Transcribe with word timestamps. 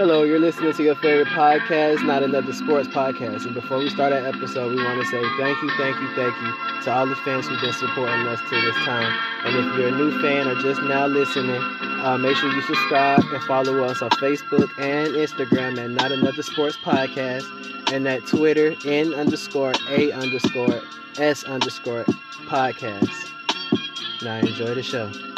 Hello, 0.00 0.22
you're 0.22 0.38
listening 0.38 0.72
to 0.72 0.82
your 0.82 0.94
favorite 0.94 1.28
podcast, 1.28 2.02
Not 2.06 2.22
Another 2.22 2.54
Sports 2.54 2.88
Podcast. 2.88 3.44
And 3.44 3.52
before 3.52 3.76
we 3.76 3.90
start 3.90 4.14
our 4.14 4.26
episode, 4.26 4.74
we 4.74 4.82
want 4.82 4.98
to 4.98 5.06
say 5.06 5.20
thank 5.36 5.60
you, 5.60 5.70
thank 5.76 5.94
you, 6.00 6.08
thank 6.14 6.34
you 6.40 6.82
to 6.84 6.90
all 6.90 7.06
the 7.06 7.16
fans 7.16 7.46
who've 7.46 7.60
been 7.60 7.74
supporting 7.74 8.26
us 8.26 8.40
to 8.48 8.60
this 8.62 8.74
time. 8.76 9.14
And 9.44 9.58
if 9.58 9.76
you're 9.76 9.88
a 9.88 9.90
new 9.90 10.18
fan 10.22 10.48
or 10.48 10.54
just 10.62 10.80
now 10.84 11.06
listening, 11.06 11.60
uh, 12.00 12.16
make 12.16 12.34
sure 12.38 12.50
you 12.50 12.62
subscribe 12.62 13.20
and 13.30 13.42
follow 13.44 13.84
us 13.84 14.00
on 14.00 14.08
Facebook 14.12 14.70
and 14.78 15.08
Instagram 15.08 15.76
at 15.76 15.90
Not 15.90 16.12
Another 16.12 16.42
Sports 16.44 16.78
Podcast 16.78 17.92
and 17.92 18.08
at 18.08 18.26
Twitter 18.26 18.74
N 18.86 19.12
underscore 19.12 19.74
A 19.90 20.12
underscore 20.12 20.80
S 21.18 21.44
underscore 21.44 22.04
podcast. 22.46 23.12
Now 24.22 24.38
enjoy 24.38 24.74
the 24.74 24.82
show. 24.82 25.29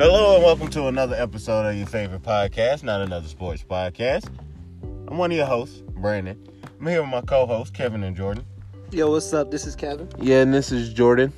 Hello 0.00 0.34
and 0.36 0.44
welcome 0.44 0.68
to 0.70 0.86
another 0.86 1.16
episode 1.16 1.66
of 1.68 1.76
your 1.76 1.86
favorite 1.86 2.22
podcast, 2.22 2.82
not 2.82 3.00
another 3.00 3.26
sports 3.28 3.64
podcast. 3.68 4.28
I'm 5.08 5.18
one 5.18 5.30
of 5.30 5.36
your 5.36 5.46
hosts, 5.46 5.82
Brandon. 5.96 6.40
I'm 6.80 6.86
here 6.86 7.00
with 7.02 7.10
my 7.10 7.20
co-hosts, 7.22 7.70
Kevin 7.76 8.02
and 8.04 8.16
Jordan, 8.16 8.44
Yo, 8.90 9.10
what's 9.10 9.32
up? 9.34 9.50
This 9.50 9.66
is 9.66 9.74
Kevin. 9.76 10.08
Yeah, 10.18 10.40
and 10.42 10.52
this 10.54 10.72
is 10.72 10.92
Jordan. 10.92 11.32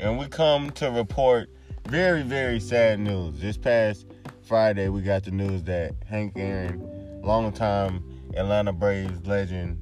and 0.00 0.18
we 0.18 0.26
come 0.26 0.70
to 0.72 0.90
report 0.90 1.48
very, 1.88 2.22
very 2.22 2.58
sad 2.60 2.98
news. 3.00 3.38
This 3.40 3.56
past 3.56 4.06
Friday, 4.42 4.88
we 4.88 5.02
got 5.02 5.24
the 5.24 5.30
news 5.30 5.62
that 5.64 5.94
Hank 6.06 6.32
Aaron, 6.36 7.20
longtime 7.22 8.02
Atlanta 8.36 8.72
Braves 8.72 9.26
legend, 9.26 9.78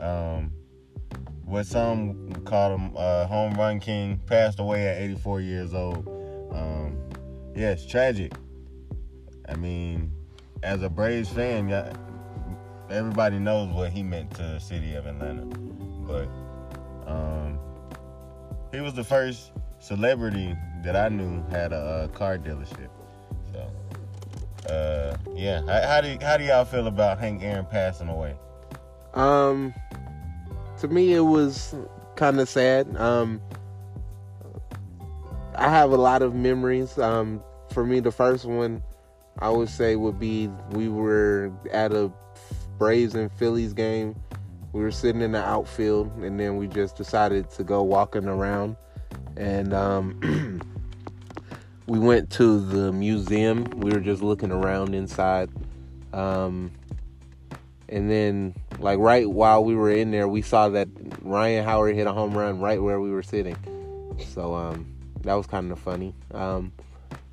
um, 0.00 0.52
what 1.44 1.66
some 1.66 2.32
call 2.44 2.74
him 2.74 2.92
uh, 2.96 3.26
home 3.26 3.54
run 3.54 3.80
king, 3.80 4.18
passed 4.26 4.58
away 4.60 4.86
at 4.88 5.00
84 5.02 5.40
years 5.40 5.74
old. 5.74 6.08
Um, 6.52 6.85
yeah, 7.56 7.70
it's 7.70 7.86
tragic. 7.86 8.32
I 9.48 9.56
mean, 9.56 10.12
as 10.62 10.82
a 10.82 10.90
Braves 10.90 11.30
fan, 11.30 11.72
everybody 12.90 13.38
knows 13.38 13.72
what 13.72 13.92
he 13.92 14.02
meant 14.02 14.30
to 14.32 14.42
the 14.42 14.58
city 14.58 14.94
of 14.94 15.06
Atlanta. 15.06 15.46
But 16.06 16.28
um, 17.06 17.58
he 18.72 18.80
was 18.80 18.92
the 18.92 19.04
first 19.04 19.52
celebrity 19.78 20.54
that 20.84 20.96
I 20.96 21.08
knew 21.08 21.42
had 21.50 21.72
a, 21.72 21.76
uh 21.76 22.08
car 22.08 22.36
dealership. 22.36 22.90
So, 23.52 24.72
uh, 24.72 25.16
yeah. 25.34 25.62
How, 25.62 25.88
how 25.88 26.00
do 26.02 26.18
how 26.20 26.36
do 26.36 26.44
y'all 26.44 26.64
feel 26.66 26.86
about 26.86 27.18
Hank 27.18 27.42
Aaron 27.42 27.64
passing 27.64 28.08
away? 28.08 28.36
Um, 29.14 29.72
to 30.80 30.88
me, 30.88 31.14
it 31.14 31.20
was 31.20 31.74
kind 32.16 32.38
of 32.38 32.50
sad. 32.50 32.94
Um, 32.96 33.40
I 35.56 35.70
have 35.70 35.92
a 35.92 35.96
lot 35.96 36.22
of 36.22 36.34
memories. 36.34 36.98
Um, 36.98 37.42
for 37.72 37.84
me, 37.84 38.00
the 38.00 38.12
first 38.12 38.44
one 38.44 38.82
I 39.38 39.50
would 39.50 39.68
say 39.68 39.96
would 39.96 40.18
be 40.18 40.48
we 40.70 40.88
were 40.88 41.52
at 41.72 41.92
a 41.92 42.10
Braves 42.78 43.14
and 43.14 43.30
Phillies 43.32 43.72
game. 43.72 44.14
We 44.72 44.82
were 44.82 44.90
sitting 44.90 45.22
in 45.22 45.32
the 45.32 45.42
outfield, 45.42 46.12
and 46.18 46.38
then 46.38 46.56
we 46.56 46.68
just 46.68 46.96
decided 46.96 47.50
to 47.52 47.64
go 47.64 47.82
walking 47.82 48.26
around, 48.26 48.76
and 49.36 49.72
um, 49.72 50.60
we 51.86 51.98
went 51.98 52.30
to 52.32 52.60
the 52.60 52.92
museum. 52.92 53.64
We 53.76 53.90
were 53.92 54.00
just 54.00 54.22
looking 54.22 54.52
around 54.52 54.94
inside. 54.94 55.48
Um, 56.12 56.70
and 57.88 58.10
then, 58.10 58.54
like 58.78 58.98
right 58.98 59.28
while 59.28 59.64
we 59.64 59.74
were 59.74 59.90
in 59.90 60.10
there, 60.10 60.28
we 60.28 60.42
saw 60.42 60.68
that 60.70 60.88
Ryan 61.22 61.64
Howard 61.64 61.94
hit 61.94 62.06
a 62.06 62.12
home 62.12 62.36
run 62.36 62.60
right 62.60 62.82
where 62.82 63.00
we 63.00 63.10
were 63.10 63.22
sitting. 63.22 63.56
So 64.34 64.54
um, 64.54 64.95
that 65.26 65.34
was 65.34 65.46
kind 65.46 65.70
of 65.70 65.78
funny. 65.78 66.14
Um, 66.32 66.72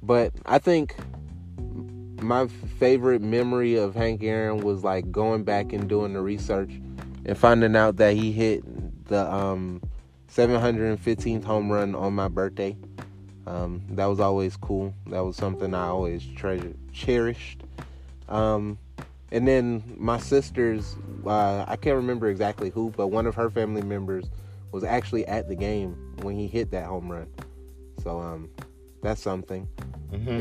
but 0.02 0.34
I 0.46 0.58
think 0.58 0.96
my 2.22 2.48
favorite 2.80 3.22
memory 3.22 3.76
of 3.76 3.96
Hank 3.96 4.24
Aaron 4.24 4.62
was 4.62 4.84
like 4.84 5.12
going 5.12 5.44
back 5.44 5.74
and 5.74 5.88
doing 5.88 6.14
the 6.14 6.22
research 6.22 6.72
and 7.26 7.38
finding 7.38 7.76
out 7.76 7.98
that 7.98 8.16
he 8.16 8.32
hit 8.32 8.64
the 9.08 9.32
um, 9.32 9.82
715th 10.30 11.44
home 11.44 11.72
run 11.72 11.94
on 11.94 12.14
my 12.14 12.28
birthday. 12.28 12.76
Um, 13.46 13.84
that 13.92 14.06
was 14.06 14.20
always 14.20 14.58
cool. 14.58 14.94
That 15.08 15.20
was 15.20 15.36
something 15.36 15.74
I 15.74 15.88
always 15.88 16.26
treasured, 16.36 16.78
cherished. 16.94 17.62
Um, 18.28 18.80
and 19.32 19.48
then 19.48 19.84
my 19.98 20.18
sister's, 20.18 20.96
uh, 21.26 21.66
I 21.68 21.76
can't 21.76 21.98
remember 21.98 22.30
exactly 22.30 22.70
who, 22.70 22.92
but 22.96 23.08
one 23.08 23.28
of 23.28 23.36
her 23.36 23.50
family 23.50 23.82
members 23.82 24.26
was 24.72 24.84
actually 24.84 25.28
at 25.28 25.48
the 25.48 25.56
game 25.56 26.16
when 26.22 26.38
he 26.38 26.48
hit 26.48 26.72
that 26.72 26.86
home 26.86 27.12
run. 27.12 27.28
So 28.04 28.20
um, 28.20 28.50
that's 29.02 29.22
something. 29.22 29.68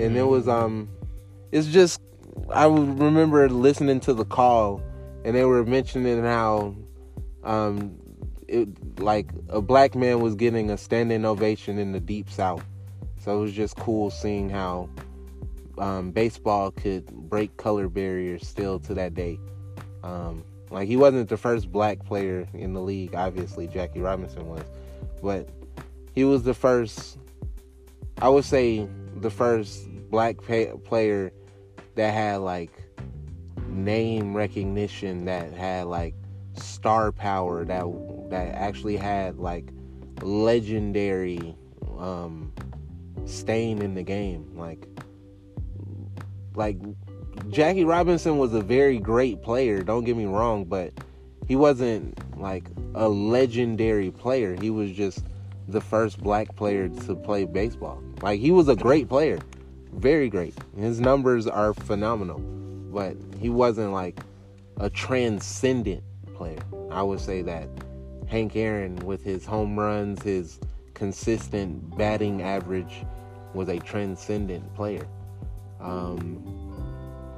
And 0.00 0.16
it 0.16 0.24
was 0.24 0.48
um, 0.48 0.88
it's 1.52 1.68
just 1.68 2.00
I 2.50 2.66
remember 2.66 3.48
listening 3.48 4.00
to 4.00 4.14
the 4.14 4.24
call, 4.24 4.82
and 5.24 5.34
they 5.34 5.44
were 5.44 5.64
mentioning 5.64 6.22
how 6.22 6.74
um, 7.44 7.96
it 8.48 8.68
like 9.00 9.28
a 9.48 9.60
black 9.62 9.94
man 9.94 10.20
was 10.20 10.34
getting 10.34 10.70
a 10.70 10.76
standing 10.76 11.24
ovation 11.24 11.78
in 11.78 11.92
the 11.92 12.00
deep 12.00 12.28
south. 12.28 12.64
So 13.18 13.38
it 13.38 13.40
was 13.40 13.52
just 13.52 13.76
cool 13.76 14.10
seeing 14.10 14.50
how 14.50 14.88
um, 15.78 16.10
baseball 16.10 16.70
could 16.70 17.06
break 17.06 17.56
color 17.56 17.88
barriers 17.88 18.46
still 18.46 18.78
to 18.80 18.94
that 18.94 19.14
day. 19.14 19.38
Um, 20.02 20.44
like 20.70 20.88
he 20.88 20.96
wasn't 20.96 21.28
the 21.28 21.36
first 21.36 21.70
black 21.70 22.04
player 22.04 22.48
in 22.54 22.72
the 22.72 22.80
league, 22.80 23.14
obviously 23.14 23.68
Jackie 23.68 24.00
Robinson 24.00 24.48
was, 24.48 24.64
but 25.22 25.48
he 26.14 26.24
was 26.24 26.42
the 26.42 26.54
first. 26.54 27.18
I 28.18 28.28
would 28.28 28.44
say 28.44 28.88
the 29.16 29.30
first 29.30 29.88
black 30.10 30.36
pa- 30.38 30.76
player 30.84 31.32
that 31.94 32.14
had 32.14 32.36
like 32.36 32.70
name 33.68 34.34
recognition, 34.34 35.24
that 35.24 35.52
had 35.52 35.86
like 35.86 36.14
star 36.54 37.12
power, 37.12 37.64
that 37.64 37.84
that 38.30 38.54
actually 38.54 38.96
had 38.96 39.38
like 39.38 39.70
legendary 40.22 41.56
um, 41.98 42.52
stain 43.24 43.82
in 43.82 43.94
the 43.94 44.02
game, 44.02 44.56
like 44.56 44.86
like 46.54 46.78
Jackie 47.48 47.84
Robinson 47.84 48.38
was 48.38 48.54
a 48.54 48.60
very 48.60 48.98
great 48.98 49.42
player, 49.42 49.82
don't 49.82 50.04
get 50.04 50.16
me 50.16 50.26
wrong, 50.26 50.64
but 50.64 50.92
he 51.48 51.56
wasn't 51.56 52.18
like 52.38 52.68
a 52.94 53.08
legendary 53.08 54.10
player. 54.10 54.54
He 54.60 54.70
was 54.70 54.90
just 54.92 55.24
the 55.72 55.80
first 55.80 56.22
black 56.22 56.54
player 56.56 56.88
to 56.88 57.14
play 57.14 57.44
baseball. 57.44 58.02
Like 58.22 58.40
he 58.40 58.50
was 58.50 58.68
a 58.68 58.76
great 58.76 59.08
player. 59.08 59.38
Very 59.94 60.28
great. 60.28 60.54
His 60.76 61.00
numbers 61.00 61.46
are 61.46 61.74
phenomenal. 61.74 62.38
But 62.38 63.16
he 63.38 63.48
wasn't 63.48 63.92
like 63.92 64.20
a 64.78 64.90
transcendent 64.90 66.02
player. 66.34 66.60
I 66.90 67.02
would 67.02 67.20
say 67.20 67.42
that 67.42 67.68
Hank 68.26 68.56
Aaron 68.56 68.96
with 68.96 69.24
his 69.24 69.44
home 69.44 69.78
runs, 69.78 70.22
his 70.22 70.60
consistent 70.94 71.96
batting 71.96 72.42
average 72.42 73.04
was 73.54 73.68
a 73.68 73.78
transcendent 73.78 74.74
player. 74.74 75.06
Um, 75.80 76.42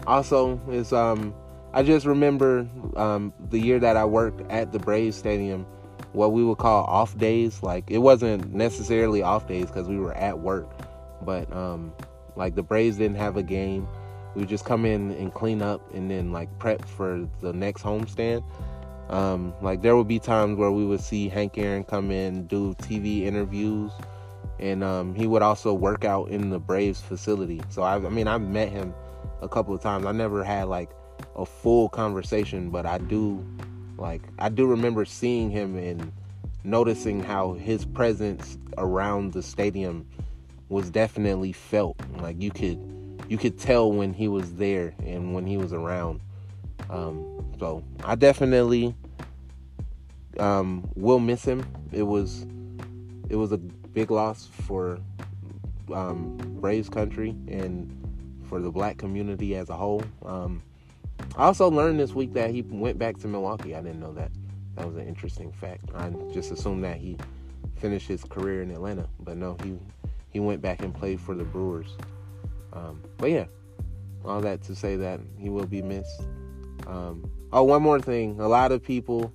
also, 0.06 0.60
is 0.68 0.92
um, 0.92 1.34
I 1.72 1.82
just 1.82 2.06
remember 2.06 2.68
um, 2.96 3.32
the 3.50 3.58
year 3.58 3.78
that 3.80 3.96
I 3.96 4.04
worked 4.04 4.48
at 4.50 4.70
the 4.70 4.78
Braves 4.78 5.16
Stadium, 5.16 5.66
what 6.14 6.32
we 6.32 6.44
would 6.44 6.58
call 6.58 6.84
off 6.84 7.16
days. 7.19 7.62
Like 7.62 7.91
it 7.91 7.98
wasn't 7.98 8.54
necessarily 8.54 9.22
off 9.22 9.47
days 9.47 9.66
because 9.66 9.88
we 9.88 9.98
were 9.98 10.14
at 10.14 10.38
work, 10.38 10.70
but 11.22 11.52
um, 11.52 11.92
like 12.36 12.54
the 12.54 12.62
Braves 12.62 12.97
didn't 12.97 13.16
have 13.16 13.36
a 13.36 13.42
game. 13.42 13.86
We 14.34 14.41
would 14.41 14.48
just 14.48 14.64
come 14.64 14.84
in 14.84 15.12
and 15.12 15.32
clean 15.32 15.62
up 15.62 15.94
and 15.94 16.10
then 16.10 16.32
like 16.32 16.56
prep 16.58 16.84
for 16.84 17.28
the 17.41 17.52
next 17.52 17.82
homestand. 17.82 18.42
Um, 19.10 19.52
like 19.60 19.82
there 19.82 19.97
would 19.97 20.08
be 20.08 20.19
times 20.19 20.58
where 20.58 20.70
we 20.72 20.84
would 20.84 21.00
see 21.00 21.28
Hank 21.28 21.58
Aaron 21.58 21.84
come 21.84 22.10
in 22.10 22.46
do 22.46 22.75
TV 22.75 23.22
interviews, 23.22 23.93
and 24.58 24.82
um, 24.82 25.14
he 25.14 25.26
would 25.26 25.43
also 25.43 25.75
work 25.75 26.05
out 26.05 26.31
in 26.31 26.50
the 26.50 26.58
Braves 26.58 27.00
facility. 27.00 27.61
So 27.69 27.82
I, 27.82 27.96
I 27.96 28.08
mean, 28.08 28.26
I've 28.26 28.43
met 28.43 28.70
him 28.70 28.94
a 29.43 29.49
couple 29.49 29.75
of 29.75 29.82
times. 29.82 30.06
I 30.06 30.12
never 30.12 30.43
had 30.43 30.69
like 30.69 30.90
a 31.37 31.44
full 31.44 31.88
conversation, 31.88 32.70
but 32.70 32.87
I 32.87 32.99
do 32.99 33.44
like 33.96 34.23
I 34.38 34.49
do 34.49 34.67
remember 34.67 35.05
seeing 35.05 35.50
him 35.50 35.76
and 35.76 36.12
noticing 36.64 37.23
how 37.23 37.52
his 37.52 37.85
presence 37.85 38.58
around 38.79 39.32
the 39.32 39.43
stadium 39.43 40.06
was 40.69 40.91
definitely 40.91 41.52
felt. 41.52 41.96
Like 42.19 42.41
you 42.41 42.50
could 42.50 42.79
you 43.29 43.38
could 43.38 43.58
tell 43.58 43.93
when 43.93 44.12
he 44.12 44.29
was 44.29 44.55
there 44.55 44.94
and 45.05 45.35
when 45.35 45.46
he 45.46 45.56
was 45.56 45.73
around. 45.73 46.20
Um, 46.91 47.52
so 47.58 47.82
I 48.05 48.14
definitely 48.14 48.94
um, 50.38 50.88
will 50.94 51.20
miss 51.20 51.44
him. 51.44 51.67
It 51.93 52.02
was 52.02 52.47
it 53.29 53.37
was 53.37 53.52
a 53.52 53.58
big 53.58 54.11
loss 54.11 54.47
for 54.47 54.99
um, 55.93 56.37
Braves 56.61 56.88
country 56.88 57.31
and 57.49 57.90
for 58.49 58.61
the 58.61 58.70
black 58.70 58.99
community 58.99 59.55
as 59.56 59.70
a 59.70 59.75
whole. 59.75 60.02
Um, 60.25 60.62
I 61.36 61.44
also 61.46 61.69
learned 61.69 61.98
this 61.98 62.14
week 62.14 62.32
that 62.34 62.50
he 62.50 62.62
went 62.62 62.98
back 62.98 63.19
to 63.19 63.28
Milwaukee. 63.28 63.75
I 63.75 63.82
didn't 63.82 64.00
know 64.00 64.12
that. 64.12 64.31
That 64.76 64.86
was 64.86 64.96
an 64.96 65.06
interesting 65.06 65.52
fact. 65.52 65.84
I 65.94 66.10
just 66.32 66.52
assumed 66.52 66.84
that 66.84 66.96
he 66.96 67.16
finished 67.76 68.06
his 68.06 68.22
career 68.25 68.62
in 68.62 68.70
Atlanta. 68.70 69.08
But 69.20 69.36
no, 69.36 69.56
he 69.62 69.76
he 70.31 70.40
went 70.40 70.62
back 70.62 70.82
and 70.82 70.94
played 70.94 71.20
for 71.20 71.34
the 71.34 71.44
Brewers. 71.44 71.96
Um, 72.72 73.02
but 73.19 73.31
yeah, 73.31 73.46
all 74.25 74.40
that 74.40 74.62
to 74.62 74.75
say 74.75 74.96
that 74.96 75.20
he 75.38 75.48
will 75.48 75.66
be 75.66 75.82
missed. 75.82 76.22
Um, 76.86 77.31
oh, 77.52 77.62
one 77.62 77.82
more 77.82 78.00
thing. 78.00 78.40
A 78.40 78.48
lot 78.48 78.72
of 78.72 78.82
people, 78.82 79.32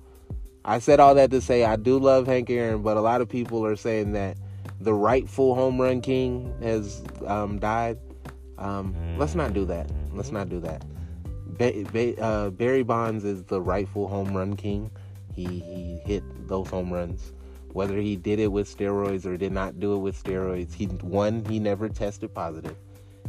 I 0.64 0.78
said 0.78 1.00
all 1.00 1.14
that 1.14 1.30
to 1.30 1.40
say 1.40 1.64
I 1.64 1.76
do 1.76 1.98
love 1.98 2.26
Hank 2.26 2.50
Aaron, 2.50 2.82
but 2.82 2.96
a 2.96 3.00
lot 3.00 3.20
of 3.20 3.28
people 3.28 3.64
are 3.64 3.76
saying 3.76 4.12
that 4.12 4.36
the 4.80 4.94
rightful 4.94 5.54
home 5.54 5.80
run 5.80 6.00
king 6.00 6.54
has 6.62 7.02
um, 7.26 7.58
died. 7.58 7.98
Um, 8.58 8.94
let's 9.18 9.34
not 9.34 9.54
do 9.54 9.64
that. 9.66 9.90
Let's 10.12 10.32
not 10.32 10.48
do 10.48 10.60
that. 10.60 10.84
Ba- 11.60 11.84
ba- 11.92 12.18
uh, 12.18 12.48
Barry 12.48 12.82
Bonds 12.82 13.22
is 13.22 13.44
the 13.44 13.60
rightful 13.60 14.08
home 14.08 14.34
run 14.34 14.56
king. 14.56 14.90
He 15.34 15.44
he 15.44 16.00
hit 16.06 16.22
those 16.48 16.70
home 16.70 16.90
runs. 16.90 17.34
Whether 17.74 17.98
he 17.98 18.16
did 18.16 18.38
it 18.38 18.50
with 18.50 18.66
steroids 18.66 19.26
or 19.26 19.36
did 19.36 19.52
not 19.52 19.78
do 19.78 19.94
it 19.94 19.98
with 19.98 20.20
steroids, 20.20 20.72
he 20.72 20.86
one 20.86 21.44
he 21.44 21.58
never 21.58 21.90
tested 21.90 22.32
positive, 22.32 22.76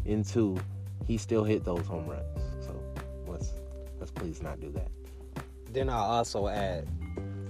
and 0.05 0.23
two, 0.23 0.57
he 1.05 1.17
still 1.17 1.43
hit 1.43 1.65
those 1.65 1.85
home 1.85 2.07
runs. 2.07 2.65
So 2.65 2.81
let's 3.27 3.51
let's 3.99 4.11
please 4.11 4.41
not 4.41 4.61
do 4.61 4.71
that. 4.71 4.87
Then 5.73 5.89
I'll 5.89 5.99
also 5.99 6.47
add 6.47 6.87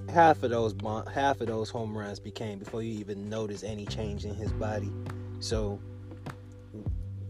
half 0.10 0.42
of 0.42 0.50
those 0.50 0.74
half 1.14 1.42
of 1.42 1.48
those 1.48 1.70
home 1.70 1.96
runs 1.96 2.20
became 2.20 2.58
before 2.58 2.82
you 2.82 3.00
even 3.00 3.30
notice 3.30 3.64
any 3.64 3.86
change 3.86 4.26
in 4.26 4.34
his 4.34 4.52
body. 4.54 4.92
So 5.42 5.80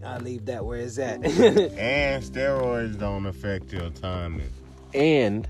I 0.03 0.17
leave 0.17 0.45
that 0.45 0.65
where 0.65 0.79
it's 0.79 0.97
at. 0.97 1.23
And 1.25 2.23
steroids 2.23 2.99
don't 2.99 3.25
affect 3.25 3.71
your 3.71 3.89
timing. 3.89 4.49
And 4.93 5.47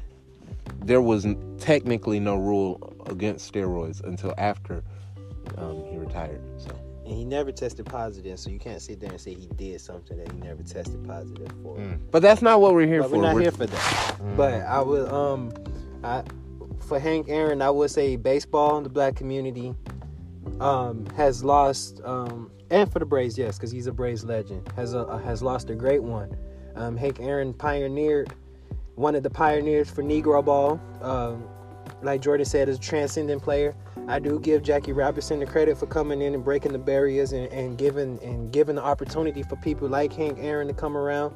there 0.84 1.02
was 1.02 1.26
technically 1.60 2.20
no 2.20 2.36
rule 2.36 2.96
against 3.08 3.52
steroids 3.52 4.04
until 4.04 4.34
after 4.38 4.84
um, 5.58 5.84
he 5.90 5.98
retired. 5.98 6.42
So 6.58 6.72
and 7.06 7.14
he 7.14 7.26
never 7.26 7.52
tested 7.52 7.86
positive, 7.86 8.40
so 8.40 8.50
you 8.50 8.60
can't 8.60 8.82
sit 8.82 9.00
there 9.00 9.10
and 9.10 9.20
say 9.20 9.34
he 9.34 9.48
did 9.58 9.82
something 9.82 10.18
that 10.18 10.32
he 10.32 10.40
never 10.40 10.64
tested 10.64 11.04
positive 11.06 11.52
for. 11.64 11.76
Mm. 11.78 12.00
But 12.12 12.22
that's 12.22 12.42
not 12.42 12.62
what 12.62 12.74
we're 12.74 12.88
here 12.88 13.02
but 13.02 13.10
for. 13.10 13.18
we're 13.18 13.24
not 13.24 13.36
We're- 13.36 13.46
here 13.46 13.52
for 13.52 13.66
that. 13.66 14.16
But 14.38 14.62
I 14.62 14.82
would 14.82 15.12
um, 15.12 15.52
I 16.04 16.24
for 16.80 17.00
Hank 17.00 17.28
Aaron, 17.30 17.62
I 17.62 17.70
would 17.70 17.92
say 17.92 18.16
baseball 18.16 18.78
in 18.78 18.84
the 18.84 18.90
black 18.90 19.16
community 19.16 19.74
um 20.60 21.06
has 21.16 21.44
lost 21.44 22.02
um 22.04 22.50
and 22.72 22.92
for 22.92 23.00
the 23.00 23.06
Braves, 23.06 23.38
yes, 23.38 23.58
because 23.58 23.70
he's 23.70 23.86
a 23.86 23.92
Braves 23.92 24.24
legend, 24.24 24.68
has 24.76 24.94
a 24.94 25.20
has 25.20 25.44
lost 25.44 25.70
a 25.70 25.76
great 25.76 26.02
one. 26.02 26.36
Um, 26.76 26.96
Hank 26.96 27.20
Aaron 27.20 27.54
pioneered 27.54 28.34
one 28.96 29.14
of 29.14 29.24
the 29.24 29.30
pioneers 29.30 29.90
for 29.90 30.02
Negro 30.02 30.44
ball. 30.44 30.82
Um, 31.02 31.44
like 32.02 32.22
Jordan 32.22 32.46
said, 32.46 32.70
is 32.70 32.78
a 32.78 32.80
transcendent 32.80 33.44
player. 33.44 33.76
I 34.08 34.20
do 34.20 34.40
give 34.40 34.64
Jackie 34.64 34.94
Robinson 34.94 35.40
the 35.40 35.46
credit 35.46 35.78
for 35.78 35.86
coming 35.86 36.22
in 36.22 36.34
and 36.34 36.44
breaking 36.44 36.72
the 36.72 36.80
barriers 36.80 37.34
and, 37.34 37.52
and 37.52 37.78
giving 37.78 38.20
and 38.24 38.52
giving 38.52 38.76
the 38.76 38.84
opportunity 38.84 39.44
for 39.44 39.58
people 39.58 39.88
like 39.88 40.14
Hank 40.14 40.38
Aaron 40.40 40.68
to 40.68 40.74
come 40.74 40.98
around 40.98 41.36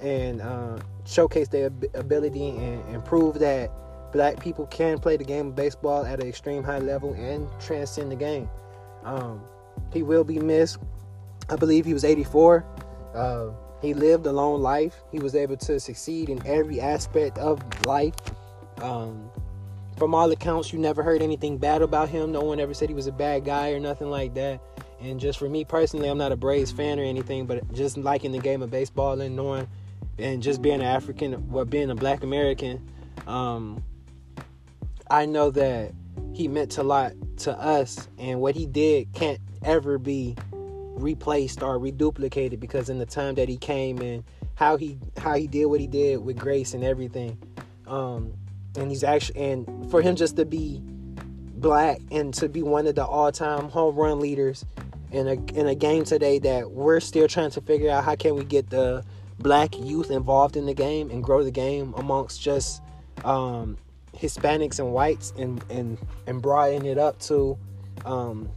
and 0.00 0.42
uh, 0.42 0.78
showcase 1.06 1.48
their 1.48 1.66
ability 1.94 2.50
and, 2.50 2.94
and 2.94 3.04
prove 3.04 3.38
that 3.38 3.70
black 4.12 4.40
people 4.40 4.66
can 4.66 4.98
play 4.98 5.16
the 5.16 5.24
game 5.24 5.48
of 5.48 5.56
baseball 5.56 6.04
at 6.04 6.20
an 6.20 6.28
extreme 6.28 6.62
high 6.62 6.80
level 6.80 7.14
and 7.14 7.48
transcend 7.60 8.10
the 8.10 8.16
game. 8.16 8.48
Um, 9.04 9.42
he 9.92 10.02
will 10.02 10.24
be 10.24 10.38
missed. 10.38 10.78
I 11.48 11.56
believe 11.56 11.84
he 11.84 11.92
was 11.92 12.04
84. 12.04 12.64
Uh, 13.14 13.50
he 13.80 13.94
lived 13.94 14.26
a 14.26 14.32
long 14.32 14.62
life. 14.62 15.02
He 15.10 15.18
was 15.18 15.34
able 15.34 15.56
to 15.56 15.80
succeed 15.80 16.28
in 16.28 16.44
every 16.46 16.80
aspect 16.80 17.38
of 17.38 17.60
life. 17.84 18.14
Um, 18.80 19.30
from 19.98 20.14
all 20.14 20.30
accounts, 20.30 20.72
you 20.72 20.78
never 20.78 21.02
heard 21.02 21.22
anything 21.22 21.58
bad 21.58 21.82
about 21.82 22.08
him. 22.08 22.32
No 22.32 22.40
one 22.40 22.60
ever 22.60 22.74
said 22.74 22.88
he 22.88 22.94
was 22.94 23.06
a 23.06 23.12
bad 23.12 23.44
guy 23.44 23.72
or 23.72 23.80
nothing 23.80 24.08
like 24.08 24.34
that. 24.34 24.60
And 25.00 25.18
just 25.18 25.38
for 25.38 25.48
me 25.48 25.64
personally, 25.64 26.08
I'm 26.08 26.18
not 26.18 26.32
a 26.32 26.36
Braves 26.36 26.70
fan 26.70 26.98
or 26.98 27.02
anything, 27.02 27.46
but 27.46 27.72
just 27.72 27.96
liking 27.96 28.32
the 28.32 28.38
game 28.38 28.62
of 28.62 28.70
baseball 28.70 29.20
and 29.20 29.34
knowing, 29.34 29.68
and 30.18 30.42
just 30.42 30.62
being 30.62 30.76
an 30.76 30.82
African, 30.82 31.50
well, 31.50 31.64
being 31.64 31.90
a 31.90 31.94
Black 31.94 32.22
American, 32.22 32.88
um, 33.26 33.82
I 35.10 35.26
know 35.26 35.50
that 35.50 35.92
he 36.32 36.46
meant 36.46 36.78
a 36.78 36.82
lot 36.82 37.12
to 37.38 37.52
us, 37.58 38.08
and 38.18 38.40
what 38.40 38.54
he 38.54 38.64
did 38.64 39.12
can't 39.12 39.40
ever 39.64 39.98
be 39.98 40.36
replaced 40.94 41.62
or 41.62 41.78
reduplicated 41.78 42.60
because 42.60 42.88
in 42.88 42.98
the 42.98 43.06
time 43.06 43.34
that 43.34 43.48
he 43.48 43.56
came 43.56 43.98
and 44.00 44.22
how 44.54 44.76
he 44.76 44.98
how 45.16 45.34
he 45.34 45.46
did 45.46 45.66
what 45.66 45.80
he 45.80 45.86
did 45.86 46.18
with 46.18 46.38
grace 46.38 46.74
and 46.74 46.84
everything, 46.84 47.36
um, 47.86 48.32
and 48.76 48.90
he's 48.90 49.04
actually 49.04 49.40
and 49.40 49.90
for 49.90 50.02
him 50.02 50.16
just 50.16 50.36
to 50.36 50.44
be 50.44 50.80
black 51.54 52.00
and 52.10 52.34
to 52.34 52.48
be 52.48 52.62
one 52.62 52.86
of 52.86 52.94
the 52.94 53.04
all-time 53.04 53.68
home 53.68 53.94
run 53.94 54.20
leaders 54.20 54.64
in 55.12 55.28
a 55.28 55.34
in 55.58 55.66
a 55.66 55.74
game 55.74 56.04
today 56.04 56.38
that 56.38 56.70
we're 56.70 57.00
still 57.00 57.28
trying 57.28 57.50
to 57.50 57.60
figure 57.60 57.90
out 57.90 58.04
how 58.04 58.16
can 58.16 58.34
we 58.34 58.44
get 58.44 58.68
the 58.70 59.04
black 59.38 59.78
youth 59.78 60.10
involved 60.10 60.56
in 60.56 60.66
the 60.66 60.74
game 60.74 61.10
and 61.10 61.22
grow 61.22 61.42
the 61.42 61.50
game 61.50 61.94
amongst 61.96 62.40
just 62.40 62.82
um, 63.24 63.76
Hispanics 64.16 64.78
and 64.78 64.92
whites 64.92 65.32
and 65.38 65.64
and 65.70 65.98
and 66.26 66.42
broaden 66.42 66.86
it 66.86 66.98
up 66.98 67.18
to 67.20 67.58
um, 68.04 68.48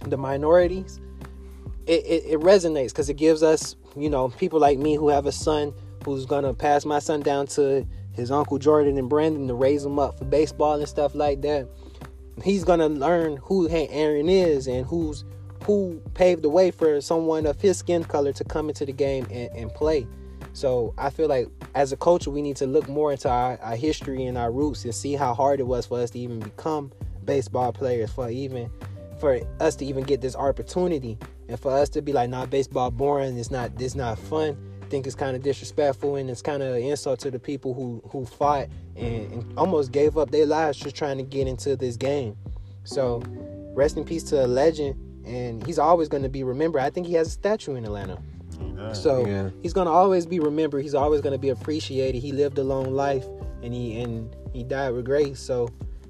the 0.00 0.16
minorities. 0.16 1.00
It, 1.86 2.04
it, 2.04 2.24
it 2.26 2.40
resonates 2.40 2.88
because 2.88 3.08
it 3.08 3.14
gives 3.14 3.42
us 3.42 3.76
you 3.96 4.10
know 4.10 4.28
people 4.30 4.58
like 4.58 4.78
me 4.78 4.96
who 4.96 5.08
have 5.08 5.26
a 5.26 5.32
son 5.32 5.72
who's 6.04 6.26
gonna 6.26 6.52
pass 6.54 6.84
my 6.84 6.98
son 6.98 7.20
down 7.20 7.46
to 7.48 7.86
his 8.12 8.30
uncle 8.30 8.58
Jordan 8.58 8.98
and 8.98 9.08
Brandon 9.08 9.46
to 9.48 9.54
raise 9.54 9.84
him 9.84 9.98
up 9.98 10.18
for 10.18 10.24
baseball 10.24 10.74
and 10.74 10.88
stuff 10.88 11.14
like 11.14 11.42
that. 11.42 11.68
He's 12.42 12.64
gonna 12.64 12.88
learn 12.88 13.36
who 13.38 13.68
Hank 13.68 13.90
Aaron 13.92 14.28
is 14.28 14.66
and 14.66 14.86
who's 14.86 15.24
who 15.64 16.00
paved 16.14 16.42
the 16.42 16.48
way 16.48 16.70
for 16.70 17.00
someone 17.00 17.44
of 17.44 17.60
his 17.60 17.78
skin 17.78 18.04
color 18.04 18.32
to 18.32 18.44
come 18.44 18.68
into 18.68 18.86
the 18.86 18.92
game 18.92 19.26
and, 19.30 19.50
and 19.54 19.74
play. 19.74 20.06
So 20.52 20.94
I 20.96 21.10
feel 21.10 21.28
like 21.28 21.48
as 21.74 21.92
a 21.92 21.96
culture, 21.96 22.30
we 22.30 22.40
need 22.40 22.56
to 22.56 22.66
look 22.66 22.88
more 22.88 23.12
into 23.12 23.28
our, 23.28 23.58
our 23.60 23.76
history 23.76 24.24
and 24.24 24.38
our 24.38 24.52
roots 24.52 24.84
and 24.84 24.94
see 24.94 25.14
how 25.14 25.34
hard 25.34 25.60
it 25.60 25.66
was 25.66 25.86
for 25.86 26.00
us 26.00 26.10
to 26.10 26.18
even 26.18 26.38
become 26.38 26.92
baseball 27.24 27.72
players, 27.72 28.10
for 28.12 28.30
even 28.30 28.70
for 29.18 29.40
us 29.60 29.76
to 29.76 29.84
even 29.84 30.04
get 30.04 30.20
this 30.20 30.36
opportunity, 30.36 31.18
and 31.48 31.58
for 31.58 31.72
us 31.72 31.88
to 31.90 32.02
be 32.02 32.12
like, 32.12 32.30
"Not 32.30 32.50
baseball 32.50 32.90
boring. 32.90 33.36
It's 33.38 33.50
not. 33.50 33.72
It's 33.80 33.94
not 33.94 34.18
fun." 34.18 34.56
I 34.82 34.88
think 34.88 35.06
it's 35.06 35.16
kind 35.16 35.34
of 35.36 35.42
disrespectful 35.42 36.14
and 36.14 36.30
it's 36.30 36.42
kind 36.42 36.62
of 36.62 36.76
an 36.76 36.80
insult 36.82 37.18
to 37.20 37.30
the 37.30 37.40
people 37.40 37.74
who 37.74 38.00
who 38.08 38.24
fought 38.24 38.68
and, 38.94 39.32
and 39.32 39.58
almost 39.58 39.90
gave 39.90 40.16
up 40.16 40.30
their 40.30 40.46
lives 40.46 40.78
just 40.78 40.94
trying 40.94 41.16
to 41.16 41.24
get 41.24 41.48
into 41.48 41.74
this 41.74 41.96
game. 41.96 42.36
So, 42.84 43.20
rest 43.74 43.96
in 43.96 44.04
peace 44.04 44.22
to 44.24 44.44
a 44.44 44.46
legend, 44.46 44.94
and 45.26 45.66
he's 45.66 45.80
always 45.80 46.08
going 46.08 46.22
to 46.22 46.28
be 46.28 46.44
remembered. 46.44 46.82
I 46.82 46.90
think 46.90 47.08
he 47.08 47.14
has 47.14 47.26
a 47.26 47.30
statue 47.30 47.74
in 47.74 47.84
Atlanta. 47.84 48.22
Okay. 48.62 48.94
So 48.94 49.26
Yeah. 49.26 49.50
he's 49.60 49.72
gonna 49.72 49.90
always 49.90 50.24
be 50.24 50.38
remembered. 50.38 50.82
He's 50.82 50.94
always 50.94 51.20
gonna 51.20 51.36
be 51.36 51.48
appreciated. 51.48 52.20
He 52.20 52.30
lived 52.32 52.56
a 52.58 52.64
long 52.64 52.94
life, 52.94 53.26
and 53.62 53.74
he 53.74 54.00
and 54.00 54.34
he 54.52 54.62
died 54.62 54.92
with 54.92 55.04
grace. 55.04 55.40
So 55.40 55.68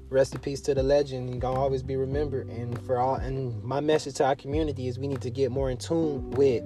rest 0.09 0.33
in 0.33 0.41
peace 0.41 0.61
to 0.61 0.73
the 0.73 0.83
legend. 0.83 1.29
He's 1.29 1.39
gonna 1.39 1.59
always 1.59 1.83
be 1.83 1.95
remembered. 1.95 2.49
And 2.49 2.79
for 2.85 2.97
all, 2.97 3.15
and 3.15 3.61
my 3.63 3.79
message 3.79 4.15
to 4.15 4.25
our 4.25 4.35
community 4.35 4.87
is 4.87 4.99
we 4.99 5.07
need 5.07 5.21
to 5.21 5.29
get 5.29 5.51
more 5.51 5.69
in 5.69 5.77
tune 5.77 6.29
with 6.31 6.63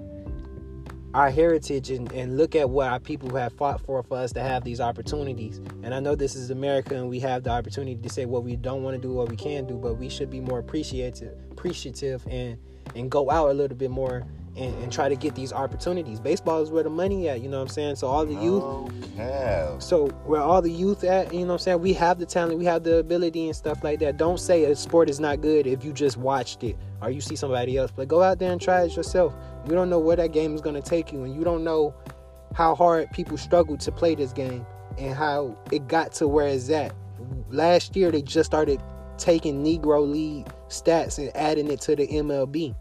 our 1.14 1.30
heritage 1.30 1.90
and, 1.90 2.10
and 2.14 2.38
look 2.38 2.56
at 2.56 2.70
what 2.70 2.88
our 2.88 3.00
people 3.00 3.36
have 3.36 3.52
fought 3.54 3.82
for 3.82 4.02
for 4.04 4.18
us 4.18 4.32
to 4.32 4.42
have 4.42 4.64
these 4.64 4.80
opportunities. 4.80 5.58
And 5.84 5.94
I 5.94 6.00
know 6.00 6.16
this 6.16 6.36
is 6.36 6.52
America 6.52 6.96
and 6.96 7.10
we 7.10 7.20
have 7.20 7.44
the 7.44 7.50
opportunity 7.50 7.96
to 7.96 8.10
say 8.10 8.26
what 8.26 8.44
we 8.44 8.56
don't 8.56 8.84
want 8.84 8.96
to 8.96 9.02
do, 9.02 9.14
what 9.14 9.30
we 9.30 9.36
can 9.36 9.66
do, 9.66 9.76
but 9.76 9.96
we 9.96 10.08
should 10.08 10.30
be 10.30 10.40
more 10.40 10.60
appreciative 10.60 11.38
appreciative 11.52 12.26
and 12.30 12.58
and 12.96 13.12
go 13.12 13.30
out 13.30 13.50
a 13.50 13.54
little 13.54 13.78
bit 13.78 13.92
more 13.92 14.26
and, 14.58 14.84
and 14.84 14.92
try 14.92 15.10
to 15.10 15.16
get 15.16 15.36
these 15.36 15.54
opportunities. 15.54 16.20
Baseball 16.20 16.62
is 16.62 16.70
where 16.72 16.84
the 16.84 16.90
money 16.90 17.30
at, 17.30 17.42
you 17.42 17.50
know 17.50 17.58
what 17.58 17.64
I'm 17.64 17.70
saying? 17.70 17.96
So 17.96 18.08
all 18.08 18.26
the 18.26 18.36
youth 18.36 18.64
Okay. 19.14 19.76
so 19.80 20.08
where 20.26 20.42
all 20.42 20.62
the 20.62 20.72
youth 20.72 21.04
at, 21.04 21.34
you 21.34 21.42
know 21.42 21.48
what 21.48 21.54
I'm 21.54 21.60
saying? 21.60 21.80
We 21.82 21.94
have 21.94 22.20
the 22.20 22.26
talent, 22.26 22.60
we 22.60 22.66
have 22.66 22.84
the 22.84 22.98
ability 22.98 23.46
and 23.48 23.56
stuff 23.56 23.84
like 23.84 24.00
that. 24.00 24.18
Don't 24.18 24.40
say 24.40 24.66
a 24.66 24.76
sport 24.76 25.10
is 25.10 25.20
not 25.20 25.42
good 25.42 25.68
if 25.68 25.84
you 25.84 25.94
just 25.94 26.18
watched 26.18 26.64
it 26.64 26.76
or 27.02 27.10
you 27.10 27.22
see 27.22 27.36
somebody 27.36 27.78
else 27.78 27.92
But 27.96 28.08
Go 28.08 28.22
out 28.22 28.40
there 28.40 28.52
and 28.52 28.62
try 28.62 28.84
it 28.84 28.96
yourself. 28.96 29.34
You 29.66 29.74
don't 29.74 29.90
know 29.90 30.00
where 30.00 30.16
that 30.16 30.34
game 30.34 30.54
is 30.54 30.62
gonna 30.62 30.82
take 30.82 31.12
you 31.12 31.24
and 31.24 31.34
you 31.36 31.44
don't 31.44 31.64
know 31.64 31.94
how 32.54 32.76
hard 32.76 33.10
people 33.12 33.38
struggle 33.38 33.78
to 33.78 33.92
play 33.92 34.16
this 34.16 34.34
game 34.34 34.66
and 34.98 35.16
how 35.16 35.58
it 35.72 35.88
got 35.88 36.12
to 36.14 36.28
where 36.28 36.48
it's 36.48 36.70
at. 36.70 36.94
Last 37.50 37.96
year 37.96 38.12
they 38.12 38.22
just 38.22 38.50
started 38.50 38.82
taking 39.18 39.64
Negro 39.64 40.10
League 40.10 40.48
stats 40.68 41.18
and 41.18 41.32
adding 41.36 41.70
it 41.72 41.80
to 41.82 41.96
the 41.96 42.08
MLB. 42.08 42.76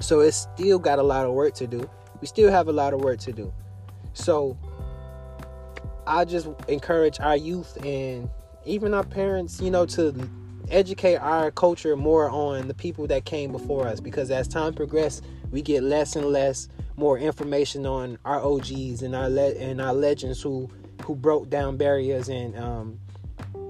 So 0.00 0.20
it's 0.20 0.48
still 0.54 0.78
got 0.78 0.98
a 0.98 1.02
lot 1.02 1.26
of 1.26 1.32
work 1.32 1.54
to 1.54 1.66
do. 1.66 1.88
We 2.20 2.26
still 2.26 2.50
have 2.50 2.68
a 2.68 2.72
lot 2.72 2.94
of 2.94 3.00
work 3.00 3.20
to 3.20 3.32
do. 3.32 3.52
So 4.12 4.56
I 6.06 6.24
just 6.24 6.48
encourage 6.68 7.20
our 7.20 7.36
youth 7.36 7.76
and 7.84 8.28
even 8.64 8.94
our 8.94 9.04
parents, 9.04 9.60
you 9.60 9.70
know, 9.70 9.86
to 9.86 10.14
educate 10.70 11.16
our 11.16 11.50
culture 11.50 11.96
more 11.96 12.30
on 12.30 12.68
the 12.68 12.74
people 12.74 13.06
that 13.06 13.24
came 13.24 13.52
before 13.52 13.86
us 13.86 14.00
because 14.00 14.30
as 14.30 14.48
time 14.48 14.72
progresses, 14.72 15.22
we 15.50 15.62
get 15.62 15.82
less 15.82 16.16
and 16.16 16.26
less 16.26 16.68
more 16.96 17.18
information 17.18 17.86
on 17.86 18.18
our 18.24 18.40
OGs 18.40 19.02
and 19.02 19.14
our 19.14 19.28
le- 19.28 19.54
and 19.54 19.80
our 19.80 19.94
legends 19.94 20.40
who 20.42 20.70
who 21.04 21.14
broke 21.14 21.50
down 21.50 21.76
barriers 21.76 22.28
and 22.28 22.56
um, 22.58 22.98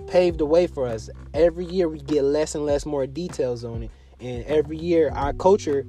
paved 0.07 0.38
the 0.38 0.47
way 0.47 0.66
for 0.66 0.87
us. 0.87 1.11
Every 1.33 1.64
year 1.64 1.88
we 1.88 1.99
get 1.99 2.23
less 2.23 2.54
and 2.54 2.64
less 2.64 2.87
more 2.87 3.07
details 3.07 3.64
on 3.64 3.85
it, 3.85 3.90
and 4.21 4.45
every 4.45 4.76
year 4.76 5.11
our 5.11 5.33
culture 5.33 5.85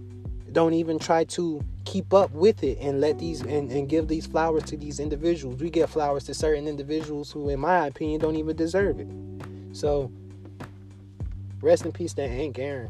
don't 0.55 0.73
even 0.73 0.97
try 0.97 1.25
to 1.25 1.61
keep 1.83 2.13
up 2.13 2.31
with 2.31 2.63
it 2.63 2.77
and 2.79 3.01
let 3.01 3.19
these 3.19 3.41
and, 3.41 3.69
and 3.69 3.89
give 3.89 4.07
these 4.07 4.25
flowers 4.25 4.63
to 4.63 4.77
these 4.77 5.01
individuals. 5.01 5.61
We 5.61 5.69
give 5.69 5.89
flowers 5.89 6.23
to 6.23 6.33
certain 6.33 6.65
individuals 6.65 7.29
who, 7.29 7.49
in 7.49 7.59
my 7.59 7.87
opinion, 7.87 8.21
don't 8.21 8.37
even 8.37 8.55
deserve 8.55 9.01
it. 9.01 9.07
So, 9.73 10.09
rest 11.61 11.85
in 11.85 11.91
peace 11.91 12.13
to 12.13 12.27
Hank 12.27 12.57
Aaron. 12.57 12.89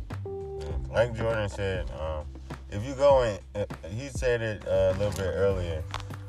Like 0.91 1.15
Jordan 1.15 1.49
said, 1.49 1.89
um, 1.99 2.27
if 2.69 2.85
you 2.85 2.93
go 2.93 3.23
in, 3.23 3.39
uh, 3.55 3.65
he 3.89 4.09
said 4.09 4.43
it 4.43 4.65
uh, 4.67 4.93
a 4.95 4.97
little 4.99 5.11
bit 5.11 5.33
earlier. 5.33 5.83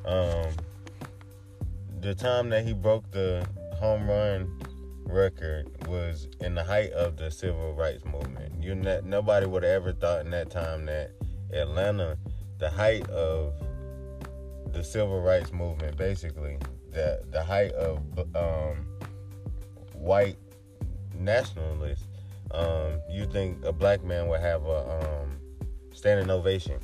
Um, 0.07 0.47
the 2.01 2.15
time 2.15 2.49
that 2.49 2.65
he 2.65 2.73
broke 2.73 3.11
the 3.11 3.47
home 3.79 4.09
run 4.09 4.59
record 5.05 5.87
was 5.87 6.29
in 6.41 6.55
the 6.55 6.65
height 6.65 6.93
of 6.93 7.19
the 7.19 7.31
civil 7.31 7.75
rights 7.75 8.05
movement. 8.07 8.63
You 8.63 8.75
ne- 8.75 9.03
nobody 9.05 9.47
would 9.47 9.65
have 9.65 9.73
ever 9.73 9.93
thought 9.93 10.25
in 10.25 10.31
that 10.31 10.51
time 10.51 10.87
that 10.87 11.11
Atlanta, 11.53 12.19
the 12.59 12.71
height 12.71 13.09
of 13.11 13.55
the 14.73 14.83
civil 14.83 15.21
rights 15.23 15.53
movement, 15.53 15.97
basically 15.97 16.59
the 16.93 17.23
the 17.31 17.43
height 17.43 17.73
of 17.73 18.01
um, 18.35 18.87
white 19.95 20.37
nationalists, 21.15 22.07
um, 22.53 23.01
you 23.11 23.27
think 23.27 23.65
a 23.65 23.73
black 23.73 24.03
man 24.03 24.29
would 24.29 24.41
have 24.41 24.65
a 24.65 25.23
um, 25.23 25.39
standing 25.93 26.31
ovation. 26.31 26.81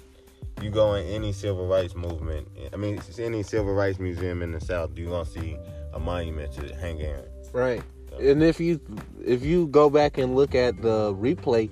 You 0.61 0.71
go 0.71 0.95
in 0.95 1.07
any 1.07 1.33
civil 1.33 1.67
rights 1.67 1.97
movement, 1.97 2.47
I 2.73 2.77
mean, 2.77 3.01
any 3.19 3.43
civil 3.43 3.75
rights 3.75 3.99
museum 3.99 4.43
in 4.43 4.53
the 4.53 4.61
South, 4.61 4.97
you're 4.97 5.11
gonna 5.11 5.25
see 5.25 5.57
a 5.93 5.99
monument 5.99 6.53
to 6.53 6.75
Hank 6.77 7.01
Aaron. 7.01 7.25
Right. 7.53 7.83
And 8.21 8.43
if 8.43 8.61
you 8.61 8.81
if 9.25 9.43
you 9.43 9.67
go 9.69 9.89
back 9.89 10.19
and 10.19 10.37
look 10.37 10.55
at 10.55 10.83
the 10.83 11.15
replay, 11.15 11.71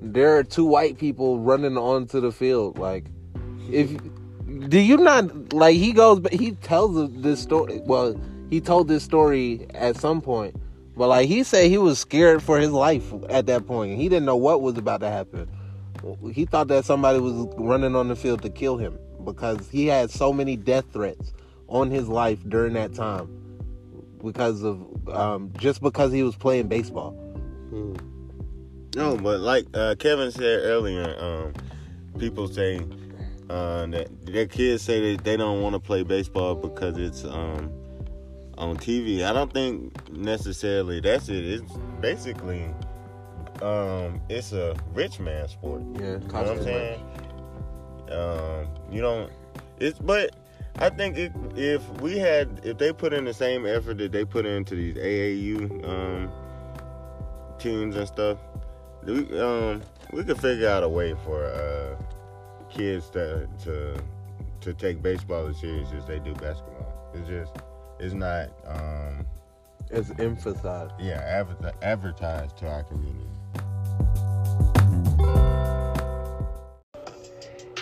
there 0.00 0.36
are 0.36 0.44
two 0.44 0.64
white 0.64 0.98
people 0.98 1.40
running 1.40 1.76
onto 1.76 2.20
the 2.20 2.32
field. 2.32 2.78
Like, 2.78 3.06
if 3.70 3.96
do 4.68 4.78
you 4.78 4.96
not 4.96 5.52
like 5.52 5.76
he 5.76 5.92
goes 5.92 6.20
but 6.20 6.32
he 6.32 6.52
tells 6.52 7.12
this 7.22 7.40
story. 7.40 7.80
Well, 7.84 8.20
he 8.50 8.60
told 8.60 8.88
this 8.88 9.04
story 9.04 9.66
at 9.74 9.96
some 9.96 10.20
point, 10.20 10.56
but 10.96 11.08
like 11.08 11.28
he 11.28 11.44
said 11.44 11.70
he 11.70 11.78
was 11.78 11.98
scared 11.98 12.42
for 12.42 12.58
his 12.58 12.70
life 12.70 13.12
at 13.28 13.46
that 13.46 13.66
point. 13.66 13.96
He 13.96 14.08
didn't 14.08 14.24
know 14.24 14.36
what 14.36 14.62
was 14.62 14.76
about 14.76 15.00
to 15.00 15.10
happen. 15.10 15.48
He 16.32 16.46
thought 16.46 16.68
that 16.68 16.84
somebody 16.84 17.20
was 17.20 17.46
running 17.58 17.94
on 17.94 18.08
the 18.08 18.16
field 18.16 18.42
to 18.42 18.50
kill 18.50 18.78
him 18.78 18.98
because 19.24 19.68
he 19.68 19.86
had 19.86 20.10
so 20.10 20.32
many 20.32 20.56
death 20.56 20.86
threats 20.92 21.32
on 21.68 21.90
his 21.90 22.08
life 22.08 22.38
during 22.48 22.72
that 22.72 22.94
time 22.94 23.28
because 24.22 24.62
of 24.62 25.08
um, 25.10 25.52
just 25.58 25.82
because 25.82 26.12
he 26.12 26.22
was 26.22 26.34
playing 26.36 26.68
baseball. 26.68 27.12
Hmm. 27.70 27.94
No, 28.96 29.16
but 29.16 29.40
like 29.40 29.66
uh, 29.74 29.94
Kevin 29.98 30.32
said 30.32 30.60
earlier, 30.64 31.16
um, 31.18 31.52
people 32.18 32.48
say 32.48 32.80
uh, 33.48 33.86
that 33.86 34.08
their 34.26 34.46
kids 34.46 34.82
say 34.82 35.14
that 35.14 35.24
they 35.24 35.36
don't 35.36 35.62
want 35.62 35.74
to 35.74 35.80
play 35.80 36.02
baseball 36.02 36.54
because 36.54 36.98
it's 36.98 37.24
um, 37.24 37.72
on 38.58 38.76
TV. 38.76 39.24
I 39.24 39.32
don't 39.32 39.52
think 39.52 40.10
necessarily 40.12 41.00
that's 41.00 41.28
it. 41.28 41.44
It's 41.44 41.72
basically 42.00 42.64
um, 43.62 44.20
it's 44.28 44.52
a 44.52 44.76
rich 44.92 45.20
man 45.20 45.48
sport. 45.48 45.82
Yeah, 45.94 46.00
you 46.00 46.18
know 46.18 46.26
what 46.26 46.48
I'm 46.48 46.62
saying. 46.62 47.00
Um, 48.10 48.68
you 48.90 49.00
don't. 49.00 49.30
It's 49.78 49.98
but 49.98 50.34
I 50.76 50.90
think 50.90 51.16
it, 51.16 51.32
if 51.56 51.88
we 52.00 52.18
had, 52.18 52.60
if 52.64 52.78
they 52.78 52.92
put 52.92 53.12
in 53.12 53.24
the 53.24 53.34
same 53.34 53.66
effort 53.66 53.98
that 53.98 54.12
they 54.12 54.24
put 54.24 54.46
into 54.46 54.74
these 54.74 54.94
AAU 54.94 55.88
um, 55.88 56.32
teams 57.58 57.96
and 57.96 58.08
stuff, 58.08 58.38
we 59.04 59.40
um, 59.40 59.82
we 60.12 60.24
could 60.24 60.40
figure 60.40 60.68
out 60.68 60.82
a 60.82 60.88
way 60.88 61.14
for 61.24 61.44
uh, 61.44 61.96
kids 62.70 63.10
to 63.10 63.48
to 63.64 64.02
to 64.60 64.74
take 64.74 65.02
baseball 65.02 65.46
as 65.46 65.58
serious 65.58 65.88
as 65.96 66.06
they 66.06 66.18
do 66.18 66.34
basketball. 66.34 67.10
It's 67.14 67.28
just 67.28 67.52
it's 67.98 68.14
not 68.14 68.50
um, 68.66 69.26
as 69.90 70.10
emphasized. 70.18 70.92
Yeah, 70.98 71.20
adver- 71.24 71.72
advertised 71.82 72.56
to 72.58 72.68
our 72.68 72.82
community. 72.84 73.26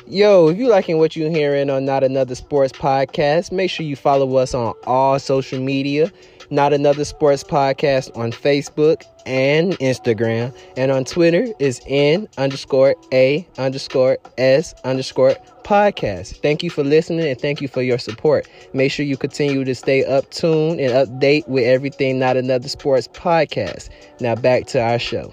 Yo, 0.07 0.49
if 0.49 0.57
you 0.57 0.69
liking 0.69 0.97
what 0.97 1.15
you're 1.15 1.29
hearing 1.29 1.69
on 1.69 1.85
Not 1.85 2.03
Another 2.03 2.35
Sports 2.35 2.73
Podcast, 2.73 3.53
make 3.53 3.71
sure 3.71 3.85
you 3.85 3.95
follow 3.95 4.37
us 4.37 4.55
on 4.55 4.73
all 4.87 5.19
social 5.19 5.61
media. 5.61 6.11
Not 6.51 6.73
Another 6.73 7.05
Sports 7.05 7.45
Podcast 7.45 8.17
on 8.17 8.33
Facebook 8.33 9.05
and 9.27 9.73
Instagram. 9.79 10.55
And 10.77 10.91
on 10.91 11.05
Twitter 11.05 11.47
is 11.59 11.81
N 11.87 12.29
underscore 12.39 12.95
A 13.13 13.47
underscore 13.59 14.19
S 14.39 14.75
underscore 14.85 15.37
podcast. 15.63 16.41
Thank 16.41 16.63
you 16.63 16.71
for 16.71 16.83
listening 16.83 17.29
and 17.29 17.39
thank 17.39 17.61
you 17.61 17.69
for 17.69 17.83
your 17.83 17.99
support. 17.99 18.49
Make 18.73 18.91
sure 18.91 19.05
you 19.05 19.19
continue 19.19 19.65
to 19.65 19.75
stay 19.75 20.05
up 20.05 20.31
tuned 20.31 20.81
and 20.81 20.93
update 20.93 21.47
with 21.47 21.65
everything 21.65 22.19
Not 22.19 22.37
Another 22.37 22.69
Sports 22.69 23.09
Podcast. 23.09 23.91
Now 24.21 24.35
back 24.35 24.67
to 24.69 24.81
our 24.81 24.99
show. 24.99 25.33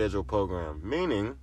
Schedule 0.00 0.24
program, 0.24 0.80
meaning 0.82 1.36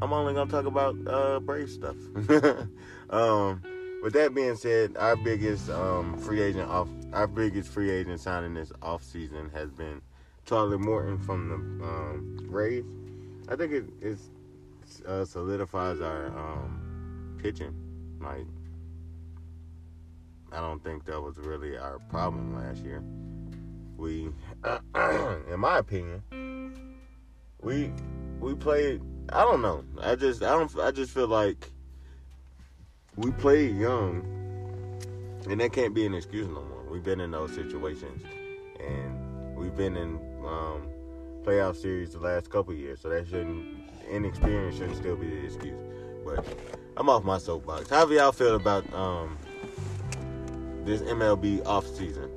I'm 0.00 0.14
only 0.14 0.32
gonna 0.32 0.50
talk 0.50 0.64
about 0.64 0.96
uh, 1.06 1.38
Brave 1.40 1.68
stuff. 1.68 1.94
um, 3.10 3.62
with 4.02 4.14
that 4.14 4.34
being 4.34 4.56
said, 4.56 4.96
our 4.96 5.14
biggest 5.14 5.68
um, 5.68 6.16
free 6.16 6.40
agent 6.40 6.70
off, 6.70 6.88
our 7.12 7.26
biggest 7.26 7.70
free 7.70 7.90
agent 7.90 8.18
signing 8.18 8.54
this 8.54 8.72
off 8.80 9.04
season 9.04 9.50
has 9.52 9.70
been 9.70 10.00
Charlie 10.46 10.78
Morton 10.78 11.18
from 11.18 11.50
the 11.50 11.54
um, 11.84 12.46
Rays. 12.48 12.84
I 13.50 13.56
think 13.56 13.72
it 13.72 13.84
it's, 14.00 14.30
uh, 15.06 15.26
solidifies 15.26 16.00
our 16.00 16.28
um, 16.28 17.36
pitching. 17.42 17.74
Like, 18.22 18.46
I 20.50 20.60
don't 20.62 20.82
think 20.82 21.04
that 21.04 21.20
was 21.20 21.36
really 21.36 21.76
our 21.76 21.98
problem 22.08 22.56
last 22.56 22.82
year. 22.82 23.02
We, 23.98 24.30
in 24.94 25.60
my 25.60 25.76
opinion, 25.76 26.22
we 27.60 27.92
we 28.40 28.54
played. 28.54 29.02
I 29.30 29.42
don't 29.42 29.62
know. 29.62 29.84
I 30.00 30.14
just 30.14 30.42
I 30.42 30.50
don't. 30.50 30.78
I 30.78 30.90
just 30.90 31.12
feel 31.12 31.28
like 31.28 31.70
we 33.16 33.30
played 33.32 33.76
young, 33.76 34.22
and 35.48 35.60
that 35.60 35.72
can't 35.72 35.94
be 35.94 36.06
an 36.06 36.14
excuse 36.14 36.46
no 36.46 36.62
more. 36.62 36.84
We've 36.90 37.02
been 37.02 37.20
in 37.20 37.30
those 37.30 37.54
situations, 37.54 38.22
and 38.80 39.56
we've 39.56 39.76
been 39.76 39.96
in 39.96 40.16
um, 40.46 40.88
playoff 41.42 41.76
series 41.76 42.12
the 42.12 42.20
last 42.20 42.50
couple 42.50 42.74
years. 42.74 43.00
So 43.00 43.08
that 43.10 43.26
shouldn't 43.26 43.90
inexperience 44.10 44.76
shouldn't 44.76 44.96
still 44.96 45.16
be 45.16 45.28
the 45.28 45.44
excuse. 45.44 45.78
But 46.24 46.46
I'm 46.96 47.08
off 47.08 47.24
my 47.24 47.38
soapbox. 47.38 47.90
How 47.90 48.06
do 48.06 48.14
y'all 48.14 48.32
feel 48.32 48.56
about 48.56 48.90
um, 48.94 49.36
this 50.84 51.02
MLB 51.02 51.64
off 51.66 51.86
season? 51.86 52.30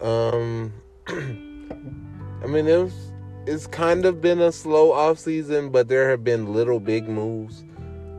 Um, 0.00 0.72
I 1.06 2.46
mean, 2.46 2.66
it 2.66 2.82
was 2.82 3.12
it's 3.46 3.66
kind 3.66 4.04
of 4.04 4.20
been 4.20 4.40
a 4.40 4.52
slow 4.52 4.92
off 4.92 5.18
season, 5.18 5.70
but 5.70 5.88
there 5.88 6.10
have 6.10 6.24
been 6.24 6.52
little 6.52 6.80
big 6.80 7.08
moves. 7.08 7.64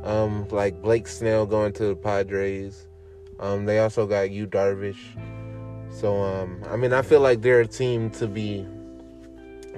Um, 0.03 0.47
like 0.49 0.81
Blake 0.81 1.07
Snell 1.07 1.45
going 1.45 1.73
to 1.73 1.87
the 1.87 1.95
Padres. 1.95 2.87
Um, 3.39 3.65
they 3.65 3.79
also 3.79 4.07
got 4.07 4.31
Yu 4.31 4.47
Darvish. 4.47 4.97
So 5.89 6.21
um, 6.21 6.63
I 6.69 6.75
mean, 6.75 6.93
I 6.93 7.01
feel 7.01 7.19
like 7.19 7.41
they're 7.41 7.61
a 7.61 7.67
team 7.67 8.09
to 8.11 8.27
be 8.27 8.65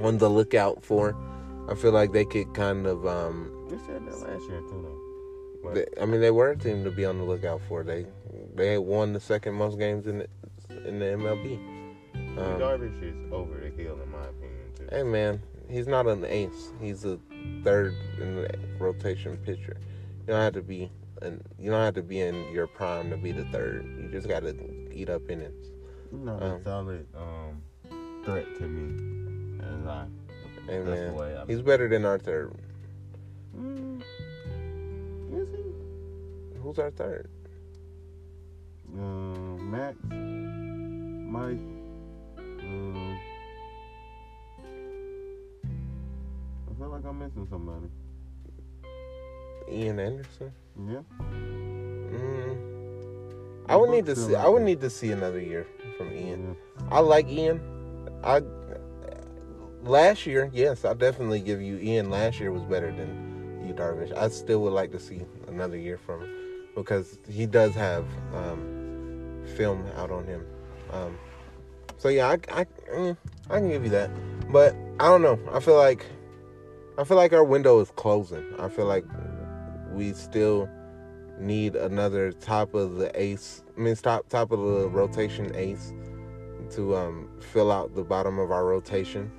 on 0.02 0.18
the 0.18 0.30
lookout 0.30 0.84
for. 0.84 1.16
I 1.70 1.76
feel 1.76 1.92
like 1.92 2.12
they 2.14 2.26
could 2.26 2.54
kind 2.54 2.86
of. 2.86 3.06
Um, 3.06 3.52
You 3.70 3.80
said 3.86 4.06
that 4.06 4.18
last 4.20 4.50
year 4.50 4.60
too, 4.62 5.00
though. 5.64 5.74
they, 5.74 5.86
I 6.02 6.06
mean, 6.06 6.22
they 6.22 6.32
were 6.32 6.52
a 6.52 6.58
team 6.58 6.84
to 6.84 6.92
be 6.92 7.06
on 7.06 7.18
the 7.18 7.24
lookout 7.24 7.62
for. 7.68 7.84
They 7.84 8.06
they 8.56 8.78
won 8.78 9.14
the 9.14 9.20
second 9.20 9.56
most 9.56 9.80
games 9.80 10.08
in 10.08 10.20
the, 10.20 10.28
in 10.88 11.00
the 11.00 11.06
MLB. 11.06 11.58
Um, 12.38 12.60
Darvish 12.60 13.02
is 13.04 13.16
over 13.32 13.60
the 13.60 13.70
hill, 13.82 14.00
in 14.02 14.12
my 14.12 14.26
opinion. 14.26 14.59
Hey 14.92 15.04
man, 15.04 15.42
he's 15.70 15.88
not 15.88 16.08
an 16.08 16.26
ace. 16.26 16.72
He's 16.82 17.06
a 17.06 17.20
third 17.64 17.94
in 18.20 18.36
the 18.36 18.60
rotation 18.80 19.38
pitcher. 19.38 19.78
You 20.22 20.34
don't 20.34 20.42
have 20.42 20.54
to 20.54 20.62
be, 20.62 20.92
and 21.22 21.44
you 21.60 21.70
don't 21.70 21.84
have 21.84 21.94
to 21.96 22.02
be 22.02 22.22
in 22.22 22.52
your 22.54 22.68
prime 22.68 23.10
to 23.12 23.18
be 23.18 23.32
the 23.32 23.46
third. 23.46 23.86
You 24.02 24.10
just 24.10 24.28
got 24.28 24.42
to 24.42 24.56
eat 24.92 25.10
up 25.10 25.30
innings. 25.30 25.68
No, 26.12 26.34
Um, 26.34 26.42
a 26.42 26.64
solid 26.64 27.06
um, 27.16 27.62
threat 28.26 28.46
to 28.58 28.64
me. 28.64 29.60
And 29.64 29.90
I, 29.90 30.06
Hey 30.68 30.80
man, 30.80 31.16
I'm- 31.18 31.48
he's 31.48 31.62
better 31.62 31.88
than 31.88 32.06
our 32.06 32.18
third. 32.20 32.54
mm, 33.58 34.02
is 35.34 35.48
he? 35.50 36.60
Who's 36.62 36.80
our 36.80 36.92
third? 36.92 37.30
Uh, 38.96 39.02
Max, 39.02 39.96
Mike, 40.10 41.60
feel 46.80 46.90
like 46.90 47.04
I'm 47.06 47.20
missing 47.20 47.46
somebody. 47.50 47.88
Ian 49.70 50.00
Anderson. 50.00 50.52
Yeah. 50.88 51.02
Mm, 52.10 52.58
I 53.68 53.76
would 53.76 53.90
need 53.90 54.06
to 54.06 54.16
see. 54.16 54.36
I 54.36 54.48
would 54.48 54.64
need 54.64 54.80
to 54.82 54.90
see 54.90 55.12
another 55.12 55.40
year 55.42 55.68
from 55.98 56.16
Ian. 56.16 56.56
I 56.90 57.00
like 57.02 57.28
Ian. 57.28 57.60
I 58.24 58.42
last 59.84 60.26
year, 60.26 60.50
yes, 60.54 60.86
I 60.86 60.94
definitely 60.94 61.42
give 61.42 61.62
you 61.62 61.78
Ian. 61.80 62.10
Last 62.10 62.40
year 62.40 62.52
was 62.52 62.64
better 62.64 62.92
than 62.92 63.62
Yu, 63.68 63.74
Darvish. 63.74 64.16
I 64.18 64.30
still 64.30 64.62
would 64.62 64.74
like 64.74 64.92
to 64.92 65.00
see 65.00 65.22
another 65.48 65.78
year 65.78 65.98
from 65.98 66.22
him 66.22 66.32
because 66.76 67.20
he 67.30 67.46
does 67.46 67.76
have 67.76 68.06
um, 68.34 69.44
film 69.58 69.86
out 69.98 70.12
on 70.12 70.26
him. 70.26 70.46
Um, 70.92 71.18
so 71.98 72.08
yeah, 72.08 72.30
I, 72.30 72.62
I 72.62 72.66
mm, 72.92 73.18
I 73.50 73.60
can 73.60 73.70
give 73.70 73.84
you 73.84 73.90
that, 73.92 74.10
but 74.52 74.74
I 75.00 75.08
don't 75.08 75.22
know. 75.22 75.38
I 75.52 75.60
feel 75.60 75.76
like 75.76 76.06
I 77.00 77.06
feel 77.06 77.16
like 77.16 77.32
our 77.32 77.46
window 77.46 77.80
is 77.80 77.92
closing. 77.92 78.44
I 78.60 78.68
feel 78.68 78.84
like 78.84 79.06
we 79.94 80.12
still 80.12 80.70
need 81.40 81.78
another 81.78 82.34
top 82.34 82.74
of 82.74 82.96
the 82.96 83.10
ace. 83.18 83.64
I 83.78 83.80
mean, 83.80 83.96
top 83.96 84.28
top 84.28 84.52
of 84.52 84.60
the 84.60 84.90
rotation 84.90 85.56
ace 85.56 85.94
to 86.72 86.98
um, 86.98 87.30
fill 87.40 87.72
out 87.72 87.96
the 87.96 88.04
bottom 88.04 88.38
of 88.38 88.52
our 88.52 88.66
rotation. 88.66 89.32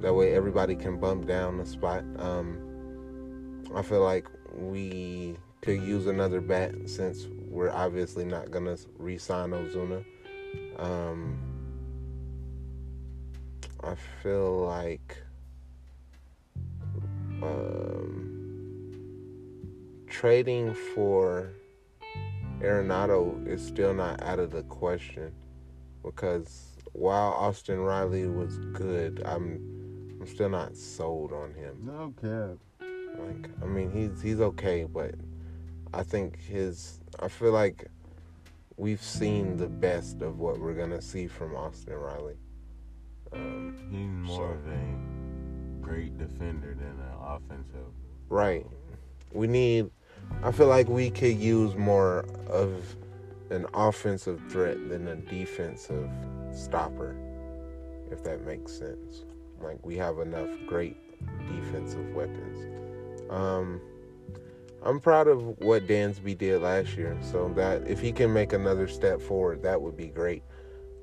That 0.00 0.14
way, 0.14 0.34
everybody 0.34 0.74
can 0.74 0.98
bump 0.98 1.26
down 1.26 1.60
a 1.60 1.66
spot. 1.66 2.02
Um, 2.18 3.62
I 3.74 3.82
feel 3.82 4.02
like 4.02 4.26
we 4.54 5.36
could 5.60 5.82
use 5.82 6.06
another 6.06 6.40
bat 6.40 6.72
since 6.86 7.26
we're 7.50 7.70
obviously 7.70 8.24
not 8.24 8.50
gonna 8.50 8.78
re-sign 8.96 9.50
Ozuna. 9.50 10.02
Um, 10.78 11.38
I 13.84 13.94
feel 14.22 14.64
like 14.64 15.18
um, 17.42 18.92
trading 20.06 20.74
for 20.94 21.50
Arenado 22.60 23.46
is 23.46 23.64
still 23.64 23.94
not 23.94 24.22
out 24.22 24.38
of 24.38 24.50
the 24.50 24.62
question 24.64 25.32
because 26.04 26.76
while 26.92 27.30
Austin 27.32 27.78
Riley 27.80 28.26
was 28.26 28.58
good, 28.72 29.22
I'm 29.24 30.18
I'm 30.20 30.26
still 30.26 30.50
not 30.50 30.76
sold 30.76 31.32
on 31.32 31.54
him. 31.54 31.78
No 31.82 32.12
cap. 32.20 32.58
Like 33.18 33.48
I 33.62 33.66
mean 33.66 33.90
he's 33.90 34.20
he's 34.20 34.40
okay, 34.40 34.84
but 34.84 35.14
I 35.94 36.02
think 36.02 36.38
his 36.40 37.00
I 37.20 37.28
feel 37.28 37.52
like 37.52 37.86
we've 38.76 39.02
seen 39.02 39.56
the 39.56 39.68
best 39.68 40.20
of 40.22 40.38
what 40.38 40.58
we're 40.58 40.74
gonna 40.74 41.00
see 41.02 41.26
from 41.26 41.54
Austin 41.56 41.94
Riley. 41.94 42.36
Um, 43.32 43.76
He's 43.90 44.28
more 44.28 44.48
So- 44.48 44.54
of 44.54 44.66
a 44.66 45.80
great 45.80 46.18
defender 46.18 46.74
than 46.74 46.98
an 47.00 47.09
offensive. 47.36 47.86
Right. 48.28 48.66
We 49.32 49.46
need. 49.46 49.90
I 50.42 50.52
feel 50.52 50.68
like 50.68 50.88
we 50.88 51.10
could 51.10 51.36
use 51.36 51.74
more 51.76 52.24
of 52.48 52.96
an 53.50 53.66
offensive 53.74 54.40
threat 54.48 54.88
than 54.88 55.08
a 55.08 55.16
defensive 55.16 56.08
stopper, 56.52 57.16
if 58.10 58.22
that 58.22 58.46
makes 58.46 58.72
sense. 58.72 59.24
Like 59.60 59.84
we 59.84 59.96
have 59.96 60.18
enough 60.18 60.48
great 60.66 60.96
defensive 61.48 62.14
weapons. 62.14 62.66
Um, 63.28 63.80
I'm 64.82 65.00
proud 65.00 65.28
of 65.28 65.58
what 65.58 65.86
Dansby 65.86 66.38
did 66.38 66.62
last 66.62 66.96
year, 66.96 67.18
so 67.20 67.52
that 67.56 67.86
if 67.86 68.00
he 68.00 68.12
can 68.12 68.32
make 68.32 68.52
another 68.52 68.88
step 68.88 69.20
forward, 69.20 69.62
that 69.62 69.80
would 69.80 69.96
be 69.96 70.06
great. 70.06 70.42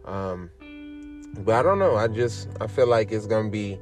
Um, 0.05 0.49
but 1.39 1.55
I 1.55 1.63
don't 1.63 1.79
know. 1.79 1.95
I 1.95 2.07
just 2.07 2.47
I 2.61 2.67
feel 2.67 2.87
like 2.87 3.11
it's 3.11 3.27
gonna 3.27 3.49
be 3.49 3.77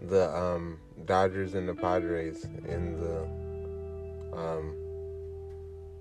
the 0.00 0.34
um, 0.34 0.78
Dodgers 1.04 1.54
and 1.54 1.68
the 1.68 1.74
Padres 1.74 2.44
in 2.66 3.00
the 3.00 3.22
um, 4.36 4.74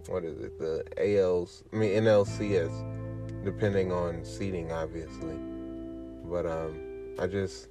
what 0.07 0.23
is 0.23 0.39
it? 0.39 0.57
The 0.59 0.83
ALs, 0.97 1.63
I 1.73 1.75
mean 1.75 1.91
NLCS, 2.03 3.43
depending 3.43 3.91
on 3.91 4.23
seating, 4.23 4.71
obviously. 4.71 5.35
But 6.25 6.45
um, 6.45 7.15
I 7.19 7.27
just 7.27 7.67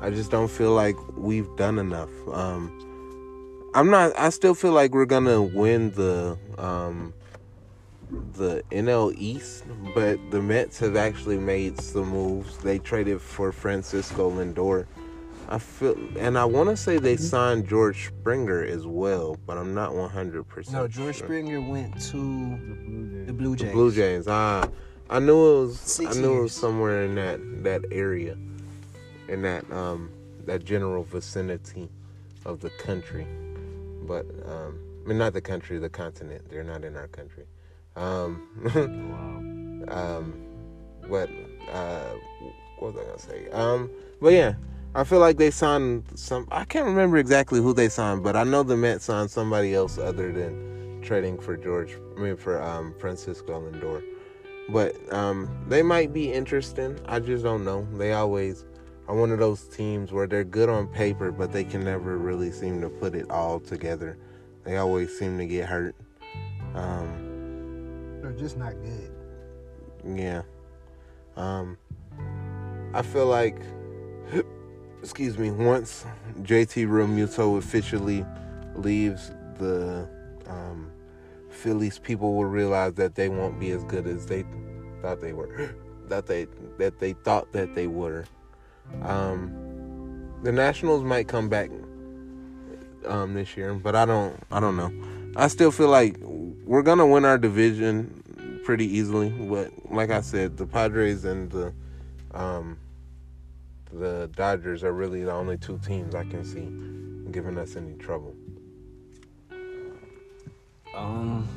I 0.00 0.10
just 0.10 0.30
don't 0.30 0.50
feel 0.50 0.72
like 0.72 0.96
we've 1.16 1.48
done 1.56 1.78
enough. 1.78 2.10
Um, 2.32 3.70
I'm 3.74 3.90
not. 3.90 4.18
I 4.18 4.30
still 4.30 4.54
feel 4.54 4.72
like 4.72 4.92
we're 4.92 5.04
gonna 5.04 5.42
win 5.42 5.90
the 5.92 6.38
um, 6.58 7.12
the 8.34 8.62
NL 8.70 9.14
East, 9.16 9.64
but 9.94 10.18
the 10.30 10.40
Mets 10.40 10.78
have 10.78 10.96
actually 10.96 11.38
made 11.38 11.80
some 11.80 12.10
moves. 12.10 12.58
They 12.58 12.78
traded 12.78 13.20
for 13.20 13.52
Francisco 13.52 14.30
Lindor. 14.30 14.86
I 15.48 15.58
feel, 15.58 15.96
and 16.18 16.38
I 16.38 16.44
want 16.44 16.70
to 16.70 16.76
say 16.76 16.98
they 16.98 17.16
signed 17.16 17.68
George 17.68 18.06
Springer 18.08 18.64
as 18.64 18.86
well, 18.86 19.36
but 19.46 19.58
I'm 19.58 19.74
not 19.74 19.94
100. 19.94 20.44
percent 20.44 20.74
No, 20.76 20.88
George 20.88 21.16
sure. 21.16 21.26
Springer 21.26 21.60
went 21.60 22.00
to 22.10 23.26
The 23.26 23.32
Blue 23.32 23.54
Jays. 23.56 23.68
the 23.68 23.72
Blue 23.72 23.92
Jays. 23.92 24.24
Blue 24.24 24.32
Ah, 24.34 24.68
I 25.10 25.18
knew 25.18 25.32
it 25.34 25.60
was. 25.60 25.80
Six 25.80 26.16
I 26.16 26.20
knew 26.20 26.38
it 26.38 26.42
was 26.42 26.52
somewhere 26.52 27.04
in 27.04 27.14
that 27.16 27.40
that 27.62 27.82
area, 27.92 28.36
in 29.28 29.42
that 29.42 29.70
um 29.70 30.10
that 30.46 30.64
general 30.64 31.04
vicinity 31.04 31.88
of 32.44 32.60
the 32.60 32.70
country, 32.70 33.26
but 34.06 34.26
um, 34.46 34.78
I 35.04 35.08
mean 35.08 35.18
not 35.18 35.32
the 35.34 35.40
country, 35.40 35.78
the 35.78 35.90
continent. 35.90 36.48
They're 36.48 36.64
not 36.64 36.84
in 36.84 36.96
our 36.96 37.08
country. 37.08 37.44
Um, 37.96 38.48
Wow. 38.74 39.40
um, 39.88 40.34
but 41.08 41.28
uh, 41.70 42.14
what 42.78 42.94
was 42.94 43.02
I 43.02 43.06
gonna 43.06 43.18
say? 43.18 43.50
Um, 43.50 43.90
but 44.20 44.32
yeah, 44.32 44.54
I 44.96 45.02
feel 45.02 45.18
like 45.18 45.38
they 45.38 45.50
signed 45.50 46.04
some. 46.14 46.46
I 46.52 46.64
can't 46.64 46.86
remember 46.86 47.16
exactly 47.16 47.60
who 47.60 47.72
they 47.72 47.88
signed, 47.88 48.22
but 48.22 48.36
I 48.36 48.44
know 48.44 48.62
the 48.62 48.76
Mets 48.76 49.06
signed 49.06 49.30
somebody 49.30 49.74
else 49.74 49.98
other 49.98 50.32
than 50.32 51.00
trading 51.02 51.38
for 51.38 51.56
George. 51.56 51.96
I 52.16 52.20
mean 52.20 52.36
for 52.36 52.62
um, 52.62 52.94
Francisco 53.00 53.60
Lindor. 53.60 54.02
But 54.70 54.94
um, 55.12 55.48
they 55.68 55.82
might 55.82 56.12
be 56.12 56.32
interesting. 56.32 56.98
I 57.06 57.18
just 57.20 57.42
don't 57.42 57.64
know. 57.64 57.86
They 57.94 58.12
always 58.12 58.64
are 59.08 59.16
one 59.16 59.32
of 59.32 59.38
those 59.38 59.64
teams 59.68 60.12
where 60.12 60.26
they're 60.26 60.44
good 60.44 60.68
on 60.68 60.86
paper, 60.88 61.30
but 61.32 61.52
they 61.52 61.64
can 61.64 61.84
never 61.84 62.16
really 62.16 62.50
seem 62.50 62.80
to 62.80 62.88
put 62.88 63.14
it 63.14 63.30
all 63.30 63.60
together. 63.60 64.16
They 64.62 64.78
always 64.78 65.16
seem 65.18 65.36
to 65.38 65.46
get 65.46 65.68
hurt. 65.68 65.94
Um, 66.74 68.20
They're 68.22 68.32
just 68.32 68.56
not 68.56 68.72
good. 68.82 69.10
yeah. 70.16 70.42
Um 71.36 71.76
I 72.94 73.02
feel 73.02 73.26
like 73.26 73.60
excuse 75.04 75.36
me, 75.36 75.50
once 75.50 76.06
JT 76.40 76.88
Realmuto 76.88 77.58
officially 77.58 78.24
leaves 78.74 79.30
the 79.58 80.08
um 80.48 80.90
Phillies, 81.50 81.98
people 81.98 82.34
will 82.34 82.46
realize 82.46 82.94
that 82.94 83.14
they 83.14 83.28
won't 83.28 83.60
be 83.60 83.70
as 83.70 83.84
good 83.84 84.06
as 84.06 84.24
they 84.26 84.44
thought 85.02 85.20
they 85.20 85.34
were. 85.34 85.74
that 86.08 86.26
they 86.26 86.46
that 86.78 86.98
they 87.00 87.12
thought 87.12 87.52
that 87.52 87.74
they 87.74 87.86
were. 87.86 88.24
Um 89.02 90.32
the 90.42 90.52
Nationals 90.52 91.02
might 91.02 91.28
come 91.28 91.50
back 91.50 91.70
um 93.04 93.34
this 93.34 93.58
year, 93.58 93.74
but 93.74 93.94
I 93.94 94.06
don't 94.06 94.42
I 94.50 94.58
don't 94.58 94.76
know. 94.76 94.90
I 95.36 95.48
still 95.48 95.70
feel 95.70 95.88
like 95.88 96.16
we're 96.20 96.82
gonna 96.82 97.06
win 97.06 97.26
our 97.26 97.36
division 97.36 98.22
pretty 98.64 98.86
easily. 98.86 99.28
But 99.28 99.70
like 99.92 100.10
I 100.10 100.22
said, 100.22 100.56
the 100.56 100.66
Padres 100.66 101.26
and 101.26 101.50
the 101.50 101.74
um, 102.32 102.78
the 103.94 104.30
Dodgers 104.34 104.82
are 104.84 104.92
really 104.92 105.24
the 105.24 105.32
only 105.32 105.56
two 105.56 105.78
teams 105.78 106.14
I 106.14 106.24
can 106.24 106.44
see 106.44 106.68
giving 107.30 107.58
us 107.58 107.74
any 107.74 107.94
trouble. 107.94 108.34
Um, 110.94 111.48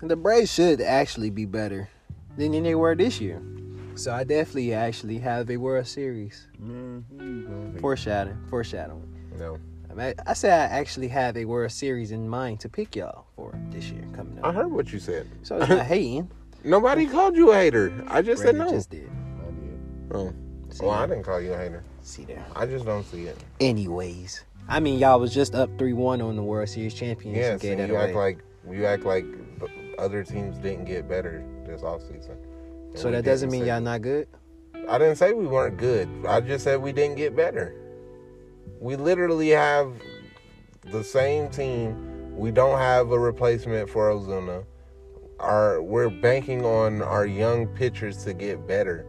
the 0.00 0.16
Braves 0.16 0.52
should 0.52 0.80
actually 0.80 1.28
be 1.28 1.44
better 1.44 1.90
than 2.38 2.62
they 2.62 2.74
were 2.74 2.94
this 2.94 3.20
year. 3.20 3.42
So 3.94 4.12
I 4.14 4.24
definitely 4.24 4.72
actually 4.72 5.18
have 5.18 5.50
a 5.50 5.56
World 5.56 5.86
Series. 5.86 6.46
Man, 6.58 7.04
here 7.10 7.26
you 7.26 7.42
go. 7.74 7.80
Foreshadowing. 7.80 8.38
Foreshadowing. 8.48 9.32
No, 9.36 9.58
I, 9.90 9.94
mean, 9.94 10.14
I 10.26 10.32
said 10.32 10.52
I 10.52 10.72
actually 10.72 11.08
have 11.08 11.36
a 11.36 11.44
World 11.44 11.72
Series 11.72 12.12
in 12.12 12.28
mind 12.28 12.60
to 12.60 12.68
pick 12.68 12.96
y'all 12.96 13.26
for 13.34 13.52
this 13.70 13.90
year 13.90 14.04
coming 14.14 14.38
up. 14.38 14.46
I 14.46 14.52
heard 14.52 14.70
what 14.70 14.92
you 14.92 15.00
said. 15.00 15.28
So 15.42 15.58
it's 15.58 15.68
not 15.68 15.84
hating. 15.86 16.30
Nobody 16.64 17.06
called 17.06 17.36
you 17.36 17.52
a 17.52 17.56
hater. 17.56 17.92
I 18.08 18.22
just 18.22 18.42
said 18.42 18.54
Brandon 18.54 18.72
no. 18.72 18.78
just 18.78 18.90
did. 18.90 19.10
Oh, 20.12 20.32
See, 20.70 20.84
well, 20.84 20.94
I 20.94 21.06
didn't 21.06 21.22
call 21.24 21.40
you 21.40 21.52
a 21.52 21.56
hater. 21.56 21.82
see 22.02 22.24
there. 22.24 22.44
I 22.54 22.66
just 22.66 22.84
don't 22.84 23.04
see 23.04 23.24
it. 23.24 23.36
Anyways, 23.60 24.44
I 24.68 24.80
mean, 24.80 24.98
y'all 24.98 25.18
was 25.18 25.32
just 25.32 25.54
up 25.54 25.70
three 25.78 25.92
one 25.92 26.20
on 26.20 26.36
the 26.36 26.42
World 26.42 26.68
Series 26.68 26.94
champions. 26.94 27.36
Yes, 27.36 27.64
and 27.64 27.78
gave 27.78 27.88
you 27.88 27.96
act 27.96 28.14
like 28.14 28.44
you 28.70 28.84
act 28.86 29.04
like 29.04 29.24
other 29.98 30.22
teams 30.22 30.58
didn't 30.58 30.84
get 30.84 31.08
better 31.08 31.44
this 31.66 31.82
offseason. 31.82 32.36
So 32.94 33.10
that 33.10 33.24
doesn't 33.24 33.50
mean 33.50 33.66
y'all 33.66 33.80
not 33.80 34.02
good. 34.02 34.28
I 34.88 34.98
didn't 34.98 35.16
say 35.16 35.32
we 35.32 35.46
weren't 35.46 35.76
good. 35.76 36.08
I 36.26 36.40
just 36.40 36.64
said 36.64 36.80
we 36.80 36.92
didn't 36.92 37.16
get 37.16 37.36
better. 37.36 37.74
We 38.80 38.96
literally 38.96 39.50
have 39.50 39.92
the 40.84 41.02
same 41.02 41.50
team. 41.50 42.36
We 42.36 42.50
don't 42.50 42.78
have 42.78 43.10
a 43.10 43.18
replacement 43.18 43.90
for 43.90 44.10
Ozuna. 44.10 44.64
Our 45.40 45.82
we're 45.82 46.10
banking 46.10 46.64
on 46.64 47.02
our 47.02 47.26
young 47.26 47.66
pitchers 47.68 48.24
to 48.24 48.34
get 48.34 48.66
better 48.66 49.06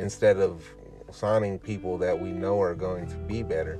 instead 0.00 0.38
of 0.38 0.64
signing 1.12 1.58
people 1.58 1.98
that 1.98 2.18
we 2.18 2.30
know 2.30 2.60
are 2.60 2.74
going 2.74 3.06
to 3.08 3.16
be 3.16 3.42
better. 3.42 3.78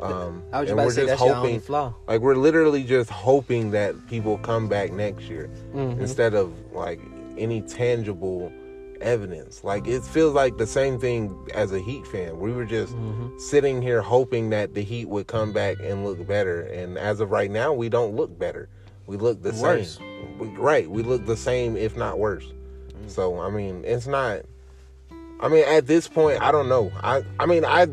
Um, 0.00 0.42
I 0.52 0.60
was 0.60 0.70
and 0.70 0.78
about 0.78 0.86
we're 0.86 0.90
to 0.90 0.94
say 0.94 1.00
just 1.06 1.08
that's 1.08 1.20
your 1.22 1.34
hoping, 1.34 1.50
only 1.54 1.58
flaw. 1.58 1.94
like 2.06 2.20
we're 2.20 2.36
literally 2.36 2.84
just 2.84 3.10
hoping 3.10 3.72
that 3.72 3.94
people 4.06 4.38
come 4.38 4.68
back 4.68 4.92
next 4.92 5.22
year 5.24 5.50
Mhm. 5.74 5.98
instead 5.98 6.34
of 6.34 6.52
like 6.72 7.00
any 7.36 7.62
tangible 7.62 8.52
evidence. 9.00 9.64
Like 9.64 9.88
it 9.88 10.04
feels 10.04 10.34
like 10.34 10.56
the 10.56 10.66
same 10.66 11.00
thing 11.00 11.34
as 11.54 11.72
a 11.72 11.80
Heat 11.80 12.06
fan. 12.06 12.38
We 12.38 12.52
were 12.52 12.64
just 12.64 12.94
Mhm. 12.94 13.40
sitting 13.40 13.82
here 13.82 14.00
hoping 14.00 14.50
that 14.50 14.74
the 14.74 14.82
Heat 14.82 15.06
would 15.08 15.26
come 15.26 15.52
back 15.52 15.78
and 15.82 16.04
look 16.04 16.24
better, 16.28 16.60
and 16.62 16.96
as 16.98 17.18
of 17.20 17.30
right 17.32 17.50
now, 17.50 17.72
we 17.72 17.88
don't 17.88 18.14
look 18.14 18.38
better. 18.38 18.68
We 19.06 19.16
look 19.16 19.42
the 19.42 19.52
Worse. 19.60 19.98
same. 19.98 20.38
We- 20.38 20.48
right, 20.58 20.88
we 20.88 21.02
look 21.02 21.26
the 21.26 21.36
same, 21.36 21.76
if 21.76 21.96
not 21.96 22.18
worse. 22.20 22.44
Mm. 22.46 23.10
So 23.10 23.40
I 23.40 23.50
mean, 23.50 23.82
it's 23.84 24.06
not. 24.06 24.42
I 25.40 25.48
mean, 25.48 25.64
at 25.64 25.86
this 25.86 26.08
point, 26.08 26.42
I 26.42 26.50
don't 26.52 26.68
know. 26.68 26.90
I 27.02 27.22
I 27.38 27.46
mean, 27.46 27.64
I 27.64 27.88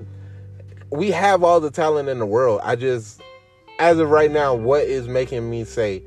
we 0.89 1.11
have 1.11 1.43
all 1.43 1.59
the 1.59 1.71
talent 1.71 2.09
in 2.09 2.19
the 2.19 2.25
world. 2.25 2.61
I 2.63 2.75
just, 2.75 3.21
as 3.79 3.99
of 3.99 4.09
right 4.09 4.31
now, 4.31 4.53
what 4.53 4.83
is 4.83 5.07
making 5.07 5.49
me 5.49 5.63
say 5.63 6.03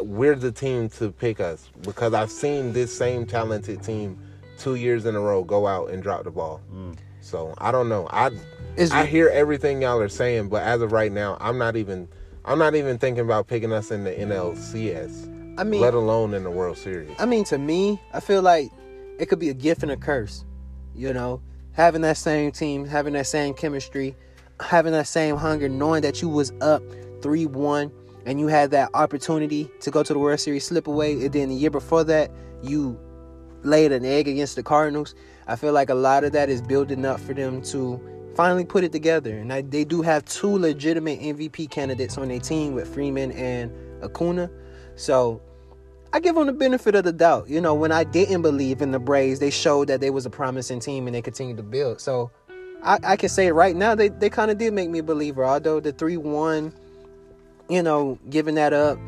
we're 0.00 0.34
the 0.36 0.52
team 0.52 0.88
to 0.90 1.10
pick 1.10 1.40
us? 1.40 1.70
Because 1.82 2.14
I've 2.14 2.30
seen 2.30 2.72
this 2.72 2.96
same 2.96 3.26
talented 3.26 3.82
team 3.82 4.18
two 4.58 4.76
years 4.76 5.06
in 5.06 5.16
a 5.16 5.20
row 5.20 5.44
go 5.44 5.66
out 5.66 5.90
and 5.90 6.02
drop 6.02 6.24
the 6.24 6.30
ball. 6.30 6.60
Mm. 6.72 6.96
So 7.20 7.54
I 7.58 7.72
don't 7.72 7.88
know. 7.88 8.08
I 8.10 8.30
Is 8.76 8.92
I 8.92 9.06
hear 9.06 9.28
everything 9.28 9.82
y'all 9.82 10.00
are 10.00 10.08
saying, 10.08 10.48
but 10.48 10.62
as 10.62 10.80
of 10.82 10.92
right 10.92 11.12
now, 11.12 11.36
I'm 11.40 11.58
not 11.58 11.76
even 11.76 12.08
I'm 12.44 12.58
not 12.58 12.74
even 12.74 12.98
thinking 12.98 13.24
about 13.24 13.46
picking 13.46 13.72
us 13.72 13.90
in 13.90 14.04
the 14.04 14.10
NLCS, 14.10 15.58
I 15.58 15.64
mean, 15.64 15.80
let 15.80 15.94
alone 15.94 16.34
in 16.34 16.44
the 16.44 16.50
World 16.50 16.76
Series. 16.76 17.10
I 17.18 17.26
mean, 17.26 17.44
to 17.44 17.58
me, 17.58 18.00
I 18.12 18.20
feel 18.20 18.42
like 18.42 18.70
it 19.18 19.26
could 19.26 19.38
be 19.38 19.50
a 19.50 19.54
gift 19.54 19.82
and 19.82 19.92
a 19.92 19.96
curse. 19.96 20.44
You 20.94 21.12
know, 21.12 21.40
having 21.72 22.02
that 22.02 22.16
same 22.16 22.52
team, 22.52 22.84
having 22.84 23.14
that 23.14 23.26
same 23.26 23.54
chemistry, 23.54 24.14
having 24.60 24.92
that 24.92 25.06
same 25.06 25.36
hunger, 25.36 25.68
knowing 25.68 26.02
that 26.02 26.22
you 26.22 26.28
was 26.28 26.52
up 26.60 26.82
three 27.22 27.46
one 27.46 27.90
and 28.26 28.38
you 28.38 28.46
had 28.46 28.70
that 28.70 28.90
opportunity 28.94 29.70
to 29.80 29.90
go 29.90 30.02
to 30.02 30.12
the 30.12 30.18
World 30.18 30.40
Series 30.40 30.64
slip 30.64 30.86
away, 30.86 31.12
and 31.12 31.32
then 31.32 31.48
the 31.48 31.54
year 31.54 31.70
before 31.70 32.04
that 32.04 32.30
you 32.62 32.98
laid 33.62 33.92
an 33.92 34.04
egg 34.04 34.28
against 34.28 34.56
the 34.56 34.62
Cardinals. 34.62 35.14
I 35.46 35.56
feel 35.56 35.72
like 35.72 35.90
a 35.90 35.94
lot 35.94 36.24
of 36.24 36.32
that 36.32 36.48
is 36.48 36.62
building 36.62 37.04
up 37.04 37.18
for 37.20 37.34
them 37.34 37.62
to 37.62 38.00
finally 38.36 38.64
put 38.64 38.84
it 38.84 38.92
together, 38.92 39.36
and 39.36 39.52
I, 39.52 39.62
they 39.62 39.84
do 39.84 40.02
have 40.02 40.24
two 40.24 40.56
legitimate 40.56 41.20
MVP 41.20 41.70
candidates 41.70 42.16
on 42.16 42.28
their 42.28 42.40
team 42.40 42.74
with 42.74 42.92
Freeman 42.92 43.32
and 43.32 43.72
Acuna. 44.02 44.50
So 44.94 45.42
I 46.14 46.20
give 46.20 46.34
them 46.34 46.46
the 46.46 46.52
benefit 46.52 46.94
of 46.94 47.04
the 47.04 47.12
doubt. 47.12 47.48
You 47.48 47.60
know, 47.60 47.74
when 47.74 47.90
I 47.90 48.04
didn't 48.04 48.42
believe 48.42 48.82
in 48.82 48.90
the 48.90 48.98
Braves, 48.98 49.40
they 49.40 49.50
showed 49.50 49.88
that 49.88 50.00
they 50.00 50.10
was 50.10 50.26
a 50.26 50.30
promising 50.30 50.78
team 50.80 51.06
and 51.06 51.14
they 51.14 51.22
continued 51.22 51.56
to 51.56 51.62
build. 51.62 52.00
So 52.00 52.30
I, 52.82 52.98
I 53.02 53.16
can 53.16 53.28
say 53.28 53.50
right 53.50 53.74
now 53.74 53.94
they, 53.94 54.08
they 54.08 54.28
kind 54.28 54.50
of 54.50 54.58
did 54.58 54.74
make 54.74 54.90
me 54.90 54.98
a 54.98 55.02
believer. 55.02 55.44
Although 55.44 55.80
the 55.80 55.92
three 55.92 56.18
one, 56.18 56.72
you 57.70 57.82
know, 57.82 58.18
giving 58.28 58.56
that 58.56 58.72
up, 58.72 58.98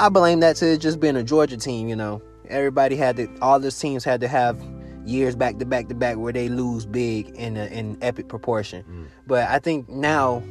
I 0.00 0.08
blame 0.08 0.40
that 0.40 0.56
to 0.56 0.76
just 0.76 0.98
being 0.98 1.16
a 1.16 1.22
Georgia 1.22 1.56
team. 1.56 1.88
You 1.88 1.96
know, 1.96 2.20
everybody 2.48 2.96
had 2.96 3.16
to, 3.16 3.28
all 3.40 3.60
those 3.60 3.78
teams 3.78 4.02
had 4.02 4.20
to 4.22 4.28
have 4.28 4.60
years 5.04 5.36
back 5.36 5.58
to 5.58 5.64
back 5.64 5.88
to 5.88 5.94
back 5.94 6.16
where 6.16 6.32
they 6.32 6.48
lose 6.48 6.84
big 6.84 7.28
in 7.30 7.56
a, 7.56 7.66
in 7.66 7.96
epic 8.02 8.28
proportion. 8.28 9.08
But 9.26 9.48
I 9.48 9.60
think 9.60 9.88
now, 9.88 10.42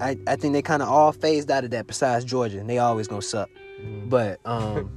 I, 0.00 0.16
I 0.26 0.36
think 0.36 0.54
they 0.54 0.62
kind 0.62 0.82
of 0.82 0.88
all 0.88 1.12
phased 1.12 1.50
out 1.50 1.64
of 1.64 1.70
that. 1.72 1.86
Besides 1.86 2.24
Georgia, 2.24 2.60
and 2.60 2.70
they 2.70 2.78
always 2.78 3.08
gonna 3.08 3.22
suck. 3.22 3.50
But 4.06 4.40
um, 4.44 4.90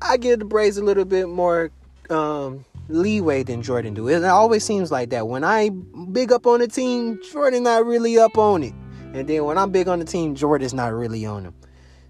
I, 0.00 0.16
give 0.16 0.38
the 0.38 0.44
Braves 0.44 0.76
a 0.78 0.84
little 0.84 1.04
bit 1.04 1.28
more 1.28 1.70
um, 2.10 2.64
leeway 2.88 3.42
than 3.42 3.62
Jordan 3.62 3.94
do. 3.94 4.08
It 4.08 4.24
always 4.24 4.64
seems 4.64 4.90
like 4.90 5.10
that. 5.10 5.28
When 5.28 5.44
I 5.44 5.68
big 5.70 6.32
up 6.32 6.46
on 6.46 6.60
the 6.60 6.68
team, 6.68 7.20
Jordan 7.32 7.62
not 7.64 7.84
really 7.86 8.18
up 8.18 8.38
on 8.38 8.62
it, 8.62 8.74
and 9.12 9.28
then 9.28 9.44
when 9.44 9.58
I'm 9.58 9.70
big 9.70 9.88
on 9.88 9.98
the 9.98 10.04
team, 10.04 10.34
Jordan's 10.34 10.74
not 10.74 10.92
really 10.92 11.24
on 11.26 11.44
him. 11.44 11.54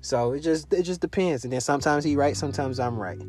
So 0.01 0.33
it 0.33 0.41
just 0.41 0.73
it 0.73 0.83
just 0.83 1.01
depends. 1.01 1.45
And 1.45 1.53
then 1.53 1.61
sometimes 1.61 2.05
he 2.05 2.15
right, 2.17 2.37
sometimes 2.37 2.79
I'm 2.79 2.97
right. 2.97 3.21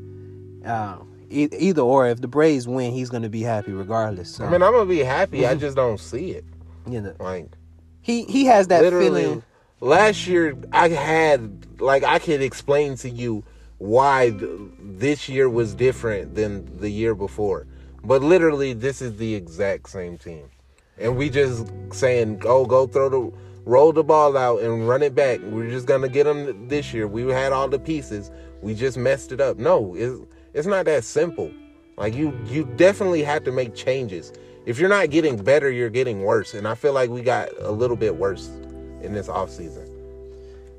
Um, 0.66 1.12
e- 1.30 1.50
either 1.58 1.82
or, 1.82 2.08
if 2.08 2.22
the 2.22 2.28
Braves 2.28 2.68
win, 2.68 2.92
he's 2.92 3.10
gonna 3.10 3.30
be 3.30 3.42
happy 3.42 3.72
regardless. 3.72 4.36
So, 4.36 4.46
I 4.46 4.50
mean, 4.52 4.62
I'm 4.62 4.72
gonna 4.74 4.86
be 4.86 5.00
happy. 5.00 5.46
I 5.48 5.56
just 5.56 5.76
don't 5.76 6.00
see 6.00 6.32
it. 6.32 6.46
you 6.88 7.02
know, 7.02 7.14
Like 7.20 7.50
he 8.02 8.24
he 8.26 8.46
has 8.46 8.68
that 8.68 8.82
feeling. 8.92 9.42
last 9.80 10.28
year 10.28 10.56
I 10.72 10.90
had 10.90 11.82
like 11.82 12.04
I 12.04 12.20
could 12.20 12.42
explain 12.42 12.96
to 12.98 13.10
you 13.10 13.44
why 13.80 14.30
th- 14.30 14.52
this 14.80 15.28
year 15.28 15.50
was 15.50 15.74
different 15.74 16.36
than 16.36 16.78
the 16.80 16.90
year 16.90 17.16
before. 17.16 17.66
But 18.04 18.22
literally, 18.22 18.74
this 18.74 19.02
is 19.02 19.18
the 19.18 19.36
exact 19.36 19.90
same 19.90 20.18
team, 20.18 20.50
and 20.98 21.18
we 21.18 21.30
just 21.30 21.68
saying, 21.92 22.38
"Go, 22.38 22.66
go, 22.66 22.88
throw 22.88 23.10
the." 23.10 23.32
Roll 23.66 23.92
the 23.92 24.04
ball 24.04 24.36
out 24.36 24.62
and 24.62 24.88
run 24.88 25.04
it 25.04 25.14
back. 25.14 25.40
We're 25.44 25.70
just 25.70 25.86
gonna 25.86 26.08
get 26.08 26.24
them 26.24 26.68
this 26.70 26.92
year. 26.92 27.08
We 27.08 27.22
had 27.32 27.52
all 27.52 27.68
the 27.68 27.78
pieces. 27.78 28.32
We 28.64 28.74
just 28.74 28.98
messed 28.98 29.32
it 29.32 29.40
up. 29.40 29.58
No, 29.58 29.94
it's 29.94 30.20
it's 30.54 30.66
not 30.66 30.86
that 30.86 31.04
simple. 31.04 31.52
Like 31.98 32.16
you, 32.16 32.36
you 32.48 32.64
definitely 32.78 33.22
have 33.24 33.44
to 33.44 33.52
make 33.52 33.76
changes. 33.76 34.32
If 34.66 34.80
you're 34.80 34.90
not 34.90 35.10
getting 35.10 35.36
better, 35.36 35.70
you're 35.70 35.90
getting 35.90 36.24
worse. 36.24 36.54
And 36.54 36.68
I 36.68 36.74
feel 36.74 36.94
like 36.94 37.10
we 37.10 37.22
got 37.22 37.50
a 37.60 37.72
little 37.72 37.98
bit 37.98 38.16
worse 38.16 38.48
in 39.02 39.14
this 39.14 39.30
off 39.30 39.52
season. 39.52 39.88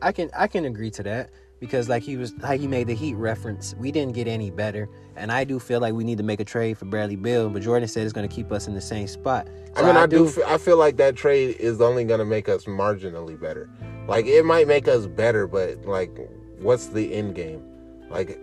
I 0.03 0.13
can 0.13 0.31
I 0.37 0.47
can 0.47 0.65
agree 0.65 0.91
to 0.93 1.03
that 1.05 1.31
because 1.61 1.89
like 1.89 2.03
he 2.03 2.17
was 2.17 2.35
like 2.39 2.61
he 2.61 2.67
made 2.67 2.87
the 2.87 2.95
Heat 2.95 3.15
reference. 3.15 3.75
We 3.79 3.93
didn't 3.93 4.15
get 4.15 4.27
any 4.27 4.51
better, 4.51 4.89
and 5.15 5.31
I 5.31 5.45
do 5.45 5.59
feel 5.59 5.81
like 5.81 5.95
we 5.95 6.03
need 6.03 6.19
to 6.19 6.25
make 6.25 6.41
a 6.41 6.45
trade 6.45 6.79
for 6.79 6.87
Bradley 6.87 7.17
Beal. 7.17 7.51
But 7.51 7.63
Jordan 7.63 7.87
said 7.87 8.05
it's 8.05 8.13
going 8.13 8.29
to 8.29 8.35
keep 8.35 8.51
us 8.51 8.67
in 8.67 8.75
the 8.75 8.81
same 8.81 9.07
spot. 9.07 9.47
I 9.77 9.83
mean, 9.83 9.97
I, 9.97 10.07
do. 10.07 10.27
f- 10.27 10.39
I 10.47 10.59
feel 10.59 10.79
like 10.79 10.97
that 10.97 11.15
trade 11.15 11.57
is 11.61 11.81
only 11.81 12.05
gonna 12.05 12.25
make 12.25 12.49
us 12.49 12.65
marginally 12.65 13.41
better. 13.41 13.71
Like 14.09 14.27
it 14.27 14.45
might 14.45 14.67
make 14.67 14.89
us 14.89 15.07
better, 15.07 15.47
but 15.47 15.85
like, 15.85 16.11
what's 16.59 16.87
the 16.87 17.13
end 17.15 17.35
game? 17.35 17.63
Like, 18.09 18.41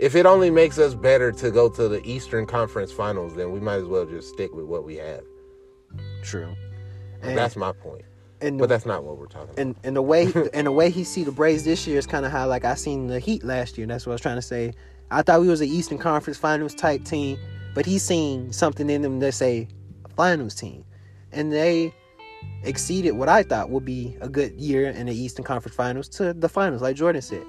if 0.00 0.16
it 0.16 0.26
only 0.26 0.50
makes 0.50 0.78
us 0.78 0.94
better 0.94 1.30
to 1.32 1.50
go 1.50 1.68
to 1.68 1.88
the 1.88 2.04
Eastern 2.04 2.46
Conference 2.46 2.90
Finals, 2.90 3.36
then 3.36 3.52
we 3.52 3.60
might 3.60 3.76
as 3.76 3.84
well 3.84 4.04
just 4.06 4.30
stick 4.30 4.52
with 4.52 4.64
what 4.64 4.84
we 4.84 4.96
have. 4.96 5.22
true. 6.22 6.54
And, 7.22 7.36
That's 7.36 7.56
my 7.56 7.72
point. 7.72 8.04
And 8.40 8.58
But 8.58 8.68
that's 8.68 8.86
not 8.86 9.04
what 9.04 9.18
we're 9.18 9.26
talking 9.26 9.50
about. 9.50 9.58
and, 9.58 9.76
and 9.84 9.96
the 9.96 10.02
way 10.02 10.24
and 10.54 10.66
the 10.66 10.72
way 10.72 10.90
he 10.90 11.04
see 11.04 11.24
the 11.24 11.32
Braves 11.32 11.64
this 11.64 11.86
year 11.86 11.98
is 11.98 12.06
kind 12.06 12.26
of 12.26 12.32
how 12.32 12.46
like 12.48 12.64
I 12.64 12.74
seen 12.74 13.06
the 13.06 13.18
Heat 13.20 13.44
last 13.44 13.78
year. 13.78 13.86
That's 13.86 14.06
what 14.06 14.12
I 14.12 14.14
was 14.14 14.20
trying 14.20 14.36
to 14.36 14.42
say. 14.42 14.72
I 15.10 15.22
thought 15.22 15.40
we 15.40 15.48
was 15.48 15.60
an 15.60 15.68
Eastern 15.68 15.98
Conference 15.98 16.36
Finals 16.38 16.74
type 16.74 17.04
team, 17.04 17.38
but 17.74 17.86
he's 17.86 18.02
seen 18.02 18.52
something 18.52 18.90
in 18.90 19.02
them 19.02 19.20
that 19.20 19.32
say 19.32 19.68
Finals 20.16 20.54
team, 20.54 20.84
and 21.32 21.52
they 21.52 21.94
exceeded 22.62 23.12
what 23.12 23.28
I 23.28 23.42
thought 23.42 23.70
would 23.70 23.84
be 23.84 24.16
a 24.20 24.28
good 24.28 24.52
year 24.60 24.88
in 24.88 25.06
the 25.06 25.14
Eastern 25.14 25.44
Conference 25.44 25.76
Finals 25.76 26.08
to 26.10 26.32
the 26.32 26.48
finals, 26.48 26.82
like 26.82 26.96
Jordan 26.96 27.22
said. 27.22 27.44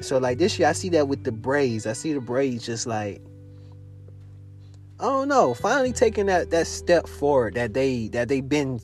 So 0.00 0.18
like 0.18 0.38
this 0.38 0.58
year, 0.58 0.68
I 0.68 0.72
see 0.72 0.88
that 0.90 1.08
with 1.08 1.24
the 1.24 1.32
Braves. 1.32 1.86
I 1.86 1.92
see 1.92 2.12
the 2.12 2.20
Braves 2.20 2.64
just 2.64 2.86
like 2.86 3.22
I 5.00 5.04
don't 5.04 5.28
know, 5.28 5.54
finally 5.54 5.92
taking 5.92 6.26
that 6.26 6.50
that 6.50 6.66
step 6.66 7.06
forward 7.08 7.54
that 7.54 7.72
they 7.72 8.08
that 8.08 8.28
they've 8.28 8.46
been 8.48 8.80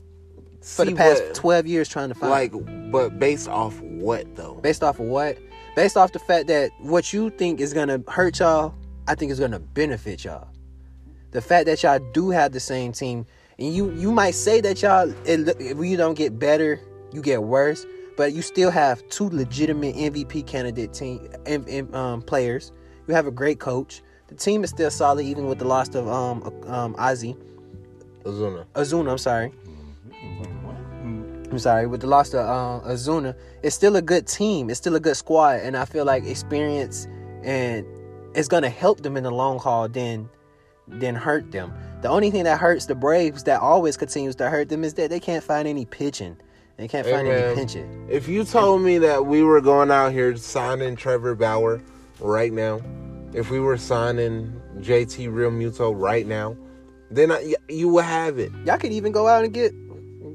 for 0.65 0.85
the 0.85 0.95
past 0.95 1.23
what- 1.23 1.35
twelve 1.35 1.67
years 1.67 1.89
trying 1.89 2.09
to 2.09 2.15
find. 2.15 2.31
like, 2.31 2.91
but 2.91 3.19
based 3.19 3.49
off 3.49 3.81
what 3.81 4.35
though? 4.37 4.55
based 4.63 4.83
off 4.83 4.99
of 4.99 5.07
what? 5.07 5.39
Based 5.77 5.97
off 5.97 6.13
the 6.13 6.19
fact 6.21 6.47
that 6.49 6.71
what 6.81 7.13
you 7.13 7.31
think 7.31 7.61
is 7.61 7.73
gonna 7.73 8.01
hurt 8.09 8.39
y'all, 8.39 8.75
I 9.09 9.15
think 9.15 9.33
is 9.33 9.41
gonna 9.41 9.59
benefit 9.59 10.25
y'all. 10.25 10.49
The 11.33 11.41
fact 11.41 11.67
that 11.67 11.83
y'all 11.83 11.99
do 12.13 12.31
have 12.31 12.53
the 12.53 12.61
same 12.61 12.93
team, 12.93 13.27
and 13.59 13.75
you 13.75 13.91
you 13.93 14.13
might 14.13 14.35
say 14.35 14.61
that 14.61 14.81
y'all 14.83 15.11
it, 15.25 15.49
if 15.61 15.79
you 15.79 15.97
don't 15.97 16.15
get 16.15 16.39
better, 16.39 16.81
you 17.13 17.21
get 17.21 17.43
worse, 17.43 17.85
but 18.17 18.33
you 18.33 18.41
still 18.43 18.71
have 18.71 19.07
two 19.09 19.29
legitimate 19.31 19.97
MVP 19.97 20.47
candidate 20.47 20.93
team 20.93 21.29
em- 21.47 21.65
em- 21.69 21.93
um, 21.95 22.23
players. 22.23 22.73
You 23.09 23.15
have 23.15 23.27
a 23.27 23.33
great 23.33 23.59
coach. 23.59 24.03
The 24.29 24.35
team 24.37 24.63
is 24.65 24.71
still 24.71 24.91
solid 24.91 25.27
even 25.27 25.47
with 25.47 25.59
the 25.59 25.65
loss 25.67 25.89
of 25.95 26.07
um 26.09 26.43
um 26.69 26.95
Ozzy 26.95 27.37
Ozuna. 28.25 28.65
Azuna. 28.75 29.11
I'm 29.11 29.19
sorry. 29.19 29.53
I'm 31.55 31.61
sorry, 31.61 31.87
with 31.87 32.01
the 32.01 32.09
loss 32.09 32.35
of 32.35 32.41
uh, 32.41 32.81
Azuna, 32.85 33.37
it's 33.63 33.77
still 33.77 33.95
a 33.95 34.03
good 34.03 34.27
team. 34.27 34.71
It's 34.71 34.79
still 34.79 34.97
a 34.97 35.01
good 35.01 35.17
squad, 35.17 35.61
and 35.61 35.77
I 35.77 35.85
feel 35.85 36.05
like 36.05 36.25
experience 36.25 37.07
and 37.45 37.87
it's 38.35 38.49
gonna 38.49 38.69
help 38.69 39.05
them 39.05 39.17
in 39.17 39.23
the 39.23 39.31
long 39.31 39.61
haul 39.61 39.89
than 39.89 40.29
than 40.89 41.15
hurt 41.15 41.53
them. 41.53 41.73
The 42.03 42.09
only 42.09 42.33
thing 42.33 42.43
that 42.43 42.59
hurts 42.59 42.87
the 42.87 42.97
Braves 42.97 43.45
that 43.45 43.61
always 43.61 43.97
continues 43.97 44.35
to 44.37 44.51
hurt 44.51 44.69
them 44.69 44.83
is 44.83 44.95
that 44.95 45.11
they 45.11 45.21
can't 45.21 45.45
find 45.45 45.69
any 45.69 45.85
pitching. 45.85 46.37
They 46.77 46.89
can't 46.89 47.07
find 47.07 47.29
man. 47.29 47.45
any 47.45 47.55
pitching. 47.55 48.09
If 48.11 48.27
you 48.27 48.43
told 48.43 48.83
me 48.83 48.99
that 48.99 49.27
we 49.27 49.45
were 49.45 49.61
going 49.61 49.93
out 49.93 50.11
here 50.11 50.37
signing 50.37 50.97
Trevor 50.97 51.37
Bauer 51.37 51.81
right 52.19 52.53
now, 52.53 52.81
if 53.33 53.49
we 53.49 53.61
were 53.61 53.77
signing 53.77 54.61
JT 54.79 55.29
Realmuto 55.29 55.95
right 55.97 56.27
now, 56.27 56.57
then 57.13 57.31
I, 57.31 57.55
you 57.69 57.89
would 57.91 58.05
have 58.05 58.41
it. 58.41 58.51
Y'all 58.67 58.77
could 58.77 58.93
even 58.93 59.13
go 59.13 59.29
out 59.29 59.45
and 59.45 59.55
get 59.55 59.73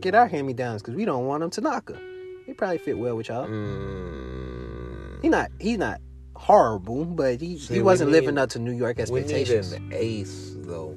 get 0.01 0.15
our 0.15 0.27
hand 0.27 0.47
me 0.47 0.53
downs 0.53 0.81
because 0.81 0.95
we 0.95 1.05
don't 1.05 1.25
want 1.27 1.43
him 1.43 1.49
Tanaka. 1.49 1.99
He 2.45 2.53
probably 2.53 2.77
fit 2.79 2.97
well 2.97 3.15
with 3.15 3.27
y'all. 3.29 3.47
Mm, 3.47 5.21
He 5.21 5.29
not 5.29 5.51
he's 5.59 5.77
not 5.77 6.01
horrible, 6.35 7.05
but 7.05 7.39
he, 7.41 7.57
See, 7.57 7.75
he 7.75 7.81
wasn't 7.81 8.11
need- 8.11 8.21
living 8.21 8.37
up 8.37 8.49
to 8.51 8.59
New 8.59 8.71
York 8.71 8.99
expectations. 8.99 9.71
we 9.73 9.79
need 9.79 9.85
an 9.87 9.93
ace 9.93 10.53
though. 10.57 10.95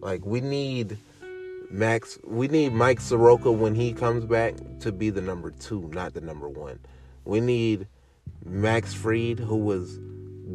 Like 0.00 0.24
we 0.24 0.40
need 0.40 0.96
Max. 1.70 2.18
We 2.24 2.48
need 2.48 2.72
Mike 2.72 3.00
Soroka 3.00 3.50
when 3.50 3.74
he 3.74 3.92
comes 3.92 4.24
back 4.24 4.54
to 4.80 4.92
be 4.92 5.10
the 5.10 5.20
number 5.20 5.50
two, 5.50 5.90
not 5.92 6.14
the 6.14 6.20
number 6.20 6.48
one. 6.48 6.78
We 7.24 7.40
need 7.40 7.86
Max 8.44 8.92
Fried, 8.94 9.38
who 9.40 9.56
was 9.56 9.98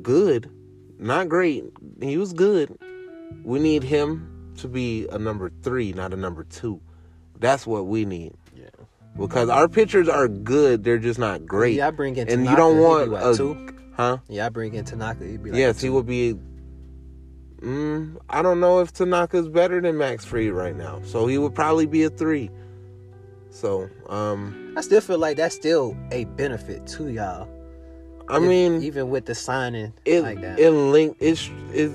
good, 0.01 0.49
not 0.99 1.27
great. 1.29 1.65
He 2.01 2.17
was 2.17 2.31
good. 2.33 2.77
We 3.43 3.59
need 3.59 3.83
him 3.83 4.53
to 4.57 4.67
be 4.67 5.07
a 5.07 5.17
number 5.17 5.51
three, 5.63 5.93
not 5.93 6.13
a 6.13 6.17
number 6.17 6.43
two. 6.43 6.79
That's 7.39 7.65
what 7.65 7.87
we 7.87 8.05
need. 8.05 8.33
Yeah. 8.55 8.65
Because 9.17 9.49
our 9.49 9.67
pitchers 9.67 10.07
are 10.07 10.27
good, 10.27 10.83
they're 10.83 10.97
just 10.99 11.19
not 11.19 11.45
great. 11.45 11.75
Yeah, 11.75 11.87
I 11.87 11.91
bring 11.91 12.15
in 12.15 12.27
and 12.29 12.45
Tanaka, 12.45 12.49
you 12.51 12.55
don't 12.55 12.73
he'd 12.75 12.79
be 12.79 12.85
want 12.85 13.11
what, 13.11 13.33
a 13.33 13.37
two? 13.37 13.75
huh? 13.95 14.17
Yeah, 14.27 14.45
I 14.45 14.49
bring 14.49 14.73
in 14.75 14.85
Tanaka. 14.85 15.25
He'd 15.25 15.43
be 15.43 15.51
like 15.51 15.59
yes, 15.59 15.77
a 15.77 15.81
he 15.81 15.87
two. 15.87 15.93
will 15.93 16.03
be. 16.03 16.35
Mm, 17.61 18.17
I 18.29 18.41
don't 18.41 18.59
know 18.61 18.79
if 18.79 18.93
Tanaka's 18.93 19.49
better 19.49 19.81
than 19.81 19.97
Max 19.97 20.23
Fried 20.23 20.51
right 20.51 20.75
now, 20.75 21.01
so 21.03 21.27
he 21.27 21.37
would 21.37 21.53
probably 21.53 21.85
be 21.85 22.03
a 22.03 22.09
three. 22.09 22.49
So, 23.51 23.89
um, 24.07 24.73
I 24.77 24.81
still 24.81 25.01
feel 25.01 25.17
like 25.17 25.35
that's 25.37 25.55
still 25.55 25.97
a 26.11 26.23
benefit 26.25 26.87
to 26.87 27.09
y'all. 27.09 27.49
I 28.29 28.37
If- 28.37 28.43
mean, 28.43 28.83
even 28.83 29.09
with 29.09 29.25
the 29.25 29.35
signing 29.35 29.91
it 30.05 30.21
like 30.21 30.39
that. 30.41 30.59
it 30.59 30.69
link 30.71 31.17
it 31.19 31.49
it 31.73 31.91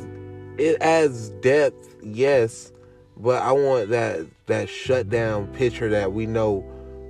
it 0.59 0.83
adds 0.83 1.31
depth, 1.41 1.97
yes, 2.03 2.71
but 3.17 3.43
I 3.43 3.53
want 3.53 3.91
that 3.91 4.27
that 4.47 4.69
shutdown 4.69 5.47
pitcher 5.49 5.89
that 5.91 6.13
we 6.13 6.27
know 6.27 6.65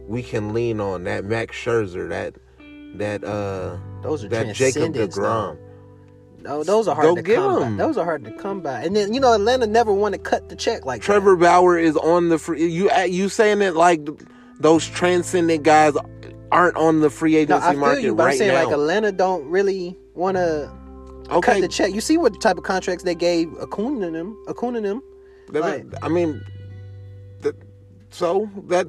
we 0.07 0.23
can 0.23 0.53
lean 0.53 0.81
on. 0.81 1.05
That 1.05 1.25
Max 1.25 1.57
Scherzer, 1.57 2.09
that 2.11 2.35
that 2.99 3.25
uh 3.25 3.77
those 4.03 4.25
are 4.25 4.29
that 4.29 4.55
Jacob 4.55 4.95
Degrom. 4.95 5.57
though. 5.57 5.59
No, 6.43 6.63
those 6.63 6.87
are 6.89 6.95
hard 6.95 7.07
Go 7.07 7.15
to 7.17 7.23
come 7.23 7.63
'em. 7.63 7.77
by. 7.79 7.85
Those 7.85 7.97
are 7.97 8.05
hard 8.05 8.23
to 8.25 8.31
come 8.33 8.61
by. 8.61 8.83
And 8.83 8.95
then 8.95 9.15
you 9.15 9.21
know 9.21 9.33
Atlanta 9.33 9.67
never 9.67 9.93
want 9.93 10.13
to 10.15 10.19
cut 10.19 10.49
the 10.51 10.57
check 10.57 10.85
like 10.85 11.01
that. 11.01 11.07
Trevor 11.07 11.37
Bauer 11.37 11.79
is 11.79 11.97
on 11.97 12.29
the 12.29 12.39
free. 12.39 12.67
You 12.67 12.91
you 13.07 13.29
saying 13.31 13.63
it 13.63 13.75
like 13.75 14.07
those 14.61 14.87
transcendent 14.87 15.63
guys 15.63 15.95
aren't 16.53 16.77
on 16.77 17.01
the 17.01 17.09
free 17.11 17.33
No, 17.33 17.39
agency 17.41 17.67
I 17.67 17.73
market 17.75 18.03
you, 18.03 18.15
but 18.15 18.25
right 18.25 18.33
I'm 18.33 18.39
saying 18.39 18.53
now? 18.53 18.65
like 18.65 18.73
Atlanta 18.75 19.11
don't 19.11 19.45
really 19.49 19.97
want 20.15 20.37
to 20.37 20.71
cut 21.41 21.61
the 21.63 21.69
check. 21.69 21.93
You 21.95 22.01
see 22.03 22.19
what 22.19 22.39
type 22.43 22.59
of 22.59 22.63
contracts 22.65 23.05
they 23.05 23.15
gave 23.15 23.49
Acuna 23.61 24.07
and 24.07 24.15
them. 24.15 24.37
Acuna 24.47 24.77
and 24.79 24.87
them. 24.87 25.03
Like- 25.53 25.87
I 26.03 26.09
mean, 26.09 26.45
so 28.11 28.49
that. 28.69 28.87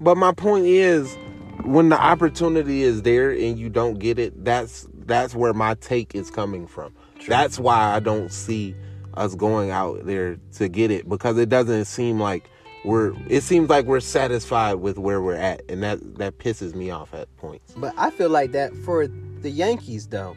But 0.00 0.16
my 0.16 0.32
point 0.32 0.66
is, 0.66 1.16
when 1.64 1.88
the 1.88 2.00
opportunity 2.00 2.82
is 2.82 3.02
there 3.02 3.30
and 3.30 3.58
you 3.58 3.68
don't 3.68 3.98
get 3.98 4.18
it, 4.18 4.44
that's 4.44 4.86
that's 5.06 5.34
where 5.34 5.52
my 5.52 5.74
take 5.74 6.14
is 6.14 6.30
coming 6.30 6.66
from. 6.66 6.94
That's 7.26 7.58
why 7.58 7.94
I 7.94 8.00
don't 8.00 8.32
see 8.32 8.74
us 9.14 9.34
going 9.34 9.70
out 9.70 10.06
there 10.06 10.38
to 10.54 10.68
get 10.68 10.90
it 10.90 11.08
because 11.08 11.38
it 11.38 11.48
doesn't 11.48 11.84
seem 11.84 12.18
like 12.18 12.48
we're. 12.84 13.12
It 13.28 13.42
seems 13.42 13.68
like 13.70 13.86
we're 13.86 14.00
satisfied 14.00 14.74
with 14.74 14.98
where 14.98 15.20
we're 15.20 15.34
at, 15.36 15.62
and 15.68 15.82
that 15.82 16.16
that 16.18 16.38
pisses 16.38 16.74
me 16.74 16.90
off 16.90 17.14
at 17.14 17.34
points. 17.36 17.74
But 17.76 17.94
I 17.96 18.10
feel 18.10 18.30
like 18.30 18.52
that 18.52 18.74
for 18.84 19.06
the 19.06 19.50
Yankees 19.50 20.08
though. 20.08 20.36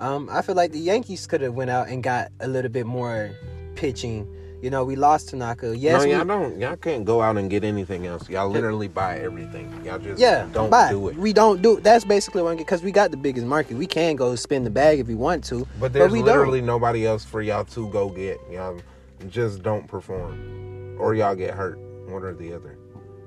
Um, 0.00 0.28
I 0.30 0.42
feel 0.42 0.56
like 0.56 0.72
the 0.72 0.80
Yankees 0.80 1.24
could 1.26 1.40
have 1.40 1.54
went 1.54 1.70
out 1.70 1.86
and 1.88 2.02
got 2.02 2.32
a 2.40 2.48
little 2.48 2.70
bit 2.70 2.84
more 2.86 3.30
pitching. 3.76 4.26
You 4.64 4.70
know, 4.70 4.82
we 4.82 4.96
lost 4.96 5.28
Tanaka. 5.28 5.76
Yes, 5.76 6.04
no, 6.04 6.10
y'all 6.10 6.24
don't. 6.24 6.58
Y'all 6.58 6.76
can't 6.76 7.04
go 7.04 7.20
out 7.20 7.36
and 7.36 7.50
get 7.50 7.64
anything 7.64 8.06
else. 8.06 8.30
Y'all 8.30 8.48
literally 8.48 8.88
buy 8.88 9.18
everything. 9.18 9.70
Y'all 9.84 9.98
just 9.98 10.18
yeah, 10.18 10.48
don't 10.54 10.70
but 10.70 10.88
do 10.88 11.08
it. 11.08 11.18
We 11.18 11.34
don't 11.34 11.60
do. 11.60 11.80
That's 11.80 12.06
basically 12.06 12.40
what 12.40 12.56
because 12.56 12.82
we 12.82 12.90
got 12.90 13.10
the 13.10 13.18
biggest 13.18 13.46
market. 13.46 13.76
We 13.76 13.86
can 13.86 14.16
go 14.16 14.34
spin 14.36 14.64
the 14.64 14.70
bag 14.70 15.00
if 15.00 15.06
we 15.06 15.16
want 15.16 15.44
to, 15.44 15.68
But 15.78 15.92
there's 15.92 16.10
we 16.10 16.22
literally 16.22 16.60
don't. 16.60 16.66
nobody 16.68 17.06
else 17.06 17.26
for 17.26 17.42
y'all 17.42 17.66
to 17.66 17.90
go 17.90 18.08
get. 18.08 18.40
Y'all 18.50 18.80
just 19.28 19.62
don't 19.62 19.86
perform, 19.86 20.96
or 20.98 21.14
y'all 21.14 21.34
get 21.34 21.52
hurt. 21.52 21.78
One 22.08 22.22
or 22.22 22.32
the 22.32 22.54
other. 22.54 22.78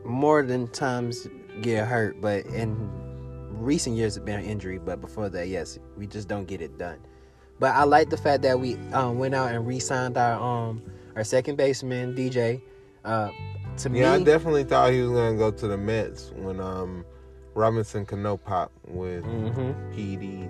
More 0.04 0.41
than 0.41 0.67
times 0.69 1.28
get 1.62 1.88
hurt, 1.88 2.19
but 2.19 2.47
in 2.47 2.76
recent 3.52 3.95
years 3.95 4.17
it's 4.17 4.26
been 4.26 4.39
an 4.39 4.45
injury. 4.45 4.80
But 4.80 5.02
before 5.02 5.30
that, 5.30 5.50
yes, 5.50 5.78
we 5.97 6.08
just 6.08 6.28
don't 6.28 6.47
get 6.47 6.62
it 6.62 6.80
done. 6.80 6.97
But 7.60 7.76
I 7.76 7.84
like 7.84 8.10
the 8.10 8.17
fact 8.17 8.41
that 8.41 8.60
we 8.60 8.73
um, 8.91 9.19
went 9.19 9.36
out 9.36 9.52
and 9.52 9.67
re-signed 9.67 10.17
our 10.17 10.34
um 10.41 10.82
our 11.18 11.24
second 11.24 11.56
baseman 11.58 12.16
DJ. 12.16 12.62
Uh, 13.04 13.30
to 13.78 13.90
Yeah, 13.90 14.14
I 14.14 14.24
definitely 14.24 14.64
thought 14.64 14.92
he 14.92 15.02
was 15.02 15.12
gonna 15.12 15.36
go 15.36 15.50
to 15.52 15.68
the 15.68 15.78
Mets 15.78 16.32
when 16.36 16.60
um 16.62 17.04
Robinson 17.56 18.06
Cano 18.06 18.38
pop 18.38 18.72
with 18.88 19.24
Mhm. 19.26 19.74
PEDs. 19.94 20.50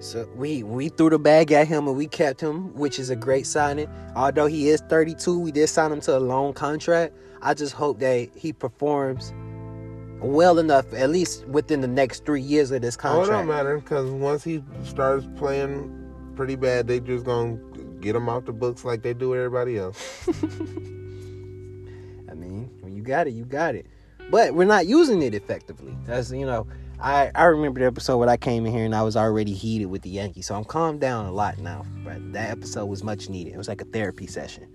So 0.00 0.28
we 0.36 0.64
we 0.64 0.88
threw 0.88 1.10
the 1.10 1.18
bag 1.18 1.52
at 1.52 1.68
him 1.68 1.86
and 1.86 1.96
we 1.96 2.08
kept 2.08 2.40
him, 2.40 2.74
which 2.74 2.98
is 2.98 3.08
a 3.10 3.16
great 3.16 3.46
signing. 3.46 3.88
Although 4.16 4.46
he 4.46 4.68
is 4.68 4.82
32, 4.88 5.38
we 5.38 5.52
did 5.52 5.68
sign 5.68 5.92
him 5.92 6.00
to 6.02 6.18
a 6.18 6.20
long 6.20 6.52
contract. 6.52 7.14
I 7.40 7.54
just 7.54 7.74
hope 7.74 8.00
that 8.00 8.30
he 8.34 8.52
performs 8.52 9.32
well 10.20 10.58
enough, 10.58 10.92
at 10.94 11.10
least 11.10 11.46
within 11.46 11.80
the 11.82 11.88
next 11.88 12.24
three 12.24 12.40
years 12.40 12.70
of 12.72 12.82
this 12.82 12.96
contract. 12.96 13.28
Oh, 13.28 13.32
it 13.32 13.36
don't 13.36 13.46
matter 13.46 13.78
because 13.78 14.10
once 14.10 14.42
he 14.42 14.64
starts 14.82 15.26
playing 15.36 15.92
pretty 16.34 16.56
bad, 16.56 16.88
they 16.88 16.98
just 16.98 17.24
gonna 17.24 17.58
get 18.04 18.12
them 18.12 18.28
off 18.28 18.44
the 18.44 18.52
books 18.52 18.84
like 18.84 19.02
they 19.02 19.14
do 19.14 19.34
everybody 19.34 19.78
else. 19.78 20.28
I 20.28 20.32
mean, 22.34 22.70
when 22.80 22.94
you 22.94 23.02
got 23.02 23.26
it, 23.26 23.32
you 23.32 23.44
got 23.44 23.74
it. 23.74 23.86
But 24.30 24.54
we're 24.54 24.66
not 24.66 24.86
using 24.86 25.22
it 25.22 25.34
effectively. 25.34 25.96
That's 26.04 26.30
you 26.30 26.46
know, 26.46 26.66
I 27.00 27.30
I 27.34 27.44
remember 27.44 27.80
the 27.80 27.86
episode 27.86 28.18
when 28.18 28.28
I 28.28 28.36
came 28.36 28.66
in 28.66 28.72
here 28.72 28.84
and 28.84 28.94
I 28.94 29.02
was 29.02 29.16
already 29.16 29.54
heated 29.54 29.86
with 29.86 30.02
the 30.02 30.10
Yankees, 30.10 30.46
so 30.46 30.54
I'm 30.54 30.64
calmed 30.64 31.00
down 31.00 31.26
a 31.26 31.32
lot 31.32 31.58
now. 31.58 31.84
But 32.04 32.32
that 32.34 32.50
episode 32.50 32.86
was 32.86 33.02
much 33.02 33.28
needed. 33.28 33.54
It 33.54 33.58
was 33.58 33.68
like 33.68 33.80
a 33.80 33.84
therapy 33.86 34.26
session. 34.26 34.68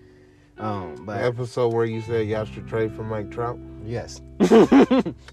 Um, 0.58 0.96
The 0.98 1.02
but 1.04 1.24
episode 1.24 1.74
where 1.74 1.86
you 1.86 2.02
said 2.02 2.28
y'all 2.28 2.46
should 2.46 2.68
trade 2.68 2.94
for 2.94 3.04
Mike 3.04 3.32
Trout. 3.32 3.58
Yes. 3.86 4.22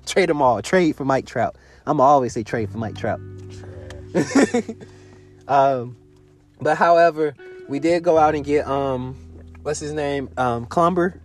trade 0.06 0.28
them 0.28 0.40
all. 0.40 0.62
Trade 0.62 0.94
for 0.96 1.04
Mike 1.04 1.26
Trout. 1.26 1.56
I'm 1.86 2.00
always 2.00 2.32
say 2.32 2.42
trade 2.44 2.70
for 2.70 2.78
Mike 2.78 2.94
Trout. 2.94 3.20
um, 5.48 5.96
but 6.60 6.76
however, 6.76 7.34
we 7.68 7.78
did 7.78 8.02
go 8.02 8.18
out 8.18 8.34
and 8.34 8.44
get 8.44 8.66
um, 8.66 9.14
what's 9.62 9.80
his 9.80 9.92
name? 9.92 10.28
Um, 10.36 10.66
Klumber. 10.66 11.20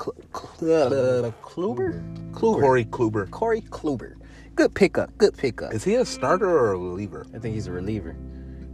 Cl- 0.00 0.14
Cl- 0.34 1.32
Kluber. 1.42 2.02
Kluber. 2.32 2.60
Corey 2.60 2.84
Kluber. 2.86 3.30
Corey 3.30 3.60
Kluber. 3.62 4.14
Good 4.54 4.74
pickup. 4.74 5.16
Good 5.18 5.36
pickup. 5.36 5.72
Is 5.74 5.84
he 5.84 5.94
a 5.94 6.04
starter 6.04 6.48
or 6.48 6.72
a 6.72 6.78
reliever? 6.78 7.26
I 7.34 7.38
think 7.38 7.54
he's 7.54 7.66
a 7.66 7.72
reliever. 7.72 8.16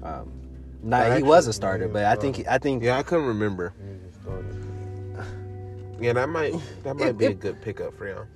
Um, 0.02 0.32
not 0.82 1.08
That 1.08 1.16
he 1.18 1.22
was 1.24 1.46
a 1.46 1.52
starter, 1.52 1.88
but 1.88 2.04
I 2.04 2.14
think 2.16 2.46
I 2.48 2.58
think 2.58 2.82
Yeah, 2.82 2.98
I 2.98 3.02
couldn't 3.02 3.26
remember. 3.26 3.72
Yeah, 6.00 6.12
that 6.12 6.28
might 6.28 6.54
that 6.84 6.96
might 6.96 7.08
It- 7.08 7.18
be 7.18 7.26
a 7.26 7.34
good 7.34 7.60
pickup 7.62 7.96
for 7.96 8.06
y'all. 8.08 8.26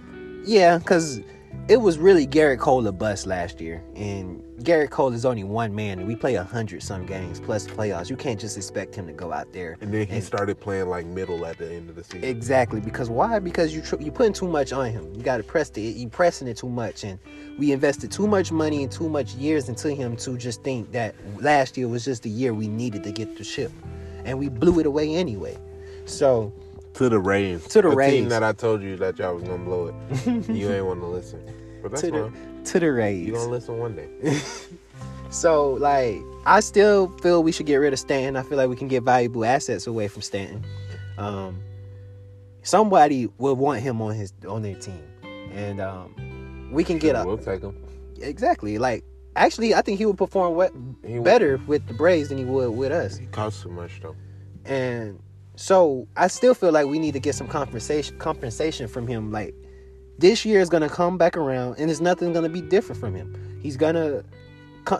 Yeah, 0.44 0.78
because 0.78 1.20
it 1.68 1.76
was 1.80 1.98
really 1.98 2.26
Gerrit 2.26 2.58
Cole 2.58 2.86
a 2.86 2.92
bust 2.92 3.26
last 3.26 3.60
year, 3.60 3.82
and 3.94 4.42
Gerrit 4.62 4.90
Cole 4.90 5.12
is 5.12 5.24
only 5.24 5.44
one 5.44 5.74
man, 5.74 5.98
and 6.00 6.08
we 6.08 6.16
play 6.16 6.34
a 6.34 6.42
hundred 6.42 6.82
some 6.82 7.06
games 7.06 7.38
plus 7.40 7.66
playoffs. 7.66 8.10
You 8.10 8.16
can't 8.16 8.40
just 8.40 8.56
expect 8.56 8.94
him 8.94 9.06
to 9.06 9.12
go 9.12 9.32
out 9.32 9.52
there. 9.52 9.76
And 9.80 9.92
then 9.94 10.06
he 10.08 10.16
And- 10.16 10.24
started 10.24 10.58
playing 10.60 10.88
like 10.88 11.06
middle 11.06 11.46
at 11.46 11.58
the 11.58 11.72
end 11.72 11.88
of 11.88 11.94
the 11.96 12.02
season. 12.04 12.24
Exactly, 12.24 12.80
because 12.80 13.08
why? 13.08 13.38
Because 13.38 13.74
you 13.74 13.82
tr- 13.82 14.00
you 14.00 14.10
putting 14.10 14.32
too 14.32 14.48
much 14.48 14.72
on 14.72 14.90
him. 14.90 15.12
You 15.14 15.22
got 15.22 15.36
to 15.36 15.42
press 15.44 15.70
the 15.70 15.80
you 15.80 16.08
pressing 16.08 16.48
it 16.48 16.56
too 16.56 16.68
much, 16.68 17.04
and 17.04 17.18
we 17.58 17.70
invested 17.72 18.10
too 18.10 18.26
much 18.26 18.50
money 18.50 18.82
and 18.82 18.90
too 18.90 19.08
much 19.08 19.34
years 19.34 19.68
into 19.68 19.94
him 19.94 20.16
to 20.16 20.36
just 20.36 20.62
think 20.64 20.90
that 20.92 21.14
last 21.40 21.76
year 21.76 21.86
was 21.88 22.04
just 22.04 22.24
the 22.24 22.30
year 22.30 22.52
we 22.52 22.66
needed 22.68 23.04
to 23.04 23.12
get 23.12 23.36
the 23.38 23.44
ship, 23.44 23.70
and 24.24 24.38
we 24.38 24.48
blew 24.48 24.80
it 24.80 24.86
away 24.86 25.14
anyway. 25.14 25.56
So 26.04 26.52
to 26.94 27.08
the 27.08 27.18
Rays. 27.18 27.66
To 27.68 27.82
the 27.82 27.94
team 27.94 28.28
that 28.28 28.42
I 28.42 28.52
told 28.52 28.82
you 28.82 28.96
that 28.96 29.18
y'all 29.18 29.34
was 29.34 29.44
gonna 29.44 29.64
blow 29.64 29.86
it. 29.88 30.48
you 30.48 30.70
ain't 30.72 30.86
want 30.86 31.00
to 31.00 31.06
listen, 31.06 31.42
but 31.82 31.90
that's 31.92 32.02
to 32.02 32.10
the 32.10 32.22
fine. 32.30 32.64
to 32.64 32.80
the 32.80 32.92
Rays. 32.92 33.26
You 33.26 33.32
gonna 33.34 33.50
listen 33.50 33.78
one 33.78 33.96
day. 33.96 34.08
So 35.32 35.74
like 35.74 36.16
I 36.44 36.58
still 36.58 37.06
feel 37.18 37.44
we 37.44 37.52
should 37.52 37.66
get 37.66 37.76
rid 37.76 37.92
of 37.92 38.00
Stanton. 38.00 38.36
I 38.36 38.42
feel 38.42 38.58
like 38.58 38.68
we 38.68 38.74
can 38.74 38.88
get 38.88 39.04
valuable 39.04 39.44
assets 39.44 39.86
away 39.86 40.08
from 40.08 40.22
Stanton. 40.22 40.64
Um, 41.18 41.60
somebody 42.62 43.28
will 43.38 43.54
want 43.54 43.80
him 43.80 44.02
on 44.02 44.14
his 44.14 44.32
on 44.48 44.62
their 44.62 44.74
team, 44.74 45.00
and 45.52 45.80
um, 45.80 46.68
we 46.72 46.82
can 46.82 46.98
get 46.98 47.14
a 47.14 47.24
We'll 47.24 47.38
take 47.38 47.62
him. 47.62 47.76
exactly 48.20 48.78
like 48.78 49.04
actually 49.36 49.72
I 49.72 49.82
think 49.82 49.98
he 49.98 50.06
would 50.06 50.18
perform 50.18 50.56
what 50.56 50.72
He 51.06 51.20
better 51.20 51.60
with 51.68 51.86
the 51.86 51.94
Braves 51.94 52.30
than 52.30 52.38
he 52.38 52.44
would 52.44 52.70
with 52.70 52.90
us. 52.90 53.16
He 53.16 53.26
costs 53.26 53.62
too 53.62 53.70
much 53.70 54.00
though. 54.02 54.16
And 54.64 55.20
so 55.60 56.08
I 56.16 56.28
still 56.28 56.54
feel 56.54 56.72
like 56.72 56.86
we 56.86 56.98
need 56.98 57.12
to 57.12 57.20
get 57.20 57.34
some 57.34 57.46
compensation 57.46 58.18
compensation 58.18 58.88
from 58.88 59.06
him. 59.06 59.30
Like 59.30 59.54
this 60.18 60.46
year 60.46 60.58
is 60.58 60.70
gonna 60.70 60.88
come 60.88 61.18
back 61.18 61.36
around, 61.36 61.74
and 61.78 61.90
there's 61.90 62.00
nothing 62.00 62.32
gonna 62.32 62.48
be 62.48 62.62
different 62.62 62.98
from 62.98 63.14
him. 63.14 63.36
He's 63.62 63.76
gonna 63.76 64.24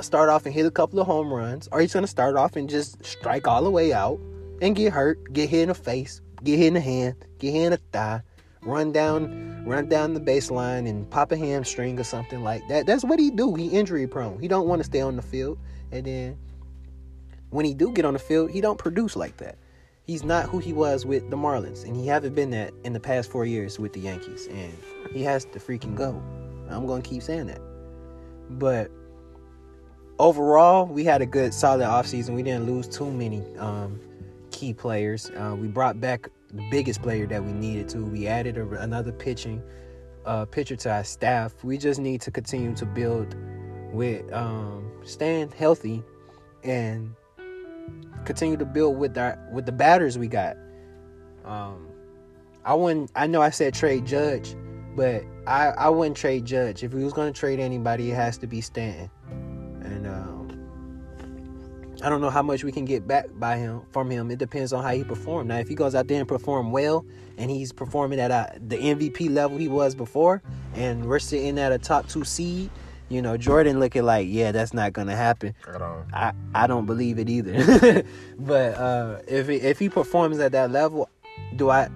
start 0.02 0.28
off 0.28 0.44
and 0.44 0.54
hit 0.54 0.66
a 0.66 0.70
couple 0.70 1.00
of 1.00 1.06
home 1.06 1.32
runs, 1.32 1.66
or 1.72 1.80
he's 1.80 1.94
gonna 1.94 2.06
start 2.06 2.36
off 2.36 2.56
and 2.56 2.68
just 2.68 3.02
strike 3.02 3.48
all 3.48 3.64
the 3.64 3.70
way 3.70 3.94
out 3.94 4.20
and 4.60 4.76
get 4.76 4.92
hurt, 4.92 5.32
get 5.32 5.48
hit 5.48 5.62
in 5.62 5.68
the 5.68 5.74
face, 5.74 6.20
get 6.44 6.58
hit 6.58 6.66
in 6.66 6.74
the 6.74 6.80
hand, 6.80 7.16
get 7.38 7.52
hit 7.52 7.64
in 7.64 7.70
the 7.70 7.78
thigh, 7.90 8.20
run 8.60 8.92
down, 8.92 9.64
run 9.64 9.88
down 9.88 10.12
the 10.12 10.20
baseline 10.20 10.86
and 10.86 11.08
pop 11.08 11.32
a 11.32 11.38
hamstring 11.38 11.98
or 11.98 12.04
something 12.04 12.42
like 12.42 12.60
that. 12.68 12.84
That's 12.84 13.02
what 13.02 13.18
he 13.18 13.30
do. 13.30 13.54
He 13.54 13.68
injury 13.68 14.06
prone. 14.06 14.38
He 14.38 14.46
don't 14.46 14.68
want 14.68 14.80
to 14.80 14.84
stay 14.84 15.00
on 15.00 15.16
the 15.16 15.22
field, 15.22 15.58
and 15.90 16.04
then 16.04 16.36
when 17.48 17.64
he 17.64 17.72
do 17.72 17.92
get 17.92 18.04
on 18.04 18.12
the 18.12 18.18
field, 18.18 18.50
he 18.50 18.60
don't 18.60 18.78
produce 18.78 19.16
like 19.16 19.38
that. 19.38 19.56
He's 20.10 20.24
not 20.24 20.48
who 20.48 20.58
he 20.58 20.72
was 20.72 21.06
with 21.06 21.30
the 21.30 21.36
Marlins, 21.36 21.84
and 21.84 21.94
he 21.94 22.04
haven't 22.04 22.34
been 22.34 22.50
that 22.50 22.74
in 22.82 22.92
the 22.92 22.98
past 22.98 23.30
four 23.30 23.44
years 23.46 23.78
with 23.78 23.92
the 23.92 24.00
Yankees, 24.00 24.48
and 24.48 24.76
he 25.12 25.22
has 25.22 25.44
to 25.44 25.60
freaking 25.60 25.94
go. 25.94 26.20
I'm 26.68 26.84
gonna 26.84 27.00
keep 27.00 27.22
saying 27.22 27.46
that. 27.46 27.60
But 28.58 28.90
overall, 30.18 30.86
we 30.86 31.04
had 31.04 31.22
a 31.22 31.26
good, 31.26 31.54
solid 31.54 31.84
offseason. 31.86 32.34
We 32.34 32.42
didn't 32.42 32.66
lose 32.66 32.88
too 32.88 33.08
many 33.08 33.44
um, 33.56 34.00
key 34.50 34.74
players. 34.74 35.30
Uh, 35.30 35.56
we 35.56 35.68
brought 35.68 36.00
back 36.00 36.28
the 36.52 36.68
biggest 36.72 37.02
player 37.02 37.28
that 37.28 37.44
we 37.44 37.52
needed 37.52 37.88
to. 37.90 38.04
We 38.04 38.26
added 38.26 38.58
a, 38.58 38.68
another 38.80 39.12
pitching 39.12 39.62
uh, 40.26 40.44
pitcher 40.44 40.74
to 40.74 40.90
our 40.90 41.04
staff. 41.04 41.62
We 41.62 41.78
just 41.78 42.00
need 42.00 42.20
to 42.22 42.32
continue 42.32 42.74
to 42.74 42.84
build 42.84 43.36
with 43.92 44.32
um, 44.32 44.90
staying 45.04 45.52
healthy 45.52 46.02
and 46.64 47.14
continue 48.24 48.56
to 48.56 48.64
build 48.64 48.98
with 48.98 49.16
our 49.18 49.38
with 49.52 49.66
the 49.66 49.72
batters 49.72 50.18
we 50.18 50.28
got. 50.28 50.56
Um, 51.44 51.88
I 52.64 52.74
wouldn't. 52.74 53.10
I 53.14 53.26
know 53.26 53.40
I 53.40 53.50
said 53.50 53.74
trade 53.74 54.06
Judge, 54.06 54.54
but 54.94 55.24
I 55.46 55.68
I 55.68 55.88
wouldn't 55.88 56.16
trade 56.16 56.44
Judge. 56.44 56.82
If 56.82 56.94
we 56.94 57.04
was 57.04 57.12
gonna 57.12 57.32
trade 57.32 57.60
anybody, 57.60 58.10
it 58.10 58.14
has 58.14 58.38
to 58.38 58.46
be 58.46 58.60
Stanton. 58.60 59.10
And 59.82 60.06
um, 60.06 60.40
I 62.02 62.08
don't 62.08 62.20
know 62.20 62.30
how 62.30 62.42
much 62.42 62.64
we 62.64 62.72
can 62.72 62.84
get 62.84 63.06
back 63.06 63.26
by 63.34 63.56
him 63.56 63.82
from 63.90 64.10
him. 64.10 64.30
It 64.30 64.38
depends 64.38 64.72
on 64.72 64.82
how 64.82 64.90
he 64.90 65.04
performed. 65.04 65.48
Now, 65.48 65.58
if 65.58 65.68
he 65.68 65.74
goes 65.74 65.94
out 65.94 66.08
there 66.08 66.18
and 66.18 66.28
perform 66.28 66.70
well, 66.70 67.04
and 67.36 67.50
he's 67.50 67.72
performing 67.72 68.20
at 68.20 68.30
a, 68.30 68.58
the 68.58 68.76
MVP 68.76 69.30
level 69.34 69.58
he 69.58 69.68
was 69.68 69.94
before, 69.94 70.42
and 70.74 71.06
we're 71.06 71.18
sitting 71.18 71.58
at 71.58 71.72
a 71.72 71.78
top 71.78 72.08
two 72.08 72.24
seed, 72.24 72.70
you 73.10 73.20
know, 73.20 73.36
Jordan 73.36 73.78
looking 73.80 74.04
like, 74.04 74.26
yeah, 74.30 74.52
that's 74.52 74.72
not 74.72 74.92
gonna 74.94 75.16
happen. 75.16 75.54
I, 76.14 76.32
I 76.54 76.66
don't 76.66 76.86
believe 76.86 77.18
it 77.18 77.28
either. 77.28 78.04
but 78.38 78.74
uh, 78.76 79.18
if 79.28 79.48
he, 79.48 79.56
if 79.56 79.78
he 79.78 79.88
performs 79.90 80.38
at 80.38 80.52
that 80.52 80.70
level, 80.70 81.10
do 81.56 81.68
I? 81.68 81.88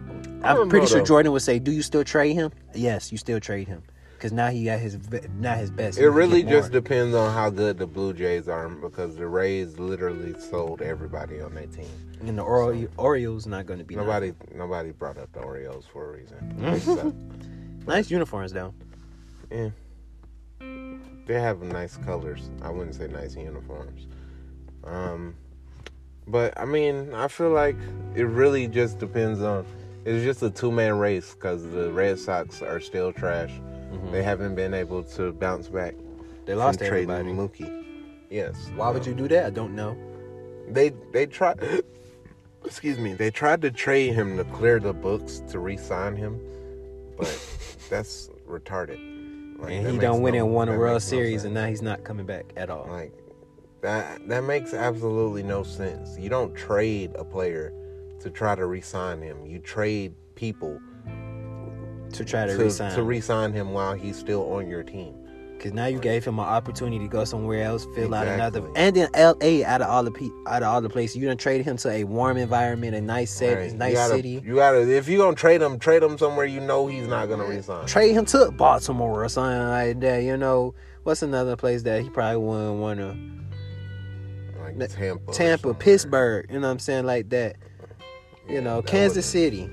I'm 0.43 0.57
don't 0.57 0.69
pretty 0.69 0.87
sure 0.87 0.99
though. 0.99 1.05
Jordan 1.07 1.33
would 1.33 1.41
say, 1.43 1.59
"Do 1.59 1.71
you 1.73 1.81
still 1.83 2.05
trade 2.05 2.35
him?" 2.35 2.51
Yes, 2.75 3.11
you 3.11 3.17
still 3.17 3.41
trade 3.41 3.67
him 3.69 3.83
because 4.15 4.33
now 4.33 4.49
he 4.51 4.65
got 4.65 4.79
his 4.81 4.99
not 5.39 5.57
his 5.59 5.71
best. 5.71 5.99
It 5.99 6.11
really 6.11 6.43
just 6.43 6.73
depends 6.73 7.15
on 7.15 7.33
how 7.33 7.49
good 7.49 7.79
the 7.79 7.87
Blue 7.87 8.13
Jays 8.13 8.49
are 8.49 8.69
because 8.69 9.17
the 9.17 9.27
Rays 9.27 9.79
literally 9.79 10.35
sold 10.39 10.83
everybody 10.83 11.41
on 11.41 11.55
their 11.55 11.67
team. 11.67 11.89
and 12.21 12.37
the 12.39 12.43
Ore- 12.43 12.89
Orioles 12.97 13.47
not 13.47 13.67
going 13.67 13.79
to 13.79 13.85
be 13.85 13.95
Nobody 13.97 14.33
nobody 14.55 14.91
brought 14.91 15.17
up 15.17 15.33
the 15.33 15.41
Orioles 15.41 15.87
for 15.91 16.11
a 16.11 16.17
reason. 16.19 16.55
They 16.59 16.81
suck. 16.81 17.05
nice. 17.05 17.15
nice 17.87 18.11
uniforms 18.11 18.53
though. 18.53 18.75
Yeah. 19.51 19.71
They 21.27 21.41
have 21.41 21.63
nice 21.63 21.97
colors. 21.97 22.51
I 22.63 22.71
wouldn't 22.71 22.95
say 22.95 23.07
nice 23.09 23.37
uniforms. 23.37 24.07
Um 24.85 25.35
but 26.27 26.59
I 26.59 26.65
mean, 26.65 27.13
I 27.13 27.29
feel 27.29 27.51
like 27.51 27.77
it 28.15 28.25
really 28.25 28.67
just 28.67 28.99
depends 28.99 29.43
on 29.43 29.67
it's 30.05 30.23
just 30.25 30.43
a 30.43 30.51
two-man 30.51 30.99
race 30.99 31.35
cuz 31.35 31.63
the 31.63 31.93
Red 31.93 32.19
Sox 32.19 32.63
are 32.63 32.81
still 32.81 33.13
trash. 33.13 33.53
They 34.11 34.23
haven't 34.23 34.55
been 34.55 34.75
able 34.75 35.05
to 35.05 35.33
bounce 35.33 35.69
back 35.69 35.95
Mm-hmm. 36.45 36.51
They 36.51 36.55
lost 36.55 36.79
from 36.79 36.89
trading 36.89 37.11
everybody. 37.11 37.49
Mookie. 37.49 37.85
Yes. 38.31 38.71
Why 38.77 38.91
would 38.91 39.07
you 39.07 39.15
do 39.15 39.29
that? 39.29 39.47
I 39.47 39.51
don't 39.51 39.75
know. 39.75 39.97
They 40.69 40.91
they 41.13 41.27
tried 41.27 41.61
excuse 42.65 42.99
me, 42.99 43.15
they 43.15 43.31
tried 43.31 43.63
to 43.63 43.71
trade 43.71 44.15
him 44.15 44.37
to 44.37 44.45
clear 44.45 44.81
the 44.81 44.93
books 44.93 45.43
to 45.49 45.59
re-sign 45.59 46.17
him, 46.17 46.41
but 47.17 47.29
that's 47.91 48.31
retarded. 48.49 48.99
Like, 49.65 49.73
and 49.73 49.87
he 49.89 49.99
don't 49.99 50.23
win 50.23 50.35
no- 50.35 50.45
and 50.45 50.55
won 50.55 50.69
a 50.69 50.79
World 50.79 50.95
no 50.95 50.99
Series, 50.99 51.45
and 51.45 51.55
now 51.55 51.67
he's 51.67 51.83
not 51.83 52.05
coming 52.05 52.27
back 52.27 52.53
at 52.57 52.71
all. 52.71 52.87
like 52.89 53.13
that 53.81 54.27
that 54.29 54.45
makes 54.45 54.73
absolutely 54.73 55.43
no 55.43 55.63
sense. 55.63 56.19
You 56.19 56.31
don't 56.31 56.55
trade 56.55 57.13
a 57.17 57.25
player 57.25 57.73
to 58.21 58.31
try 58.31 58.55
to 58.55 58.67
re-sign 58.67 59.21
him. 59.21 59.45
You 59.45 59.59
trade 59.59 60.15
people 60.35 60.81
to 62.13 62.25
try 62.25 62.47
to, 62.47 62.57
to, 62.57 62.65
resign. 62.65 62.95
to 62.95 63.03
re-sign 63.03 63.53
him 63.53 63.73
while 63.73 63.95
he's 63.95 64.17
still 64.17 64.53
on 64.55 64.69
your 64.69 64.83
team. 64.83 65.17
Because 65.65 65.75
now 65.75 65.87
you 65.87 65.99
gave 65.99 66.23
him 66.27 66.39
an 66.39 66.45
opportunity 66.45 66.99
to 66.99 67.09
go 67.09 67.25
somewhere 67.25 67.65
else, 67.65 67.87
fill 67.95 68.15
out 68.15 68.29
another, 68.29 68.63
and 68.77 68.95
then 68.95 69.09
L.A. 69.15 69.65
out 69.65 69.81
of 69.81 69.89
all 69.89 70.05
the 70.05 70.11
pe- 70.11 70.29
out 70.47 70.63
of 70.63 70.69
all 70.69 70.83
the 70.83 70.91
places, 70.91 71.17
you 71.17 71.27
done 71.27 71.39
traded 71.39 71.65
him 71.67 71.79
to 71.79 71.91
a 71.91 72.05
warm 72.05 72.37
environment, 72.37 72.95
a 72.95 73.01
nice 73.01 73.31
set, 73.33 73.57
Right. 73.57 73.73
nice 73.73 73.89
you 73.93 73.97
gotta, 73.97 74.15
city. 74.15 74.43
You 74.45 74.55
gotta 74.57 74.95
if 74.95 75.09
you 75.09 75.17
gonna 75.17 75.35
trade 75.35 75.63
him, 75.63 75.79
trade 75.79 76.03
him 76.03 76.19
somewhere 76.19 76.45
you 76.45 76.61
know 76.61 76.87
he's 76.87 77.09
not 77.09 77.31
gonna 77.31 77.47
resign. 77.47 77.87
Trade 77.87 78.13
him 78.13 78.27
to 78.27 78.51
Baltimore 78.51 79.25
or 79.25 79.29
something 79.31 79.67
like 79.71 80.01
that. 80.01 80.19
You 80.23 80.37
know, 80.37 80.75
what's 81.05 81.23
another 81.23 81.57
place 81.57 81.83
that 81.85 82.03
he 82.03 82.11
probably 82.11 82.43
wouldn't 82.43 82.81
want 82.81 83.01
to? 83.01 83.17
like 84.79 84.91
Tampa. 84.91 85.33
Tampa. 85.33 85.73
Pittsburgh. 85.73 86.45
You 86.51 86.61
know 86.61 86.67
what 86.69 86.73
I'm 86.73 86.79
saying, 86.79 87.07
like 87.07 87.31
that. 87.31 87.57
You 88.47 88.57
Yeah, 88.57 88.61
know, 88.61 88.81
that 88.83 88.87
Kansas 88.91 89.25
City. 89.25 89.71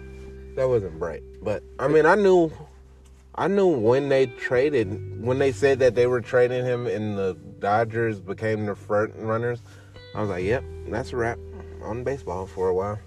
That 0.56 0.70
wasn't 0.70 0.98
bright. 0.98 1.24
But 1.42 1.64
I 1.80 1.90
mean 1.90 2.06
I 2.06 2.16
knew 2.16 2.50
I 3.36 3.48
knew 3.48 3.68
when 3.68 4.10
they 4.10 4.26
traded 4.28 5.24
when 5.24 5.40
they 5.40 5.52
said 5.52 5.80
that 5.80 5.96
they 5.96 6.08
were 6.08 6.22
trading 6.22 6.66
him 6.66 6.86
and 6.88 7.18
the 7.18 7.38
Dodgers 7.60 8.20
became 8.20 8.66
the 8.66 8.76
front 8.76 9.14
runners, 9.16 9.60
I 10.16 10.22
was 10.22 10.30
like, 10.30 10.44
Yep, 10.44 10.64
that's 10.90 11.14
a 11.14 11.18
wrap 11.18 11.40
on 11.84 12.04
baseball 12.04 12.46
for 12.46 12.70
a 12.70 12.74
while. 12.76 13.00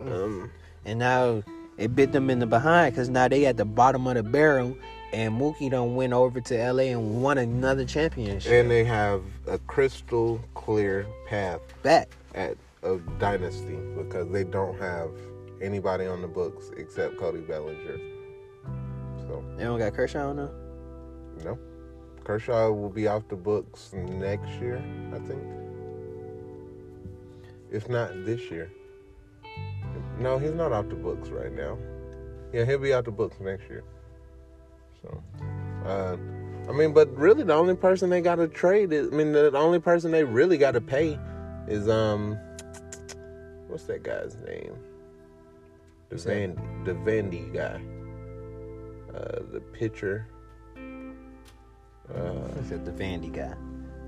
Um 0.00 0.50
And 0.84 0.98
now 0.98 1.42
it 1.78 1.96
bit 1.96 2.12
them 2.12 2.30
in 2.30 2.38
the 2.38 2.46
behind 2.46 2.94
because 2.94 3.08
now 3.08 3.28
they 3.28 3.46
at 3.46 3.56
the 3.56 3.64
bottom 3.64 4.06
of 4.06 4.14
the 4.14 4.22
barrel, 4.22 4.76
and 5.12 5.40
Mookie 5.40 5.70
done 5.70 5.96
went 5.96 6.12
over 6.12 6.40
to 6.40 6.72
LA 6.72 6.84
and 6.84 7.22
won 7.22 7.38
another 7.38 7.84
championship. 7.84 8.52
and 8.52 8.70
they 8.70 8.84
have 8.84 9.22
a 9.46 9.58
crystal 9.58 10.40
clear 10.54 11.06
path 11.26 11.60
back. 11.82 12.08
at 12.34 12.56
a 12.82 12.98
dynasty 13.18 13.78
because 13.96 14.30
they 14.30 14.44
don't 14.44 14.78
have 14.78 15.08
anybody 15.62 16.04
on 16.06 16.20
the 16.20 16.28
books 16.28 16.70
except 16.76 17.16
Cody 17.16 17.40
Bellinger. 17.40 17.98
So 19.34 19.44
They 19.56 19.64
don't 19.64 19.78
got 19.78 19.94
Kershaw 19.94 20.28
on 20.30 20.36
there. 20.36 20.50
no. 21.44 21.58
Kershaw 22.22 22.70
will 22.70 22.88
be 22.88 23.08
off 23.08 23.28
the 23.28 23.36
books 23.36 23.92
next 23.92 24.48
year, 24.60 24.82
I 25.12 25.18
think. 25.18 25.42
If 27.70 27.88
not 27.88 28.24
this 28.24 28.50
year. 28.50 28.70
No, 30.18 30.38
he's 30.38 30.54
not 30.54 30.72
off 30.72 30.88
the 30.88 30.94
books 30.94 31.28
right 31.30 31.52
now. 31.52 31.76
Yeah, 32.52 32.64
he'll 32.64 32.78
be 32.78 32.92
off 32.92 33.04
the 33.04 33.10
books 33.10 33.40
next 33.40 33.68
year. 33.68 33.82
So, 35.02 35.22
uh, 35.84 36.16
I 36.68 36.72
mean, 36.72 36.94
but 36.94 37.14
really, 37.14 37.42
the 37.42 37.54
only 37.54 37.74
person 37.74 38.08
they 38.08 38.22
got 38.22 38.36
to 38.36 38.48
trade 38.48 38.92
is, 38.92 39.12
I 39.12 39.16
mean, 39.16 39.32
the, 39.32 39.50
only 39.58 39.80
person 39.80 40.12
they 40.12 40.24
really 40.24 40.56
got 40.56 40.70
to 40.72 40.80
pay 40.80 41.18
is, 41.66 41.88
um, 41.88 42.38
what's 43.66 43.84
that 43.84 44.02
guy's 44.02 44.36
name? 44.46 44.76
The? 46.08 46.16
Van, 46.16 46.84
the 46.84 46.92
Vandy 46.92 47.52
guy. 47.52 47.82
Uh, 49.14 49.40
the 49.52 49.60
pitcher. 49.72 50.26
Uh, 50.76 52.18
the 52.68 52.92
Vandy 52.92 53.32
guy. 53.32 53.54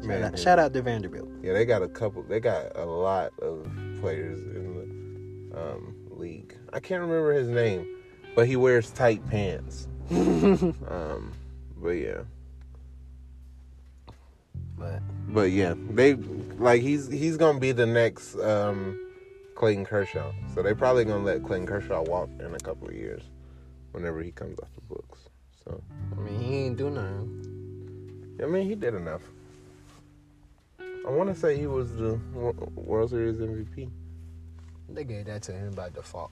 Shout, 0.04 0.22
out, 0.22 0.38
shout 0.38 0.58
out 0.58 0.74
to 0.74 0.82
Vanderbilt. 0.82 1.28
yeah, 1.42 1.52
they 1.54 1.64
got 1.64 1.82
a 1.82 1.88
couple. 1.88 2.22
They 2.22 2.40
got 2.40 2.76
a 2.76 2.84
lot 2.84 3.32
of 3.40 3.66
players 4.00 4.42
in 4.44 5.48
the 5.50 5.58
um, 5.58 5.94
league. 6.10 6.54
I 6.72 6.80
can't 6.80 7.00
remember 7.00 7.32
his 7.32 7.48
name, 7.48 7.86
but 8.34 8.46
he 8.46 8.56
wears 8.56 8.90
tight 8.90 9.26
pants. 9.30 9.88
um, 10.10 11.32
but 11.78 11.90
yeah, 11.90 12.20
But 14.78 15.00
but 15.28 15.50
yeah, 15.50 15.74
they 15.90 16.14
like 16.14 16.82
he's 16.82 17.10
he's 17.10 17.36
gonna 17.36 17.58
be 17.58 17.72
the 17.72 17.86
next 17.86 18.36
um, 18.36 19.00
Clayton 19.54 19.86
Kershaw. 19.86 20.32
So 20.54 20.62
they 20.62 20.74
probably 20.74 21.04
gonna 21.04 21.24
let 21.24 21.42
Clayton 21.42 21.66
Kershaw 21.66 22.02
walk 22.02 22.28
in 22.38 22.54
a 22.54 22.58
couple 22.58 22.88
of 22.88 22.94
years, 22.94 23.22
whenever 23.92 24.22
he 24.22 24.30
comes 24.30 24.58
off 24.60 24.68
the 24.74 24.94
books. 24.94 25.28
So 25.64 25.82
I 26.16 26.20
mean, 26.20 26.40
he 26.40 26.54
ain't 26.56 26.76
do 26.76 26.90
nothing. 26.90 28.38
I 28.42 28.46
mean, 28.46 28.68
he 28.68 28.74
did 28.74 28.94
enough. 28.94 29.22
I 30.80 31.10
want 31.10 31.32
to 31.32 31.38
say 31.38 31.56
he 31.56 31.66
was 31.66 31.96
the 31.96 32.20
World 32.74 33.10
Series 33.10 33.36
MVP. 33.36 33.88
They 34.88 35.04
gave 35.04 35.26
that 35.26 35.42
to 35.42 35.52
him 35.52 35.72
by 35.72 35.88
default. 35.90 36.30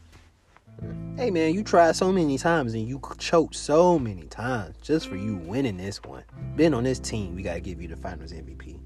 Hey 1.17 1.31
man, 1.31 1.55
you 1.55 1.63
tried 1.63 1.95
so 1.95 2.11
many 2.11 2.37
times 2.39 2.75
and 2.75 2.89
you 2.89 3.01
choked 3.19 3.55
so 3.55 3.99
many 3.99 4.25
times 4.25 4.77
just 4.83 5.07
for 5.09 5.17
you 5.17 5.37
winning 5.37 5.77
this 5.77 6.03
one. 6.03 6.25
Been 6.57 6.75
on 6.75 6.83
this 6.83 6.99
team, 6.99 7.37
we 7.37 7.43
gotta 7.43 7.61
give 7.61 7.81
you 7.81 7.87
the 7.87 7.97
Finals 7.97 8.33
MVP. 8.33 8.79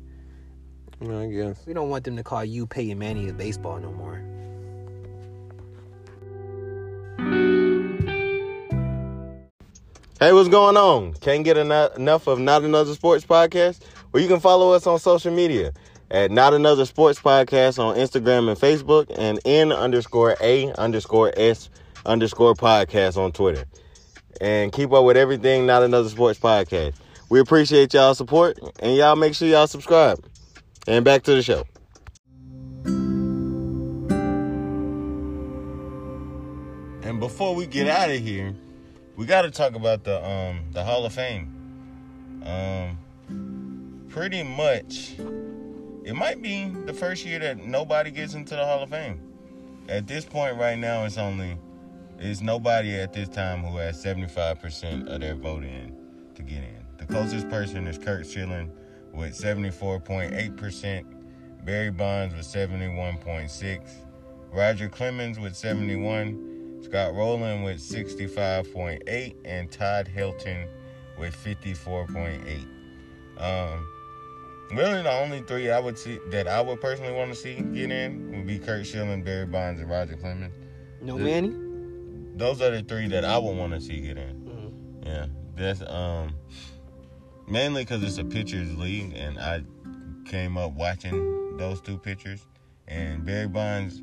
I 1.00 1.26
guess. 1.26 1.64
We 1.66 1.72
don't 1.72 1.88
want 1.88 2.04
them 2.04 2.16
to 2.16 2.22
call 2.22 2.44
you 2.44 2.66
Peyton 2.66 2.98
Manning 2.98 3.30
of 3.30 3.38
baseball 3.38 3.78
no 3.78 3.92
more. 3.92 4.20
Hey, 10.20 10.32
what's 10.32 10.48
going 10.48 10.76
on? 10.76 11.14
Can't 11.14 11.44
get 11.44 11.56
eno- 11.56 11.90
enough 11.90 12.26
of 12.26 12.40
Not 12.40 12.64
Another 12.64 12.92
Sports 12.92 13.24
Podcast? 13.24 13.78
Well, 14.10 14.20
you 14.20 14.28
can 14.28 14.40
follow 14.40 14.72
us 14.72 14.84
on 14.84 14.98
social 14.98 15.32
media 15.32 15.72
at 16.10 16.32
Not 16.32 16.54
Another 16.54 16.86
Sports 16.86 17.20
Podcast 17.20 17.78
on 17.78 17.94
Instagram 17.94 18.48
and 18.50 18.58
Facebook 18.58 19.06
and 19.16 19.38
N 19.44 19.70
underscore 19.70 20.34
A 20.40 20.72
underscore 20.72 21.32
S 21.36 21.70
underscore 22.04 22.54
podcast 22.54 23.16
on 23.16 23.30
Twitter. 23.30 23.64
And 24.40 24.72
keep 24.72 24.90
up 24.92 25.04
with 25.04 25.16
everything 25.16 25.66
Not 25.66 25.84
Another 25.84 26.08
Sports 26.08 26.40
Podcast. 26.40 26.94
We 27.28 27.38
appreciate 27.38 27.94
y'all 27.94 28.16
support 28.16 28.58
and 28.80 28.96
y'all 28.96 29.14
make 29.14 29.36
sure 29.36 29.46
y'all 29.46 29.68
subscribe. 29.68 30.18
And 30.88 31.04
back 31.04 31.22
to 31.22 31.34
the 31.36 31.42
show. 31.42 31.62
And 37.08 37.20
before 37.20 37.54
we 37.54 37.66
get 37.66 37.86
out 37.86 38.10
of 38.10 38.18
here, 38.20 38.56
we 39.18 39.26
got 39.26 39.42
to 39.42 39.50
talk 39.50 39.74
about 39.74 40.04
the 40.04 40.24
um 40.24 40.60
the 40.70 40.84
Hall 40.84 41.04
of 41.04 41.12
Fame. 41.12 41.52
Um, 42.44 44.06
pretty 44.08 44.44
much, 44.44 45.16
it 46.04 46.14
might 46.14 46.40
be 46.40 46.68
the 46.86 46.94
first 46.94 47.26
year 47.26 47.40
that 47.40 47.58
nobody 47.58 48.12
gets 48.12 48.34
into 48.34 48.54
the 48.54 48.64
Hall 48.64 48.80
of 48.80 48.90
Fame. 48.90 49.20
At 49.88 50.06
this 50.06 50.24
point, 50.24 50.56
right 50.56 50.78
now, 50.78 51.04
it's 51.04 51.18
only 51.18 51.58
it's 52.20 52.40
nobody 52.40 52.94
at 52.94 53.12
this 53.12 53.28
time 53.28 53.64
who 53.64 53.76
has 53.78 54.00
seventy 54.00 54.28
five 54.28 54.60
percent 54.60 55.08
of 55.08 55.20
their 55.20 55.34
vote 55.34 55.64
in 55.64 55.96
to 56.36 56.42
get 56.42 56.58
in. 56.58 56.86
The 56.98 57.06
closest 57.06 57.50
person 57.50 57.88
is 57.88 57.98
Curt 57.98 58.24
Schilling 58.24 58.70
with 59.12 59.34
seventy 59.34 59.72
four 59.72 59.98
point 59.98 60.32
eight 60.32 60.56
percent. 60.56 61.06
Barry 61.64 61.90
Bonds 61.90 62.34
with 62.34 62.46
71.6, 62.46 63.80
Roger 64.52 64.88
Clemens 64.88 65.38
with 65.38 65.54
71, 65.54 66.57
Scott 66.82 67.14
Rolen 67.14 67.62
with 67.62 67.78
65.8, 67.78 69.34
and 69.44 69.70
Todd 69.70 70.08
Helton 70.14 70.66
with 71.18 71.34
54.8. 71.36 72.66
Um, 73.38 73.86
really, 74.72 75.02
the 75.02 75.12
only 75.12 75.42
three 75.42 75.70
I 75.70 75.78
would 75.80 75.98
see 75.98 76.18
that 76.30 76.48
I 76.48 76.60
would 76.60 76.80
personally 76.80 77.12
want 77.12 77.30
to 77.30 77.36
see 77.36 77.54
get 77.54 77.90
in 77.90 78.30
would 78.32 78.46
be 78.46 78.58
Curt 78.58 78.86
Schilling, 78.86 79.22
Barry 79.22 79.46
Bonds, 79.46 79.80
and 79.80 79.90
Roger 79.90 80.16
Clemens. 80.16 80.54
No 81.00 81.16
The- 81.18 81.24
Manny. 81.24 81.54
Those 82.36 82.62
are 82.62 82.70
the 82.70 82.82
three 82.82 83.08
that 83.08 83.24
I 83.24 83.36
would 83.38 83.56
want 83.56 83.72
to 83.72 83.80
see 83.80 84.00
get 84.00 84.16
in. 84.16 84.34
Mhm. 85.02 85.06
Yeah, 85.06 85.26
that's 85.56 85.82
um 85.82 86.34
mainly 87.48 87.82
because 87.82 88.02
it's 88.04 88.18
a 88.18 88.24
pitchers 88.24 88.76
league, 88.76 89.12
and 89.16 89.38
I 89.40 89.62
came 90.24 90.56
up 90.56 90.72
watching 90.72 91.56
those 91.56 91.80
two 91.80 91.98
pitchers. 91.98 92.46
And 92.86 93.24
Barry 93.24 93.48
Bonds, 93.48 94.00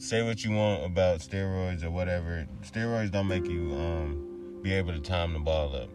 say 0.00 0.22
what 0.22 0.42
you 0.42 0.50
want 0.50 0.82
about 0.84 1.20
steroids 1.20 1.84
or 1.84 1.90
whatever, 1.90 2.46
steroids 2.62 3.12
don't 3.12 3.28
make 3.28 3.44
you 3.44 3.72
um 3.74 4.58
be 4.62 4.72
able 4.72 4.92
to 4.92 5.00
time 5.00 5.32
the 5.32 5.38
ball 5.38 5.76
up. 5.76 5.88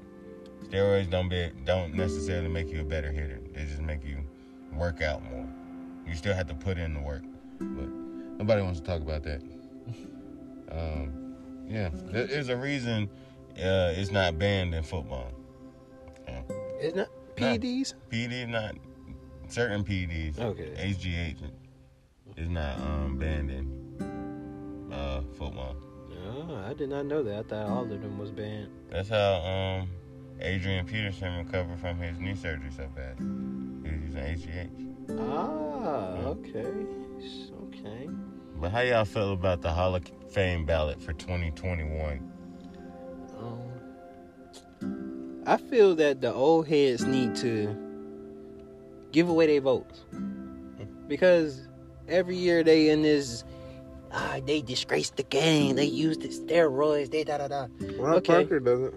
Steroids 0.69 1.09
don't 1.09 1.27
be 1.27 1.49
don't 1.65 1.93
necessarily 1.93 2.47
make 2.47 2.69
you 2.69 2.81
a 2.81 2.83
better 2.83 3.11
hitter. 3.11 3.39
They 3.53 3.65
just 3.65 3.81
make 3.81 4.05
you 4.05 4.23
work 4.73 5.01
out 5.01 5.23
more. 5.23 5.47
You 6.07 6.15
still 6.15 6.35
have 6.35 6.47
to 6.47 6.53
put 6.53 6.77
in 6.77 6.93
the 6.93 6.99
work, 6.99 7.23
but 7.59 7.87
nobody 8.37 8.61
wants 8.61 8.79
to 8.79 8.85
talk 8.85 9.01
about 9.01 9.23
that. 9.23 9.41
Um, 10.71 11.35
yeah, 11.69 11.89
there 11.93 12.25
is 12.25 12.49
a 12.49 12.57
reason 12.57 13.07
uh, 13.51 13.93
it's 13.95 14.11
not 14.11 14.37
banned 14.39 14.73
in 14.73 14.83
football. 14.83 15.31
Isn't 16.81 16.99
it 16.99 17.09
PEDs? 17.37 17.93
PD 18.11 18.49
not 18.49 18.75
certain 19.47 19.85
PDs. 19.85 20.39
Okay. 20.39 20.73
HGH 20.75 21.37
is 22.35 22.49
not 22.49 22.77
um, 22.79 23.17
banned 23.17 23.51
in 23.51 23.84
uh, 24.95 25.21
football. 25.37 25.75
Oh, 26.27 26.55
I 26.67 26.73
did 26.73 26.89
not 26.89 27.05
know 27.05 27.21
that. 27.23 27.39
I 27.39 27.43
thought 27.43 27.67
all 27.69 27.83
of 27.83 27.89
them 27.89 28.17
was 28.17 28.31
banned. 28.31 28.69
That's 28.89 29.09
how 29.09 29.35
um, 29.35 29.89
Adrian 30.39 30.85
Peterson 30.85 31.37
recovered 31.37 31.79
from 31.79 31.97
his 31.97 32.17
knee 32.19 32.35
surgery 32.35 32.71
so 32.75 32.87
bad. 32.95 33.17
He 33.19 33.91
was 33.91 34.01
using 34.01 34.21
HGH. 34.23 35.19
Ah, 35.19 36.15
Yeah. 36.15 36.27
okay. 36.29 36.73
Okay. 37.67 38.09
But 38.59 38.71
how 38.71 38.81
y'all 38.81 39.05
feel 39.05 39.33
about 39.33 39.61
the 39.61 39.71
Hall 39.71 39.95
of 39.95 40.03
Fame 40.29 40.65
ballot 40.65 41.01
for 41.01 41.13
2021? 41.13 42.31
Um, 43.37 43.59
I 45.45 45.57
feel 45.57 45.93
that 45.95 46.21
the 46.21 46.33
old 46.33 46.67
heads 46.67 47.05
need 47.05 47.35
to 47.37 47.75
give 49.11 49.29
away 49.29 49.45
their 49.47 49.61
votes 49.61 50.01
because 51.07 51.67
every 52.07 52.35
year 52.37 52.63
they 52.63 52.89
in 52.89 53.01
this. 53.03 53.43
Ah, 54.17 54.39
they 54.45 54.61
disgraced 54.61 55.17
the 55.17 55.23
game. 55.23 55.75
They 55.75 55.85
used 55.85 56.21
the 56.21 56.29
steroids. 56.29 57.11
They 57.11 57.23
da 57.25 57.37
da 57.37 57.47
da. 57.49 57.67
Ron 57.99 58.15
Okay. 58.15 58.33
Parker 58.33 58.59
doesn't. 58.61 58.93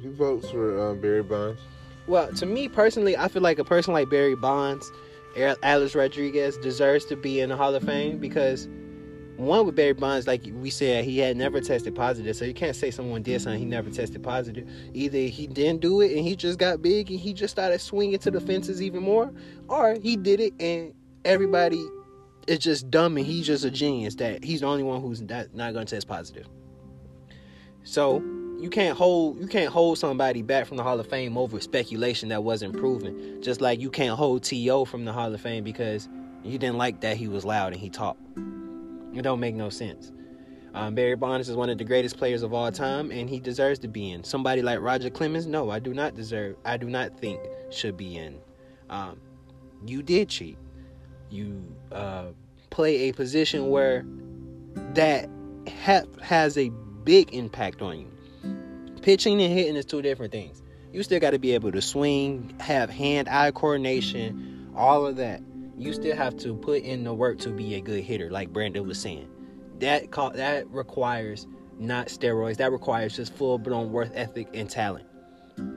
He 0.00 0.08
votes 0.08 0.50
for 0.50 0.90
uh, 0.90 0.94
Barry 0.94 1.22
Bonds. 1.22 1.60
Well, 2.06 2.32
to 2.34 2.46
me 2.46 2.68
personally, 2.68 3.16
I 3.16 3.28
feel 3.28 3.42
like 3.42 3.58
a 3.58 3.64
person 3.64 3.92
like 3.92 4.08
Barry 4.10 4.34
Bonds, 4.34 4.90
Al- 5.36 5.56
Alex 5.62 5.94
Rodriguez 5.94 6.56
deserves 6.58 7.04
to 7.06 7.16
be 7.16 7.40
in 7.40 7.50
the 7.50 7.56
Hall 7.56 7.74
of 7.74 7.82
Fame 7.84 8.18
because 8.18 8.68
one 9.36 9.66
with 9.66 9.76
Barry 9.76 9.92
Bonds, 9.92 10.26
like 10.26 10.42
we 10.54 10.68
said, 10.70 11.04
he 11.04 11.18
had 11.18 11.36
never 11.36 11.60
tested 11.60 11.94
positive, 11.94 12.34
so 12.34 12.44
you 12.44 12.54
can't 12.54 12.74
say 12.74 12.90
someone 12.90 13.22
did 13.22 13.40
something 13.40 13.58
he 13.58 13.64
never 13.66 13.88
tested 13.90 14.22
positive. 14.22 14.68
Either 14.94 15.18
he 15.18 15.46
didn't 15.46 15.80
do 15.80 16.00
it 16.00 16.12
and 16.16 16.20
he 16.26 16.34
just 16.34 16.58
got 16.58 16.80
big 16.82 17.10
and 17.10 17.20
he 17.20 17.32
just 17.34 17.52
started 17.52 17.80
swinging 17.80 18.18
to 18.20 18.30
the 18.30 18.40
fences 18.40 18.80
even 18.82 19.02
more, 19.02 19.30
or 19.68 19.94
he 20.02 20.16
did 20.16 20.40
it 20.40 20.52
and 20.58 20.92
everybody 21.24 21.82
is 22.48 22.58
just 22.58 22.90
dumb 22.90 23.16
and 23.16 23.26
he's 23.26 23.46
just 23.46 23.64
a 23.64 23.70
genius 23.70 24.14
that 24.16 24.44
he's 24.44 24.60
the 24.60 24.66
only 24.66 24.82
one 24.82 25.00
who's 25.00 25.20
not, 25.20 25.54
not 25.54 25.72
going 25.72 25.86
to 25.86 25.94
test 25.94 26.08
positive. 26.08 26.46
So 27.84 28.22
you 28.60 28.70
can't 28.70 28.96
hold 28.96 29.40
you 29.40 29.46
can't 29.46 29.72
hold 29.72 29.98
somebody 29.98 30.42
back 30.42 30.66
from 30.66 30.76
the 30.76 30.82
Hall 30.82 30.98
of 30.98 31.06
Fame 31.08 31.38
over 31.38 31.60
speculation 31.60 32.28
that 32.30 32.42
wasn't 32.42 32.76
proven. 32.76 33.40
Just 33.42 33.60
like 33.60 33.80
you 33.80 33.90
can't 33.90 34.16
hold 34.16 34.42
T.O. 34.42 34.84
from 34.84 35.04
the 35.04 35.12
Hall 35.12 35.32
of 35.32 35.40
Fame 35.40 35.64
because 35.64 36.08
you 36.44 36.58
didn't 36.58 36.76
like 36.76 37.00
that 37.00 37.16
he 37.16 37.28
was 37.28 37.44
loud 37.44 37.72
and 37.72 37.80
he 37.80 37.88
talked. 37.88 38.20
It 39.14 39.22
don't 39.22 39.40
make 39.40 39.54
no 39.54 39.70
sense. 39.70 40.12
Um, 40.74 40.94
Barry 40.94 41.16
Bonds 41.16 41.48
is 41.48 41.56
one 41.56 41.70
of 41.70 41.78
the 41.78 41.84
greatest 41.84 42.18
players 42.18 42.42
of 42.42 42.52
all 42.52 42.70
time, 42.70 43.10
and 43.10 43.28
he 43.28 43.40
deserves 43.40 43.78
to 43.80 43.88
be 43.88 44.12
in. 44.12 44.22
Somebody 44.22 44.62
like 44.62 44.80
Roger 44.80 45.10
Clemens, 45.10 45.46
no, 45.46 45.70
I 45.70 45.78
do 45.78 45.94
not 45.94 46.14
deserve. 46.14 46.56
I 46.64 46.76
do 46.76 46.88
not 46.90 47.18
think 47.18 47.40
should 47.70 47.96
be 47.96 48.16
in. 48.16 48.38
Um, 48.90 49.20
you 49.86 50.02
did 50.02 50.28
cheat. 50.28 50.58
You 51.30 51.64
uh, 51.92 52.26
play 52.70 53.08
a 53.08 53.12
position 53.12 53.70
where 53.70 54.04
that 54.94 55.28
ha- 55.84 56.04
has 56.22 56.56
a 56.56 56.70
big 57.04 57.34
impact 57.34 57.82
on 57.82 57.98
you. 57.98 58.10
Pitching 59.02 59.40
and 59.40 59.52
hitting 59.52 59.76
is 59.76 59.84
two 59.84 60.02
different 60.02 60.32
things. 60.32 60.62
You 60.92 61.02
still 61.02 61.20
got 61.20 61.30
to 61.30 61.38
be 61.38 61.52
able 61.52 61.72
to 61.72 61.82
swing, 61.82 62.54
have 62.60 62.90
hand-eye 62.90 63.50
coordination, 63.52 64.70
all 64.74 65.06
of 65.06 65.16
that. 65.16 65.42
You 65.76 65.92
still 65.92 66.16
have 66.16 66.36
to 66.38 66.54
put 66.54 66.82
in 66.82 67.04
the 67.04 67.14
work 67.14 67.38
to 67.40 67.50
be 67.50 67.74
a 67.74 67.80
good 67.80 68.02
hitter, 68.02 68.30
like 68.30 68.52
Brandon 68.52 68.86
was 68.86 68.98
saying. 68.98 69.28
That 69.78 70.10
ca- 70.10 70.30
that 70.30 70.68
requires 70.70 71.46
not 71.78 72.08
steroids. 72.08 72.56
That 72.56 72.72
requires 72.72 73.14
just 73.14 73.32
full-blown 73.34 73.92
worth 73.92 74.10
ethic 74.14 74.48
and 74.54 74.68
talent. 74.68 75.06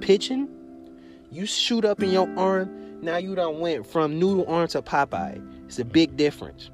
Pitching, 0.01 0.49
you 1.29 1.45
shoot 1.45 1.85
up 1.85 2.01
in 2.01 2.11
your 2.11 2.27
arm. 2.37 2.99
Now 3.01 3.17
you 3.17 3.35
done 3.35 3.59
went 3.59 3.85
from 3.85 4.17
noodle 4.19 4.45
arm 4.47 4.67
to 4.69 4.81
Popeye. 4.81 5.60
It's 5.71 5.79
a 5.79 5.85
big 5.85 6.17
difference. 6.17 6.69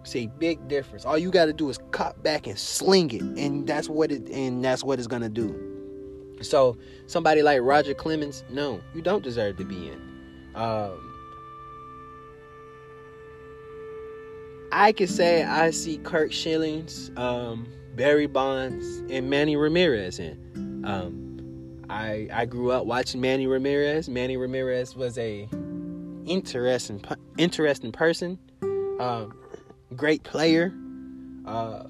It's 0.00 0.16
a 0.16 0.26
big 0.38 0.66
difference. 0.66 1.04
All 1.04 1.18
you 1.18 1.30
got 1.30 1.44
to 1.44 1.52
do 1.52 1.68
is 1.68 1.78
cut 1.90 2.22
back 2.22 2.46
and 2.46 2.58
sling 2.58 3.10
it, 3.10 3.20
and 3.20 3.66
that's 3.66 3.90
what 3.90 4.10
it 4.10 4.26
and 4.30 4.64
that's 4.64 4.82
what 4.82 4.98
it's 4.98 5.06
gonna 5.06 5.28
do. 5.28 6.34
So 6.40 6.78
somebody 7.06 7.42
like 7.42 7.60
Roger 7.60 7.92
Clemens, 7.92 8.42
no, 8.48 8.80
you 8.94 9.02
don't 9.02 9.22
deserve 9.22 9.58
to 9.58 9.66
be 9.66 9.90
in. 9.90 10.00
Um, 10.54 11.12
I 14.72 14.92
could 14.92 15.10
say 15.10 15.44
I 15.44 15.68
see 15.70 15.98
Curt 15.98 16.32
Schillings, 16.32 17.14
um, 17.18 17.68
Barry 17.96 18.28
Bonds, 18.28 19.02
and 19.10 19.28
Manny 19.28 19.56
Ramirez 19.56 20.18
in. 20.18 20.82
Um, 20.86 21.84
I 21.90 22.28
I 22.32 22.46
grew 22.46 22.70
up 22.70 22.86
watching 22.86 23.20
Manny 23.20 23.46
Ramirez. 23.46 24.08
Manny 24.08 24.38
Ramirez 24.38 24.96
was 24.96 25.18
a 25.18 25.50
interesting 26.26 27.04
interesting 27.38 27.92
person, 27.92 28.38
um, 29.00 29.34
great 29.96 30.22
player. 30.22 30.72
Uh, 31.46 31.84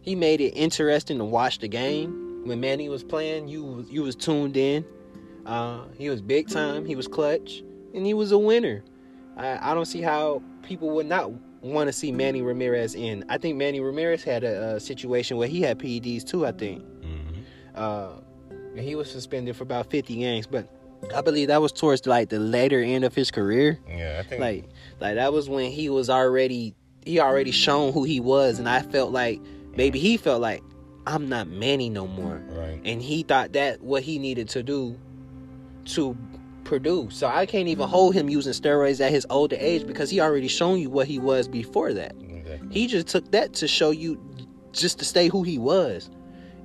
he 0.00 0.14
made 0.14 0.40
it 0.40 0.50
interesting 0.50 1.18
to 1.18 1.24
watch 1.24 1.58
the 1.58 1.68
game. 1.68 2.42
When 2.44 2.60
Manny 2.60 2.88
was 2.88 3.04
playing, 3.04 3.48
you 3.48 3.64
was 3.64 3.90
you 3.90 4.02
was 4.02 4.16
tuned 4.16 4.56
in. 4.56 4.84
Uh, 5.46 5.84
he 5.98 6.08
was 6.08 6.20
big 6.20 6.48
time. 6.48 6.84
He 6.84 6.96
was 6.96 7.08
clutch, 7.08 7.62
and 7.94 8.04
he 8.04 8.14
was 8.14 8.32
a 8.32 8.38
winner. 8.38 8.82
I, 9.36 9.70
I 9.70 9.74
don't 9.74 9.86
see 9.86 10.02
how 10.02 10.42
people 10.62 10.90
would 10.90 11.06
not 11.06 11.30
want 11.62 11.88
to 11.88 11.92
see 11.92 12.10
Manny 12.10 12.42
Ramirez 12.42 12.94
in. 12.94 13.24
I 13.28 13.38
think 13.38 13.56
Manny 13.56 13.80
Ramirez 13.80 14.24
had 14.24 14.44
a, 14.44 14.74
a 14.74 14.80
situation 14.80 15.36
where 15.36 15.48
he 15.48 15.60
had 15.62 15.78
PEDs 15.78 16.24
too. 16.24 16.44
I 16.44 16.52
think. 16.52 16.82
Mm-hmm. 16.82 17.40
Uh, 17.74 18.10
and 18.50 18.80
he 18.80 18.94
was 18.94 19.10
suspended 19.10 19.54
for 19.54 19.64
about 19.64 19.90
50 19.90 20.16
games, 20.16 20.46
but 20.46 20.66
I 21.14 21.20
believe 21.20 21.48
that 21.48 21.60
was 21.60 21.72
towards 21.72 22.06
like 22.06 22.28
the 22.28 22.38
later 22.38 22.80
end 22.80 23.04
of 23.04 23.14
his 23.14 23.30
career. 23.30 23.78
Yeah, 23.88 24.18
I 24.20 24.22
think 24.22 24.40
Like, 24.40 24.64
like 25.00 25.14
that 25.16 25.32
was 25.32 25.48
when 25.48 25.70
he 25.70 25.88
was 25.88 26.08
already 26.08 26.74
he 27.04 27.18
already 27.18 27.50
shown 27.50 27.92
who 27.92 28.04
he 28.04 28.20
was, 28.20 28.58
and 28.58 28.68
I 28.68 28.82
felt 28.82 29.10
like 29.12 29.40
maybe 29.76 29.98
he 29.98 30.16
felt 30.16 30.40
like 30.40 30.62
I'm 31.06 31.28
not 31.28 31.48
Manny 31.48 31.90
no 31.90 32.06
more, 32.06 32.40
right. 32.50 32.80
and 32.84 33.02
he 33.02 33.24
thought 33.24 33.52
that 33.54 33.82
what 33.82 34.02
he 34.04 34.18
needed 34.18 34.48
to 34.50 34.62
do 34.62 34.96
to 35.86 36.16
produce. 36.64 37.16
So 37.16 37.26
I 37.26 37.44
can't 37.44 37.68
even 37.68 37.88
hold 37.88 38.14
him 38.14 38.28
using 38.28 38.52
steroids 38.52 39.00
at 39.00 39.10
his 39.10 39.26
older 39.28 39.56
age 39.58 39.86
because 39.86 40.10
he 40.10 40.20
already 40.20 40.46
shown 40.46 40.78
you 40.78 40.90
what 40.90 41.08
he 41.08 41.18
was 41.18 41.48
before 41.48 41.92
that. 41.92 42.14
Exactly. 42.20 42.68
He 42.70 42.86
just 42.86 43.08
took 43.08 43.28
that 43.32 43.52
to 43.54 43.66
show 43.66 43.90
you 43.90 44.20
just 44.72 45.00
to 45.00 45.04
stay 45.04 45.28
who 45.28 45.42
he 45.42 45.58
was. 45.58 46.08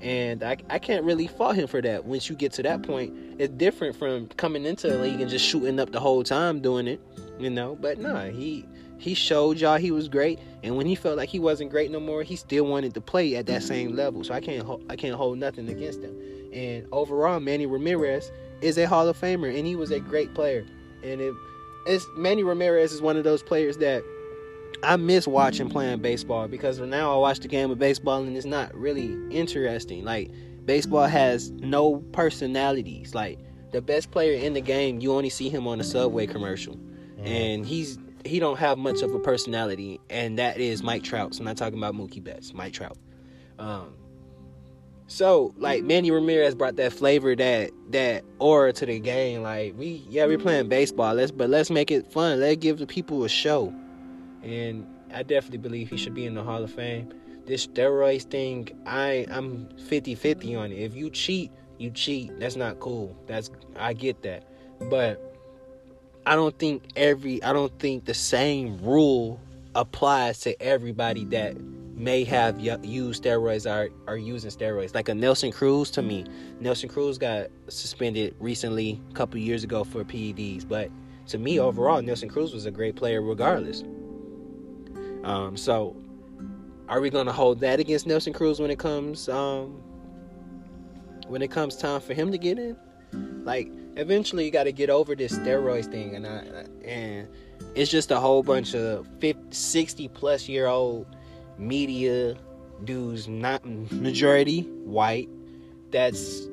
And 0.01 0.43
I, 0.43 0.57
I 0.69 0.79
can't 0.79 1.03
really 1.03 1.27
fault 1.27 1.55
him 1.55 1.67
for 1.67 1.81
that. 1.81 2.05
Once 2.05 2.29
you 2.29 2.35
get 2.35 2.51
to 2.53 2.63
that 2.63 2.83
point, 2.83 3.13
it's 3.39 3.53
different 3.53 3.95
from 3.95 4.27
coming 4.29 4.65
into 4.65 4.89
the 4.89 4.97
league 4.99 5.19
and 5.19 5.29
just 5.29 5.45
shooting 5.45 5.79
up 5.79 5.91
the 5.91 5.99
whole 5.99 6.23
time 6.23 6.59
doing 6.61 6.87
it, 6.87 7.01
you 7.39 7.49
know. 7.49 7.75
But 7.75 7.97
nah, 7.97 8.25
he 8.25 8.65
he 8.99 9.13
showed 9.13 9.57
y'all 9.57 9.77
he 9.77 9.91
was 9.91 10.07
great, 10.07 10.39
and 10.63 10.77
when 10.77 10.85
he 10.85 10.95
felt 10.95 11.17
like 11.17 11.29
he 11.29 11.39
wasn't 11.39 11.71
great 11.71 11.89
no 11.91 11.99
more, 11.99 12.23
he 12.23 12.35
still 12.35 12.65
wanted 12.65 12.93
to 12.93 13.01
play 13.01 13.35
at 13.35 13.47
that 13.47 13.63
same 13.63 13.95
level. 13.95 14.23
So 14.23 14.33
I 14.33 14.39
can't 14.39 14.67
I 14.89 14.95
can't 14.95 15.15
hold 15.15 15.39
nothing 15.39 15.67
against 15.69 16.01
him. 16.01 16.15
And 16.53 16.87
overall, 16.91 17.39
Manny 17.39 17.65
Ramirez 17.65 18.31
is 18.61 18.77
a 18.77 18.87
Hall 18.87 19.07
of 19.07 19.19
Famer, 19.19 19.55
and 19.55 19.65
he 19.65 19.75
was 19.75 19.91
a 19.91 19.99
great 19.99 20.33
player. 20.33 20.65
And 21.03 21.21
it, 21.21 21.33
it's 21.85 22.05
Manny 22.15 22.43
Ramirez 22.43 22.91
is 22.91 23.01
one 23.01 23.17
of 23.17 23.23
those 23.23 23.43
players 23.43 23.77
that 23.77 24.03
I 24.83 24.95
miss 24.95 25.27
watching 25.27 25.69
playing 25.69 25.99
baseball 26.01 26.47
because 26.47 26.79
now 26.79 27.13
I 27.13 27.17
watch 27.17 27.39
the 27.39 27.47
game 27.47 27.71
of 27.71 27.79
baseball 27.79 28.21
and 28.21 28.35
it's 28.37 28.45
not 28.45 28.73
really 28.75 29.17
interesting. 29.31 30.03
Like 30.03 30.31
baseball 30.65 31.07
has 31.07 31.51
no 31.51 31.97
personalities. 32.11 33.15
Like 33.15 33.39
the 33.71 33.81
best 33.81 34.11
player 34.11 34.33
in 34.33 34.53
the 34.53 34.61
game, 34.61 34.99
you 35.01 35.13
only 35.13 35.29
see 35.29 35.49
him 35.49 35.67
on 35.67 35.79
a 35.79 35.83
Subway 35.83 36.27
commercial, 36.27 36.75
Mm-hmm. 36.75 37.27
and 37.27 37.65
he's 37.65 37.97
he 38.25 38.39
don't 38.39 38.59
have 38.59 38.77
much 38.77 39.01
of 39.01 39.11
a 39.15 39.19
personality, 39.19 39.99
and 40.09 40.37
that 40.37 40.59
is 40.59 40.83
Mike 40.83 41.01
Trout. 41.03 41.33
So 41.33 41.39
I'm 41.39 41.45
not 41.45 41.57
talking 41.57 41.79
about 41.79 41.95
Mookie 41.95 42.23
Betts, 42.23 42.53
Mike 42.53 42.73
Trout. 42.73 42.95
Um, 43.57 43.93
so 45.07 45.53
like 45.57 45.83
Manny 45.83 46.11
Ramirez 46.11 46.53
brought 46.53 46.75
that 46.75 46.93
flavor, 46.93 47.35
that 47.35 47.71
that 47.89 48.23
aura 48.37 48.71
to 48.73 48.85
the 48.85 48.99
game. 48.99 49.41
Like 49.41 49.73
we, 49.77 50.05
yeah, 50.09 50.25
we're 50.27 50.37
playing 50.37 50.69
baseball. 50.69 51.15
Let's 51.15 51.31
but 51.31 51.49
let's 51.49 51.71
make 51.71 51.89
it 51.89 52.11
fun. 52.11 52.39
Let's 52.39 52.57
give 52.57 52.77
the 52.77 52.85
people 52.85 53.23
a 53.23 53.29
show. 53.29 53.73
And 54.43 54.87
I 55.13 55.23
definitely 55.23 55.59
believe 55.59 55.89
he 55.89 55.97
should 55.97 56.13
be 56.13 56.25
in 56.25 56.35
the 56.35 56.43
Hall 56.43 56.63
of 56.63 56.71
Fame. 56.71 57.13
This 57.45 57.65
steroids 57.65 58.23
thing, 58.23 58.69
I 58.85 59.25
I'm 59.31 59.69
50-50 59.89 60.59
on 60.59 60.71
it. 60.71 60.75
If 60.75 60.95
you 60.95 61.09
cheat, 61.09 61.51
you 61.77 61.91
cheat. 61.91 62.39
That's 62.39 62.55
not 62.55 62.79
cool. 62.79 63.15
That's 63.25 63.49
I 63.77 63.93
get 63.93 64.21
that. 64.23 64.43
But 64.89 65.35
I 66.25 66.35
don't 66.35 66.57
think 66.59 66.83
every 66.95 67.41
I 67.41 67.53
don't 67.53 67.77
think 67.79 68.05
the 68.05 68.13
same 68.13 68.77
rule 68.79 69.39
applies 69.75 70.39
to 70.41 70.61
everybody 70.61 71.23
that 71.25 71.55
may 71.95 72.23
have 72.23 72.59
used 72.59 73.23
steroids 73.23 73.65
or 73.65 73.89
are 74.07 74.17
using 74.17 74.51
steroids. 74.51 74.93
Like 74.93 75.09
a 75.09 75.15
Nelson 75.15 75.51
Cruz 75.51 75.89
to 75.91 76.01
me, 76.01 76.25
Nelson 76.59 76.89
Cruz 76.89 77.17
got 77.17 77.47
suspended 77.69 78.35
recently, 78.39 79.01
a 79.09 79.13
couple 79.13 79.39
years 79.39 79.63
ago 79.63 79.83
for 79.83 80.03
PEDs. 80.03 80.67
But 80.67 80.91
to 81.27 81.37
me, 81.37 81.59
overall, 81.59 82.01
Nelson 82.01 82.29
Cruz 82.29 82.53
was 82.53 82.65
a 82.65 82.71
great 82.71 82.95
player 82.95 83.21
regardless. 83.21 83.83
Um, 85.27 85.57
so, 85.57 85.93
are 86.87 87.01
we 87.01 87.09
gonna 87.09 87.33
hold 87.33 87.59
that 87.59 87.81
against 87.81 88.07
Nelson 88.07 88.31
Cruz 88.31 88.61
when 88.61 88.71
it 88.71 88.79
comes 88.79 89.27
um, 89.27 89.71
when 91.27 91.41
it 91.41 91.51
comes 91.51 91.75
time 91.75 91.99
for 91.99 92.13
him 92.13 92.31
to 92.31 92.37
get 92.37 92.57
in? 92.57 92.77
Like, 93.43 93.69
eventually, 93.97 94.45
you 94.45 94.51
got 94.51 94.63
to 94.63 94.71
get 94.71 94.89
over 94.89 95.15
this 95.15 95.37
steroids 95.37 95.91
thing, 95.91 96.15
and 96.15 96.25
I, 96.25 96.65
and 96.85 97.27
it's 97.75 97.91
just 97.91 98.09
a 98.11 98.19
whole 98.21 98.41
bunch 98.41 98.73
of 98.73 99.05
50, 99.19 99.41
60 99.51 100.07
plus 100.09 100.47
year 100.47 100.67
old 100.67 101.05
media 101.57 102.37
dudes, 102.85 103.27
not 103.27 103.65
majority 103.65 104.61
white, 104.85 105.29
that's 105.91 106.47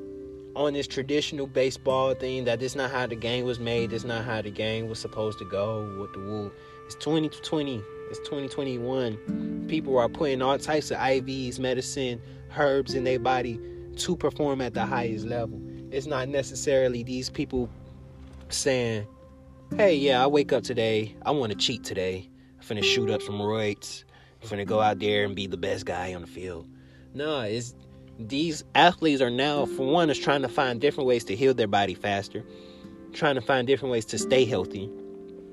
on 0.55 0.73
this 0.73 0.87
traditional 0.87 1.47
baseball 1.47 2.13
thing 2.13 2.43
that 2.45 2.59
this 2.59 2.75
not 2.75 2.91
how 2.91 3.07
the 3.07 3.15
game 3.15 3.45
was 3.45 3.59
made, 3.59 3.91
this 3.91 4.03
not 4.03 4.25
how 4.25 4.41
the 4.41 4.51
game 4.51 4.89
was 4.89 4.99
supposed 4.99 5.37
to 5.39 5.45
go 5.45 5.97
with 5.97 6.11
the 6.11 6.19
wool. 6.19 6.51
It's 6.85 6.95
2020, 6.95 7.81
it's 8.09 8.19
2021. 8.19 9.65
People 9.67 9.97
are 9.97 10.09
putting 10.09 10.41
all 10.41 10.57
types 10.57 10.91
of 10.91 10.97
IVs, 10.97 11.59
medicine, 11.59 12.21
herbs 12.57 12.93
in 12.93 13.03
their 13.03 13.19
body 13.19 13.59
to 13.97 14.15
perform 14.15 14.61
at 14.61 14.73
the 14.73 14.85
highest 14.85 15.25
level. 15.25 15.61
It's 15.91 16.05
not 16.05 16.29
necessarily 16.29 17.03
these 17.03 17.29
people 17.29 17.69
saying, 18.49 19.07
Hey, 19.75 19.95
yeah, 19.95 20.23
I 20.23 20.27
wake 20.27 20.53
up 20.53 20.63
today, 20.63 21.15
I 21.25 21.31
want 21.31 21.51
to 21.51 21.57
cheat 21.57 21.83
today. 21.83 22.29
I'm 22.59 22.65
finna 22.65 22.83
shoot 22.83 23.09
up 23.09 23.21
some 23.21 23.39
roids. 23.39 24.03
I'm 24.41 24.49
finna 24.49 24.65
go 24.65 24.79
out 24.79 24.99
there 24.99 25.25
and 25.25 25.35
be 25.35 25.47
the 25.47 25.57
best 25.57 25.85
guy 25.85 26.13
on 26.13 26.21
the 26.21 26.27
field. 26.27 26.67
No, 27.13 27.41
it's 27.41 27.75
these 28.19 28.63
athletes 28.75 29.21
are 29.21 29.29
now, 29.29 29.65
for 29.65 29.85
one, 29.85 30.09
is 30.09 30.19
trying 30.19 30.41
to 30.43 30.47
find 30.47 30.79
different 30.79 31.07
ways 31.07 31.23
to 31.25 31.35
heal 31.35 31.53
their 31.53 31.67
body 31.67 31.93
faster, 31.93 32.43
trying 33.13 33.35
to 33.35 33.41
find 33.41 33.67
different 33.67 33.91
ways 33.91 34.05
to 34.05 34.17
stay 34.17 34.45
healthy, 34.45 34.89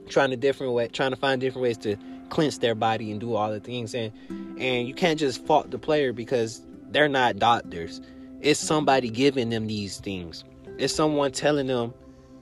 trying 0.08 0.30
to 0.30 0.36
different 0.36 0.72
way, 0.72 0.88
trying 0.88 1.10
to 1.10 1.16
find 1.16 1.40
different 1.40 1.62
ways 1.62 1.78
to 1.78 1.96
cleanse 2.32 2.58
their 2.58 2.74
body 2.74 3.10
and 3.10 3.20
do 3.20 3.34
all 3.34 3.52
the 3.52 3.60
things. 3.60 3.94
And 3.94 4.10
and 4.58 4.88
you 4.88 4.94
can't 4.94 5.18
just 5.18 5.44
fault 5.46 5.70
the 5.70 5.78
player 5.78 6.12
because 6.12 6.62
they're 6.90 7.08
not 7.08 7.36
doctors. 7.36 8.00
It's 8.40 8.58
somebody 8.58 9.10
giving 9.10 9.50
them 9.50 9.66
these 9.66 10.00
things. 10.00 10.42
It's 10.78 10.94
someone 10.94 11.32
telling 11.32 11.66
them, 11.66 11.92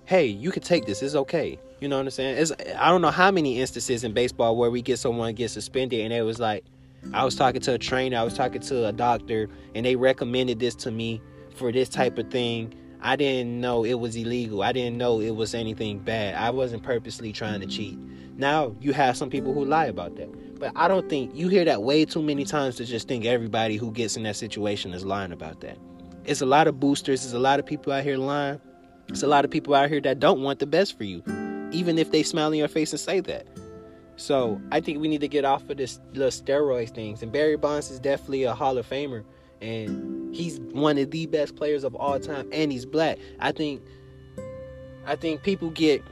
"Hey, 0.04 0.26
you 0.26 0.52
can 0.52 0.62
take 0.62 0.86
this. 0.86 1.02
It's 1.02 1.16
okay." 1.16 1.58
You 1.80 1.88
know 1.88 1.96
what 1.96 2.04
I'm 2.04 2.10
saying? 2.10 2.38
It's 2.38 2.52
I 2.78 2.88
don't 2.88 3.02
know 3.02 3.10
how 3.10 3.30
many 3.30 3.60
instances 3.60 4.04
in 4.04 4.12
baseball 4.12 4.56
where 4.56 4.70
we 4.70 4.80
get 4.80 4.98
someone 4.98 5.34
get 5.34 5.50
suspended 5.50 6.00
and 6.00 6.12
it 6.12 6.22
was 6.22 6.38
like 6.38 6.64
I 7.12 7.24
was 7.24 7.34
talking 7.34 7.60
to 7.62 7.74
a 7.74 7.78
trainer, 7.78 8.18
I 8.18 8.22
was 8.22 8.34
talking 8.34 8.60
to 8.60 8.86
a 8.86 8.92
doctor, 8.92 9.48
and 9.74 9.84
they 9.84 9.96
recommended 9.96 10.60
this 10.60 10.74
to 10.76 10.90
me 10.90 11.20
for 11.56 11.72
this 11.72 11.88
type 11.88 12.18
of 12.18 12.30
thing. 12.30 12.74
I 13.02 13.16
didn't 13.16 13.60
know 13.60 13.84
it 13.84 13.94
was 13.94 14.16
illegal. 14.16 14.62
I 14.62 14.72
didn't 14.72 14.98
know 14.98 15.20
it 15.20 15.30
was 15.30 15.54
anything 15.54 15.98
bad. 15.98 16.34
I 16.34 16.50
wasn't 16.50 16.82
purposely 16.82 17.32
trying 17.32 17.60
to 17.60 17.66
cheat. 17.66 17.98
Now 18.36 18.74
you 18.80 18.92
have 18.92 19.16
some 19.16 19.30
people 19.30 19.52
who 19.52 19.64
lie 19.64 19.86
about 19.86 20.16
that. 20.16 20.58
But 20.58 20.72
I 20.76 20.88
don't 20.88 21.08
think 21.08 21.34
you 21.34 21.48
hear 21.48 21.64
that 21.64 21.82
way 21.82 22.04
too 22.04 22.22
many 22.22 22.44
times 22.44 22.76
to 22.76 22.84
just 22.84 23.08
think 23.08 23.24
everybody 23.24 23.76
who 23.76 23.90
gets 23.90 24.16
in 24.16 24.24
that 24.24 24.36
situation 24.36 24.92
is 24.92 25.04
lying 25.04 25.32
about 25.32 25.60
that. 25.62 25.78
It's 26.24 26.42
a 26.42 26.46
lot 26.46 26.68
of 26.68 26.78
boosters, 26.78 27.22
there's 27.22 27.32
a 27.32 27.38
lot 27.38 27.58
of 27.58 27.66
people 27.66 27.92
out 27.92 28.04
here 28.04 28.18
lying. 28.18 28.60
It's 29.08 29.22
a 29.22 29.26
lot 29.26 29.44
of 29.44 29.50
people 29.50 29.74
out 29.74 29.88
here 29.88 30.00
that 30.02 30.20
don't 30.20 30.42
want 30.42 30.58
the 30.58 30.66
best 30.66 30.96
for 30.96 31.04
you, 31.04 31.22
even 31.72 31.98
if 31.98 32.12
they 32.12 32.22
smile 32.22 32.52
in 32.52 32.58
your 32.58 32.68
face 32.68 32.92
and 32.92 33.00
say 33.00 33.20
that. 33.20 33.46
So 34.16 34.60
I 34.70 34.80
think 34.80 35.00
we 35.00 35.08
need 35.08 35.22
to 35.22 35.28
get 35.28 35.46
off 35.46 35.68
of 35.70 35.78
this 35.78 35.98
little 36.12 36.28
steroids 36.28 36.94
things. 36.94 37.22
And 37.22 37.32
Barry 37.32 37.56
Bonds 37.56 37.90
is 37.90 37.98
definitely 37.98 38.44
a 38.44 38.54
Hall 38.54 38.76
of 38.76 38.86
Famer, 38.86 39.24
and 39.62 40.19
he's 40.32 40.60
one 40.60 40.98
of 40.98 41.10
the 41.10 41.26
best 41.26 41.56
players 41.56 41.84
of 41.84 41.94
all 41.94 42.18
time, 42.18 42.48
and 42.52 42.72
he's 42.72 42.86
black. 42.86 43.18
I 43.38 43.52
think, 43.52 43.82
I 45.06 45.16
think 45.16 45.42
people 45.42 45.70
get. 45.70 46.02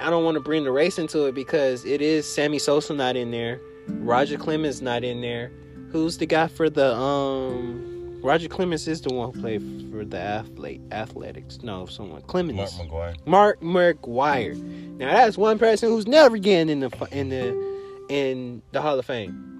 I 0.00 0.10
don't 0.10 0.24
want 0.24 0.34
to 0.34 0.40
bring 0.40 0.64
the 0.64 0.70
race 0.70 0.98
into 0.98 1.26
it 1.26 1.34
because 1.34 1.84
it 1.84 2.02
is 2.02 2.30
Sammy 2.32 2.58
Sosa 2.58 2.92
not 2.94 3.16
in 3.16 3.30
there, 3.30 3.60
Roger 3.88 4.36
Clemens 4.36 4.82
not 4.82 5.02
in 5.02 5.20
there. 5.20 5.50
Who's 5.90 6.18
the 6.18 6.26
guy 6.26 6.48
for 6.48 6.70
the 6.70 6.94
um? 6.94 7.88
Roger 8.22 8.48
Clemens 8.48 8.86
is 8.86 9.00
the 9.00 9.12
one 9.12 9.32
who 9.32 9.40
played 9.40 9.60
for 9.90 10.04
the 10.04 10.18
athlete 10.18 10.80
athletics. 10.92 11.58
No, 11.62 11.86
someone 11.86 12.22
Clemens. 12.22 12.56
Mark 12.56 12.70
McGwire. 12.88 13.26
Mark 13.26 13.60
McGwire. 13.60 14.62
Now 14.96 15.12
that's 15.12 15.36
one 15.36 15.58
person 15.58 15.88
who's 15.88 16.06
never 16.06 16.38
getting 16.38 16.68
in 16.68 16.80
the 16.80 17.08
in 17.10 17.30
the 17.30 18.06
in 18.08 18.62
the 18.70 18.80
Hall 18.80 18.98
of 18.98 19.04
Fame. 19.04 19.51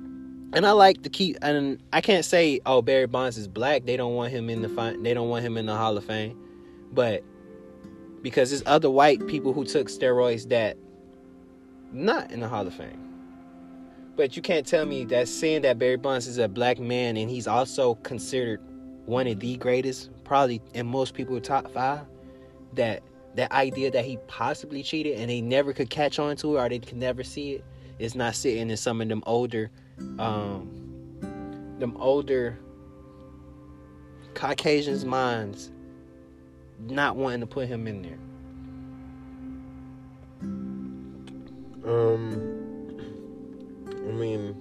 And 0.55 0.67
I 0.67 0.73
like 0.73 1.03
to 1.03 1.09
keep 1.09 1.39
and 1.41 1.83
I 1.93 2.01
can't 2.01 2.25
say 2.25 2.61
oh 2.67 2.83
Barry 2.83 3.07
Bonds 3.07 3.39
is 3.39 3.49
black. 3.49 3.87
They 3.87 3.97
don't 3.97 4.15
want 4.15 4.33
him 4.33 4.51
in 4.51 4.63
the 4.63 4.69
fi- 4.69 4.97
they 4.97 5.15
don't 5.15 5.29
want 5.29 5.45
him 5.45 5.57
in 5.57 5.67
the 5.67 5.77
Hall 5.77 5.97
of 5.97 6.05
Fame. 6.05 6.39
But 6.93 7.25
because 8.21 8.51
there's 8.51 8.63
other 8.67 8.91
white 8.91 9.27
people 9.27 9.53
who 9.53 9.65
took 9.65 9.89
steroids 9.89 10.49
that 10.51 10.77
not 11.93 12.31
in 12.31 12.41
the 12.41 12.49
Hall 12.49 12.67
of 12.67 12.75
Fame. 12.75 12.99
But 14.15 14.37
you 14.37 14.43
can't 14.43 14.67
tell 14.67 14.85
me 14.85 15.05
that 15.07 15.29
saying 15.29 15.63
that 15.63 15.79
Barry 15.79 15.97
Bonds 15.97 16.27
is 16.27 16.37
a 16.37 16.49
black 16.49 16.79
man 16.79 17.17
and 17.17 17.31
he's 17.31 17.47
also 17.47 17.95
considered 17.97 18.61
one 19.07 19.27
of 19.27 19.41
the 19.41 19.57
greatest, 19.57 20.11
probably 20.23 20.61
in 20.75 20.87
most 20.87 21.15
people 21.15 21.41
top 21.41 21.73
five, 21.73 22.05
that 22.75 23.03
that 23.35 23.51
idea 23.53 23.91
that 23.91 24.05
he 24.05 24.19
possibly 24.29 24.83
cheated 24.83 25.19
and 25.19 25.31
they 25.31 25.41
never 25.41 25.73
could 25.73 25.89
catch 25.89 26.19
on 26.19 26.37
to 26.37 26.57
it 26.57 26.61
or 26.61 26.69
they 26.69 26.79
could 26.79 26.99
never 26.99 27.25
see 27.25 27.53
it 27.53 27.65
is 27.99 28.15
not 28.15 28.35
sitting 28.35 28.69
in 28.69 28.77
some 28.77 29.01
of 29.01 29.09
them 29.09 29.23
older 29.25 29.71
um 30.19 30.69
them 31.79 31.97
older 31.99 32.59
Caucasians 34.35 35.05
minds 35.05 35.71
not 36.79 37.17
wanting 37.17 37.41
to 37.41 37.47
put 37.47 37.69
him 37.69 37.87
in 37.87 38.03
there. 38.03 38.19
Um, 41.85 42.97
I 43.89 44.13
mean, 44.13 44.57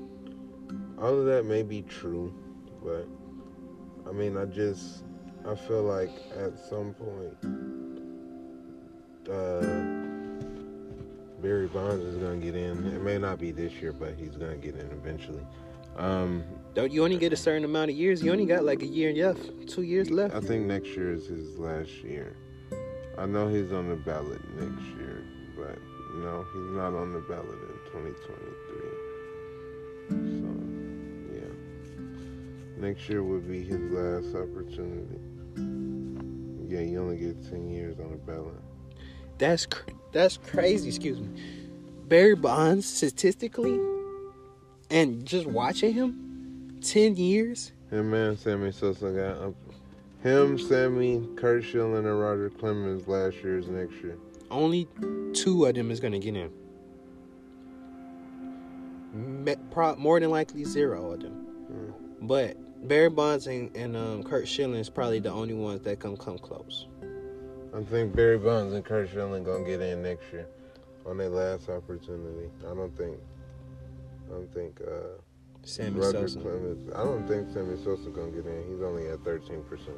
all 1.00 1.20
of 1.20 1.26
that 1.26 1.46
may 1.46 1.64
be 1.64 1.82
true, 1.84 2.34
but 2.84 3.08
I 4.08 4.12
mean, 4.12 4.38
I 4.38 4.46
just 4.46 5.04
I 5.48 5.56
feel 5.56 5.84
like 5.84 6.12
at 6.38 6.58
some 6.60 6.94
point, 6.94 7.38
uh, 9.30 9.91
Barry 11.42 11.68
Bonds 11.68 12.04
is 12.04 12.18
gonna 12.18 12.38
get 12.38 12.56
in. 12.56 12.86
It 12.94 13.02
may 13.02 13.18
not 13.18 13.40
be 13.40 13.52
this 13.52 13.72
year, 13.74 13.94
but 13.94 14.14
he's 14.16 14.36
gonna 14.36 14.58
get 14.58 14.76
in 14.76 14.88
eventually. 14.92 15.46
Um, 15.98 16.44
Don't 16.74 16.90
you 16.92 17.04
only 17.04 17.18
get 17.18 17.34
a 17.34 17.36
certain 17.36 17.66
amount 17.66 17.92
of 17.92 17.98
years? 17.98 18.24
You 18.24 18.32
only 18.32 18.46
got 18.46 18.64
like 18.64 18.82
a 18.82 18.86
year 18.88 19.10
and 19.10 19.18
left, 19.18 19.68
two 19.68 19.82
years 19.82 20.10
left. 20.10 20.34
I 20.36 20.40
think 20.40 20.66
next 20.66 20.88
year 20.90 21.12
is 21.14 21.28
his 21.28 21.58
last 21.58 21.92
year. 22.04 22.36
I 23.18 23.26
know 23.26 23.48
he's 23.50 23.72
on 23.74 23.90
the 23.90 23.96
ballot 23.98 24.40
next 24.56 24.86
year, 24.98 25.22
but 25.58 25.78
no, 26.16 26.46
he's 26.54 26.72
not 26.78 26.94
on 26.94 27.12
the 27.14 27.20
ballot 27.20 27.50
in 27.50 27.78
2023. 27.92 30.22
So, 30.40 30.48
yeah. 31.36 31.52
Next 32.88 33.10
year 33.10 33.22
would 33.24 33.48
be 33.48 33.64
his 33.64 33.80
last 33.92 34.34
opportunity. 34.36 35.20
Yeah, 36.68 36.82
you 36.82 37.00
only 37.02 37.18
get 37.18 37.42
10 37.50 37.70
years 37.70 38.00
on 38.00 38.12
the 38.12 38.18
ballot. 38.18 38.56
That's 39.38 39.66
cr- 39.66 39.92
that's 40.12 40.38
crazy. 40.38 40.90
Excuse 40.90 41.20
me. 41.20 41.28
Barry 42.08 42.36
Bonds 42.36 42.86
statistically, 42.86 43.80
and 44.90 45.26
just 45.26 45.48
watching 45.48 45.94
him, 45.94 46.80
ten 46.82 47.16
years. 47.16 47.72
Him 47.90 48.14
and 48.14 48.38
Sammy 48.38 48.72
Sosa 48.72 49.12
got 49.12 49.48
up. 49.48 49.56
Him, 50.24 50.60
Sammy, 50.60 51.28
Curt 51.36 51.64
Schilling, 51.64 52.06
and 52.06 52.20
Roger 52.20 52.50
Clemens 52.50 53.08
last 53.08 53.38
year's 53.38 53.68
next 53.68 53.94
year. 54.04 54.18
Only 54.50 54.88
two 55.34 55.66
of 55.66 55.76
them 55.76 55.90
is 55.90 56.00
gonna 56.00 56.20
get 56.20 56.36
in. 56.36 56.52
More 59.98 60.20
than 60.20 60.30
likely 60.30 60.64
zero 60.64 61.12
of 61.12 61.22
them. 61.22 61.46
Mm. 61.72 61.94
But 62.28 62.58
Barry 62.88 63.10
Bonds 63.10 63.48
and, 63.48 63.76
and 63.76 63.96
um, 63.96 64.24
Curt 64.24 64.48
Schilling 64.48 64.80
is 64.80 64.90
probably 64.90 65.20
the 65.20 65.32
only 65.32 65.54
ones 65.54 65.82
that 65.82 66.00
can 66.00 66.18
come 66.18 66.38
close. 66.38 66.88
I 67.74 67.82
think 67.84 68.16
Barry 68.16 68.38
Bonds 68.38 68.74
and 68.74 68.84
Curt 68.84 69.10
Schilling 69.10 69.44
gonna 69.44 69.64
get 69.64 69.82
in 69.82 70.04
next 70.04 70.32
year 70.32 70.48
on 71.06 71.18
their 71.18 71.30
last 71.30 71.70
opportunity. 71.70 72.50
I 72.66 72.74
don't 72.74 72.96
think. 72.98 73.18
I 74.28 74.34
don't 74.34 74.54
think. 74.54 74.82
Uh, 74.82 75.20
Sammy 75.64 76.00
Roger 76.00 76.28
Sosa. 76.28 76.40
Clemens. 76.40 76.92
I 76.94 77.04
don't 77.04 77.28
think 77.28 77.54
Sammy 77.54 77.78
Sosa 77.84 78.10
gonna 78.10 78.32
get 78.32 78.46
in. 78.46 78.64
He's 78.70 78.82
only 78.82 79.08
at 79.08 79.24
thirteen 79.24 79.64
percent. 79.64 79.98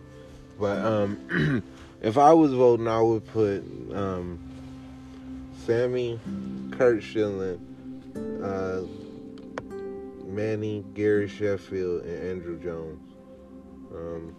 But 0.59 0.85
um, 0.85 1.63
if 2.01 2.17
I 2.17 2.31
was 2.33 2.53
voting, 2.53 2.87
I 2.87 3.01
would 3.01 3.25
put 3.27 3.59
um, 3.93 4.39
Sammy, 5.65 6.19
Curt 6.71 7.01
Schilling, 7.01 7.59
uh, 8.43 8.81
Manny, 10.27 10.83
Gary 10.93 11.27
Sheffield, 11.27 12.03
and 12.03 12.43
Andruw 12.43 12.61
Jones. 12.61 13.01
Um, 13.95 14.35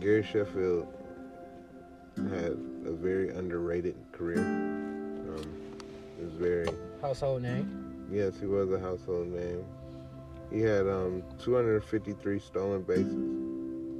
Gary 0.00 0.24
Sheffield 0.24 0.88
had 2.16 2.56
a 2.86 2.92
very 2.92 3.30
underrated 3.30 3.96
career. 4.12 4.38
Um, 4.38 5.44
it 6.18 6.24
was 6.24 6.34
very 6.34 6.68
Household 7.02 7.42
name. 7.42 8.06
Yes, 8.12 8.38
he 8.38 8.46
was 8.46 8.70
a 8.70 8.78
household 8.78 9.26
name. 9.28 9.64
He 10.52 10.60
had 10.60 10.86
um, 10.86 11.22
253 11.42 12.38
stolen 12.38 12.82
bases. 12.82 13.12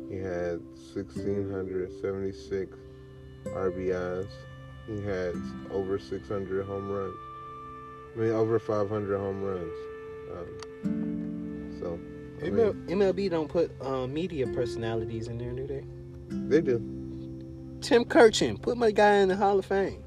He 0.08 0.18
had 0.18 0.60
1,676 0.94 2.76
RBIs. 3.46 4.28
He 4.86 5.02
had 5.02 5.34
over 5.72 5.98
600 5.98 6.66
home 6.66 6.90
runs. 6.90 7.16
I 8.14 8.18
mean, 8.20 8.32
over 8.32 8.58
500 8.58 9.18
home 9.18 9.42
runs. 9.42 9.72
Um, 10.30 11.78
so, 11.80 11.98
I 12.46 12.50
mean, 12.50 12.74
MLB 12.86 13.30
don't 13.30 13.48
put 13.48 13.72
um, 13.80 14.12
media 14.12 14.46
personalities 14.46 15.28
in 15.28 15.38
there, 15.38 15.52
do 15.52 15.66
they? 15.66 15.84
they 16.28 16.60
do. 16.60 17.01
Tim 17.82 18.04
Kurkjian, 18.04 18.60
put 18.60 18.76
my 18.76 18.90
guy 18.90 19.16
in 19.16 19.28
the 19.28 19.36
Hall 19.36 19.58
of 19.58 19.66
Fame. 19.66 20.02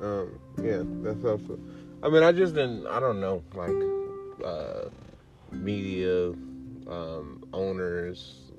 Um, 0.00 0.38
yeah, 0.62 0.82
that's 1.02 1.24
also. 1.24 1.58
I 2.02 2.08
mean, 2.08 2.22
I 2.22 2.32
just 2.32 2.54
didn't. 2.54 2.86
I 2.88 2.98
don't 2.98 3.20
know, 3.20 3.42
like 3.54 4.44
uh, 4.44 4.88
media 5.52 6.30
um, 6.88 7.44
owners, 7.52 8.50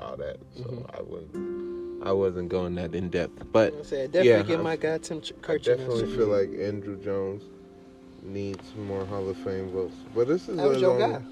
all 0.00 0.16
that. 0.16 0.36
So 0.56 0.64
Mhm. 0.64 0.98
I 0.98 1.02
wasn't. 1.02 2.04
I 2.06 2.12
wasn't 2.12 2.48
going 2.50 2.74
that 2.74 2.94
in 2.94 3.08
depth, 3.08 3.44
but 3.50 3.72
I 3.74 3.82
said 3.82 4.12
definitely 4.12 4.28
yeah, 4.28 4.42
get 4.42 4.60
I- 4.60 4.62
my 4.62 4.76
guy 4.76 4.98
Tim 4.98 5.20
Ch- 5.22 5.32
I 5.48 5.56
definitely 5.56 6.06
feel 6.14 6.26
like 6.26 6.50
Andruw 6.50 7.02
Jones 7.02 7.42
needs 8.22 8.74
more 8.76 9.04
Hall 9.06 9.28
of 9.28 9.36
Fame 9.38 9.70
votes. 9.70 9.96
But 10.14 10.28
this 10.28 10.48
is 10.48 10.58
that 10.58 10.68
was 10.68 10.80
your 10.82 10.90
only, 10.92 11.14
guy. 11.18 11.22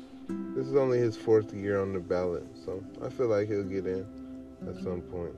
this 0.56 0.66
is 0.66 0.74
only 0.76 0.98
his 0.98 1.16
fourth 1.16 1.52
year 1.52 1.80
on 1.80 1.92
the 1.92 2.00
ballot, 2.00 2.46
so 2.64 2.82
I 3.04 3.10
feel 3.10 3.26
like 3.28 3.48
he'll 3.48 3.64
get 3.64 3.86
in 3.86 4.06
at 4.66 4.76
some 4.82 5.02
point. 5.02 5.34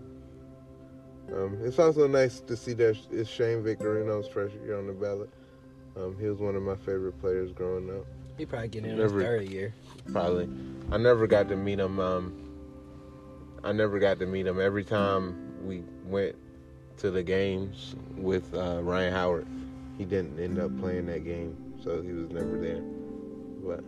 Um, 1.34 1.58
it's 1.64 1.78
also 1.78 2.06
nice 2.06 2.40
to 2.40 2.56
see 2.56 2.74
that 2.74 2.96
it's 3.10 3.28
Shane 3.28 3.62
Victorino's 3.62 4.28
first 4.28 4.54
year 4.64 4.78
on 4.78 4.86
the 4.86 4.92
ballot. 4.92 5.30
Um, 5.96 6.16
he 6.20 6.26
was 6.28 6.38
one 6.38 6.54
of 6.54 6.62
my 6.62 6.76
favorite 6.76 7.20
players 7.20 7.52
growing 7.52 7.90
up. 7.90 8.04
He 8.38 8.46
probably 8.46 8.68
get 8.68 8.84
in 8.84 8.96
Never- 8.96 9.18
his 9.18 9.26
third 9.26 9.48
year. 9.48 9.74
Probably, 10.12 10.48
I 10.90 10.96
never 10.96 11.26
got 11.26 11.48
to 11.48 11.56
meet 11.56 11.78
him. 11.78 11.98
Um, 12.00 12.34
I 13.62 13.72
never 13.72 13.98
got 13.98 14.18
to 14.20 14.26
meet 14.26 14.46
him. 14.46 14.60
Every 14.60 14.84
time 14.84 15.54
we 15.64 15.82
went 16.04 16.36
to 16.98 17.10
the 17.10 17.22
games 17.22 17.94
with 18.16 18.52
uh, 18.54 18.80
Ryan 18.82 19.12
Howard, 19.12 19.46
he 19.98 20.04
didn't 20.04 20.38
end 20.38 20.58
up 20.58 20.76
playing 20.80 21.06
that 21.06 21.24
game, 21.24 21.56
so 21.82 22.02
he 22.02 22.12
was 22.12 22.30
never 22.30 22.58
there. 22.58 22.82
But 23.64 23.84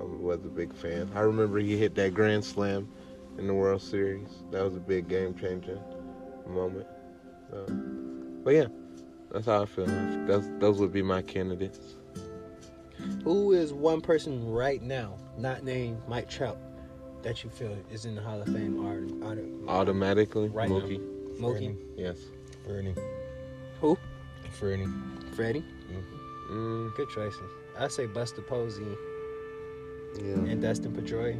I 0.00 0.04
was 0.04 0.44
a 0.44 0.48
big 0.48 0.72
fan. 0.72 1.10
I 1.14 1.20
remember 1.20 1.58
he 1.58 1.76
hit 1.76 1.94
that 1.96 2.14
grand 2.14 2.44
slam 2.44 2.88
in 3.38 3.46
the 3.46 3.54
World 3.54 3.82
Series. 3.82 4.28
That 4.50 4.62
was 4.64 4.74
a 4.76 4.80
big 4.80 5.08
game 5.08 5.34
changing 5.34 5.78
moment. 6.50 6.86
Um, 7.52 8.40
but 8.44 8.54
yeah, 8.54 8.66
that's 9.30 9.46
how 9.46 9.62
I 9.62 9.66
feel. 9.66 9.86
That's, 10.26 10.48
those 10.58 10.78
would 10.78 10.92
be 10.92 11.02
my 11.02 11.22
candidates. 11.22 11.96
Who 13.24 13.52
is 13.52 13.72
one 13.72 14.00
person 14.00 14.50
right 14.50 14.82
now, 14.82 15.16
not 15.38 15.64
named 15.64 16.02
Mike 16.06 16.28
Trout, 16.28 16.58
that 17.22 17.42
you 17.42 17.50
feel 17.50 17.76
is 17.90 18.04
in 18.04 18.14
the 18.14 18.22
Hall 18.22 18.40
of 18.40 18.48
Fame? 18.48 18.84
Or, 18.84 19.26
or, 19.26 19.38
Automatically, 19.68 20.48
Right 20.48 20.68
now. 20.68 20.80
Mookie. 20.80 21.00
Mookie, 21.38 21.76
Yes. 21.96 22.18
Fernie. 22.66 22.94
Who? 23.80 23.96
Freddie. 24.58 24.86
Freddie. 25.34 25.64
Mm, 26.50 26.94
Good 26.96 27.08
choices. 27.10 27.50
I 27.78 27.88
say 27.88 28.06
Buster 28.06 28.42
Posey 28.42 28.84
yeah. 30.18 30.34
and 30.34 30.60
Dustin 30.60 30.92
Pedroia. 30.92 31.38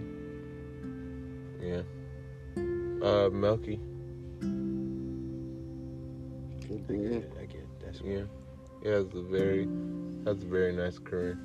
Yeah. 1.60 1.82
Uh, 3.06 3.28
Melky. 3.30 3.80
I 6.70 6.76
get 6.76 7.12
it. 7.12 7.32
I 7.40 7.44
get 7.46 7.60
it. 7.60 7.80
That's 7.84 8.00
Yeah. 8.00 8.22
Yeah, 8.82 9.00
it's 9.00 9.14
a 9.14 9.22
very, 9.22 9.68
that's 10.24 10.42
a 10.42 10.46
very 10.46 10.72
nice 10.72 10.98
career. 10.98 11.38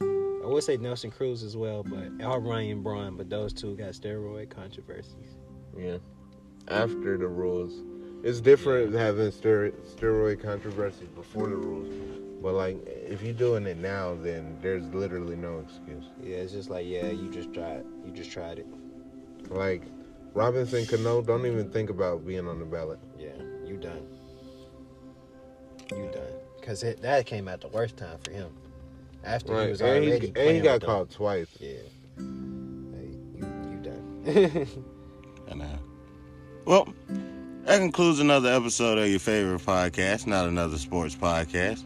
I 0.00 0.46
would 0.46 0.64
say 0.64 0.76
Nelson 0.76 1.10
Cruz 1.10 1.42
as 1.42 1.56
well, 1.56 1.84
but 1.84 2.24
or 2.24 2.40
Ryan 2.40 2.82
Braun, 2.82 3.16
but 3.16 3.30
those 3.30 3.52
two 3.52 3.76
got 3.76 3.90
steroid 3.90 4.50
controversies. 4.50 5.36
Yeah. 5.76 5.98
After 6.68 7.16
the 7.18 7.28
rules, 7.28 7.72
it's 8.24 8.40
different 8.40 8.94
having 8.94 9.30
steroid 9.30 9.74
steroid 9.94 10.42
controversy 10.42 11.06
before 11.14 11.48
the 11.48 11.56
rules. 11.56 11.92
But 12.42 12.54
like, 12.54 12.76
if 12.86 13.22
you're 13.22 13.34
doing 13.34 13.66
it 13.66 13.76
now, 13.76 14.16
then 14.20 14.58
there's 14.62 14.84
literally 14.92 15.36
no 15.36 15.60
excuse. 15.60 16.04
Yeah, 16.20 16.36
it's 16.36 16.52
just 16.52 16.70
like 16.70 16.86
yeah, 16.86 17.06
you 17.06 17.30
just 17.30 17.52
tried, 17.54 17.84
you 18.04 18.12
just 18.12 18.32
tried 18.32 18.58
it. 18.58 18.66
Like, 19.48 19.82
Robinson 20.34 20.86
Cano, 20.86 21.22
don't 21.22 21.46
even 21.46 21.70
think 21.70 21.90
about 21.90 22.26
being 22.26 22.48
on 22.48 22.58
the 22.58 22.64
ballot. 22.64 22.98
Yeah, 23.18 23.30
you 23.64 23.76
done. 23.76 24.02
You 25.90 26.08
done. 26.12 26.22
Cause 26.62 26.82
it, 26.84 27.02
that 27.02 27.26
came 27.26 27.48
at 27.48 27.60
the 27.60 27.68
worst 27.68 27.96
time 27.96 28.18
for 28.22 28.30
him. 28.30 28.50
After 29.24 29.60
he 29.64 29.70
was 29.70 29.80
And 29.80 29.90
already 29.90 30.26
he, 30.26 30.32
and 30.36 30.56
he 30.56 30.60
got 30.60 30.74
with 30.80 30.82
them. 30.88 31.06
twice. 31.08 31.46
Yeah. 31.60 31.70
Hey, 32.18 33.10
you 33.36 33.46
you 33.70 33.78
done. 33.82 34.66
And 35.50 35.60
uh, 35.62 35.66
well, 36.64 36.88
that 37.64 37.78
concludes 37.78 38.20
another 38.20 38.50
episode 38.52 38.96
of 38.96 39.06
your 39.08 39.18
favorite 39.18 39.60
podcast, 39.60 40.26
not 40.26 40.46
another 40.48 40.78
sports 40.78 41.14
podcast. 41.14 41.82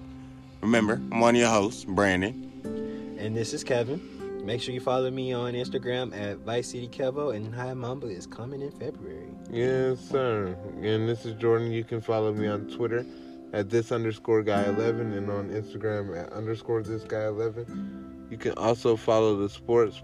Remember, 0.60 0.94
I'm 1.10 1.18
one 1.20 1.34
of 1.34 1.40
your 1.40 1.50
hosts, 1.50 1.84
Brandon. 1.84 3.16
and 3.18 3.34
this 3.36 3.52
is 3.52 3.64
Kevin. 3.64 4.00
Make 4.44 4.62
sure 4.62 4.72
you 4.72 4.80
follow 4.80 5.10
me 5.10 5.32
on 5.32 5.54
Instagram 5.54 6.16
at 6.16 6.36
Vice 6.38 6.68
City 6.68 6.86
Kevo, 6.86 7.34
and 7.34 7.52
High 7.52 7.74
Mamba 7.74 8.06
is 8.06 8.26
coming 8.26 8.62
in 8.62 8.70
February. 8.70 9.26
Yes, 9.50 9.98
sir. 9.98 10.56
And 10.82 11.08
this 11.08 11.24
is 11.26 11.34
Jordan. 11.34 11.72
You 11.72 11.82
can 11.82 12.00
follow 12.00 12.32
me 12.32 12.46
on 12.46 12.66
Twitter 12.68 13.04
at 13.52 13.70
this 13.70 13.92
underscore 13.92 14.42
guy 14.42 14.64
11 14.64 15.12
and 15.12 15.30
on 15.30 15.50
Instagram 15.50 16.16
at 16.18 16.32
underscore 16.32 16.82
this 16.82 17.02
guy 17.04 17.26
11. 17.26 18.26
You 18.30 18.36
can 18.36 18.52
also 18.52 18.96
follow 18.96 19.36
the 19.36 19.48
sports 19.48 20.02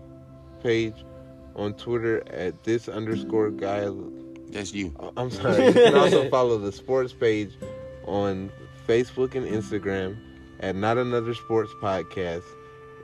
page 0.62 1.04
on 1.56 1.74
Twitter 1.74 2.22
at 2.28 2.62
this 2.64 2.88
underscore 2.88 3.50
guy. 3.50 3.88
That's 4.48 4.72
you. 4.72 4.94
uh, 5.00 5.10
I'm 5.16 5.30
sorry. 5.30 5.66
You 5.66 5.72
can 5.72 5.94
also 5.94 6.28
follow 6.30 6.58
the 6.58 6.72
sports 6.72 7.12
page 7.12 7.50
on 8.06 8.50
Facebook 8.86 9.34
and 9.34 9.46
Instagram 9.46 10.16
at 10.60 10.76
not 10.76 10.98
another 10.98 11.34
sports 11.34 11.72
podcast 11.80 12.44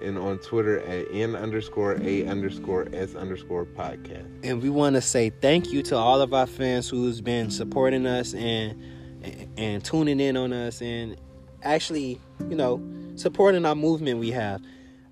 and 0.01 0.17
on 0.17 0.39
Twitter 0.39 0.81
at 0.81 1.07
n 1.11 1.35
underscore 1.35 2.01
a 2.03 2.27
underscore 2.27 2.89
s 2.93 3.15
underscore 3.15 3.65
podcast. 3.65 4.27
And 4.45 4.63
we 4.63 4.71
want 4.71 4.95
to 4.95 5.01
say 5.01 5.31
thank 5.31 5.73
you 5.73 5.83
to 5.85 5.97
all 5.97 6.21
of 6.21 6.33
our 6.33 6.47
fans 6.47 6.89
who's 6.89 7.21
been 7.21 7.51
supporting 7.51 8.07
us 8.07 8.35
and 8.35 8.81
and 9.57 9.85
tuning 9.85 10.21
in 10.21 10.37
on 10.37 10.53
us 10.53 10.81
and 10.81 11.17
actually, 11.63 12.21
you 12.49 12.57
know, 12.57 12.83
supporting 13.17 13.65
our 13.65 13.75
movement 13.75 14.19
we 14.21 14.31
have. 14.31 14.63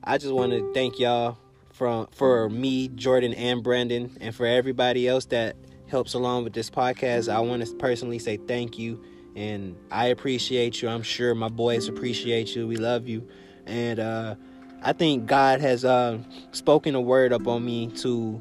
I 0.05 0.19
just 0.19 0.33
want 0.33 0.53
to 0.53 0.73
thank 0.73 0.99
y'all 0.99 1.39
from 1.73 2.07
for 2.13 2.49
me, 2.49 2.89
Jordan 2.89 3.35
and 3.35 3.63
Brandon, 3.63 4.17
and 4.21 4.35
for 4.35 4.47
everybody 4.47 5.09
else 5.09 5.27
that 5.27 5.57
helps 5.89 6.15
along 6.15 6.45
with 6.45 6.53
this 6.53 6.71
podcast. 6.71 7.33
I 7.33 7.41
want 7.41 7.65
to 7.65 7.75
personally 7.75 8.19
say 8.19 8.37
thank 8.37 8.79
you 8.79 9.03
and 9.35 9.77
I 9.91 10.07
appreciate 10.07 10.81
you. 10.81 10.89
I'm 10.89 11.03
sure 11.03 11.35
my 11.35 11.49
boys 11.49 11.89
appreciate 11.89 12.57
you. 12.57 12.67
We 12.67 12.77
love 12.77 13.07
you. 13.07 13.29
And 13.67 14.01
uh 14.01 14.35
I 14.83 14.93
think 14.93 15.27
God 15.27 15.61
has 15.61 15.85
uh, 15.85 16.19
spoken 16.53 16.95
a 16.95 17.01
word 17.01 17.33
up 17.33 17.49
on 17.49 17.65
me 17.65 17.89
to 17.99 18.41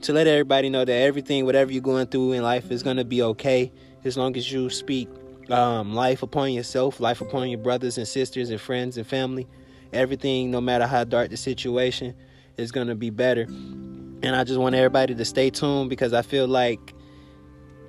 to 0.00 0.12
let 0.12 0.26
everybody 0.26 0.70
know 0.70 0.84
that 0.84 0.92
everything, 0.92 1.44
whatever 1.44 1.72
you're 1.72 1.82
going 1.82 2.06
through 2.06 2.32
in 2.32 2.42
life, 2.42 2.70
is 2.70 2.82
gonna 2.82 3.04
be 3.04 3.22
okay 3.22 3.72
as 4.04 4.16
long 4.16 4.36
as 4.36 4.50
you 4.50 4.70
speak 4.70 5.08
um, 5.50 5.94
life 5.94 6.22
upon 6.22 6.52
yourself, 6.52 7.00
life 7.00 7.20
upon 7.20 7.48
your 7.48 7.58
brothers 7.58 7.98
and 7.98 8.06
sisters 8.06 8.50
and 8.50 8.60
friends 8.60 8.96
and 8.96 9.06
family. 9.06 9.46
Everything, 9.92 10.50
no 10.50 10.60
matter 10.60 10.86
how 10.86 11.04
dark 11.04 11.30
the 11.30 11.36
situation, 11.36 12.14
is 12.56 12.72
gonna 12.72 12.94
be 12.94 13.10
better. 13.10 13.42
And 13.42 14.36
I 14.36 14.44
just 14.44 14.58
want 14.58 14.74
everybody 14.74 15.14
to 15.14 15.24
stay 15.24 15.50
tuned 15.50 15.88
because 15.90 16.12
I 16.12 16.22
feel 16.22 16.46
like 16.46 16.94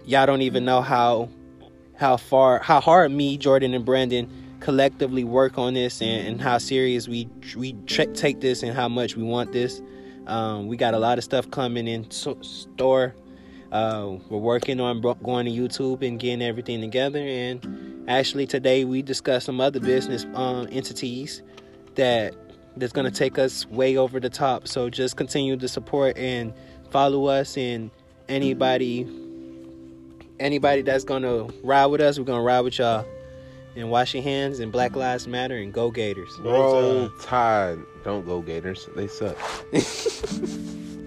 y'all 0.05 0.25
don't 0.25 0.41
even 0.41 0.63
know 0.65 0.81
how 0.81 1.29
how 1.95 2.17
far 2.17 2.59
how 2.59 2.79
hard 2.79 3.11
me, 3.11 3.37
Jordan, 3.37 3.73
and 3.73 3.83
Brandon 3.83 4.29
collectively 4.59 5.23
work 5.23 5.57
on 5.57 5.73
this 5.73 6.01
and, 6.01 6.27
and 6.27 6.41
how 6.41 6.57
serious 6.57 7.07
we 7.07 7.27
we 7.55 7.73
take 7.83 8.39
this 8.39 8.63
and 8.63 8.73
how 8.73 8.87
much 8.87 9.15
we 9.15 9.23
want 9.23 9.51
this. 9.51 9.81
Um, 10.27 10.67
we 10.67 10.77
got 10.77 10.93
a 10.93 10.99
lot 10.99 11.17
of 11.17 11.23
stuff 11.23 11.49
coming 11.49 11.87
in 11.87 12.09
so, 12.11 12.37
store. 12.41 13.15
Uh, 13.71 14.17
we're 14.29 14.39
working 14.39 14.79
on 14.79 15.01
going 15.01 15.45
to 15.45 15.51
YouTube 15.51 16.05
and 16.05 16.19
getting 16.19 16.41
everything 16.41 16.81
together. 16.81 17.19
And 17.19 18.09
actually, 18.09 18.47
today 18.47 18.85
we 18.85 19.01
discussed 19.01 19.45
some 19.45 19.61
other 19.61 19.79
business 19.79 20.25
um, 20.33 20.67
entities 20.71 21.43
that 21.95 22.35
that's 22.77 22.93
going 22.93 23.11
to 23.11 23.15
take 23.15 23.37
us 23.37 23.65
way 23.67 23.97
over 23.97 24.19
the 24.19 24.29
top. 24.29 24.67
So 24.67 24.89
just 24.89 25.17
continue 25.17 25.57
to 25.57 25.67
support 25.67 26.17
and 26.17 26.53
follow 26.89 27.25
us. 27.25 27.57
And 27.57 27.91
anybody 28.27 29.07
anybody 30.39 30.81
that's 30.81 31.03
going 31.03 31.23
to 31.23 31.53
ride 31.63 31.87
with 31.87 32.01
us, 32.01 32.17
we're 32.17 32.25
going 32.25 32.39
to 32.39 32.45
ride 32.45 32.61
with 32.61 32.79
y'all. 32.79 33.05
And 33.75 33.91
wash 33.91 34.15
your 34.15 34.23
hands 34.23 34.59
and 34.59 34.71
Black 34.71 34.95
Lives 34.95 35.27
Matter 35.27 35.55
and 35.55 35.71
go 35.71 35.91
Gators. 35.91 36.31
Roll 36.39 37.09
Tide. 37.21 37.77
Don't 38.03 38.25
go 38.25 38.41
Gators. 38.41 38.89
They 38.95 39.07
suck. 39.07 39.37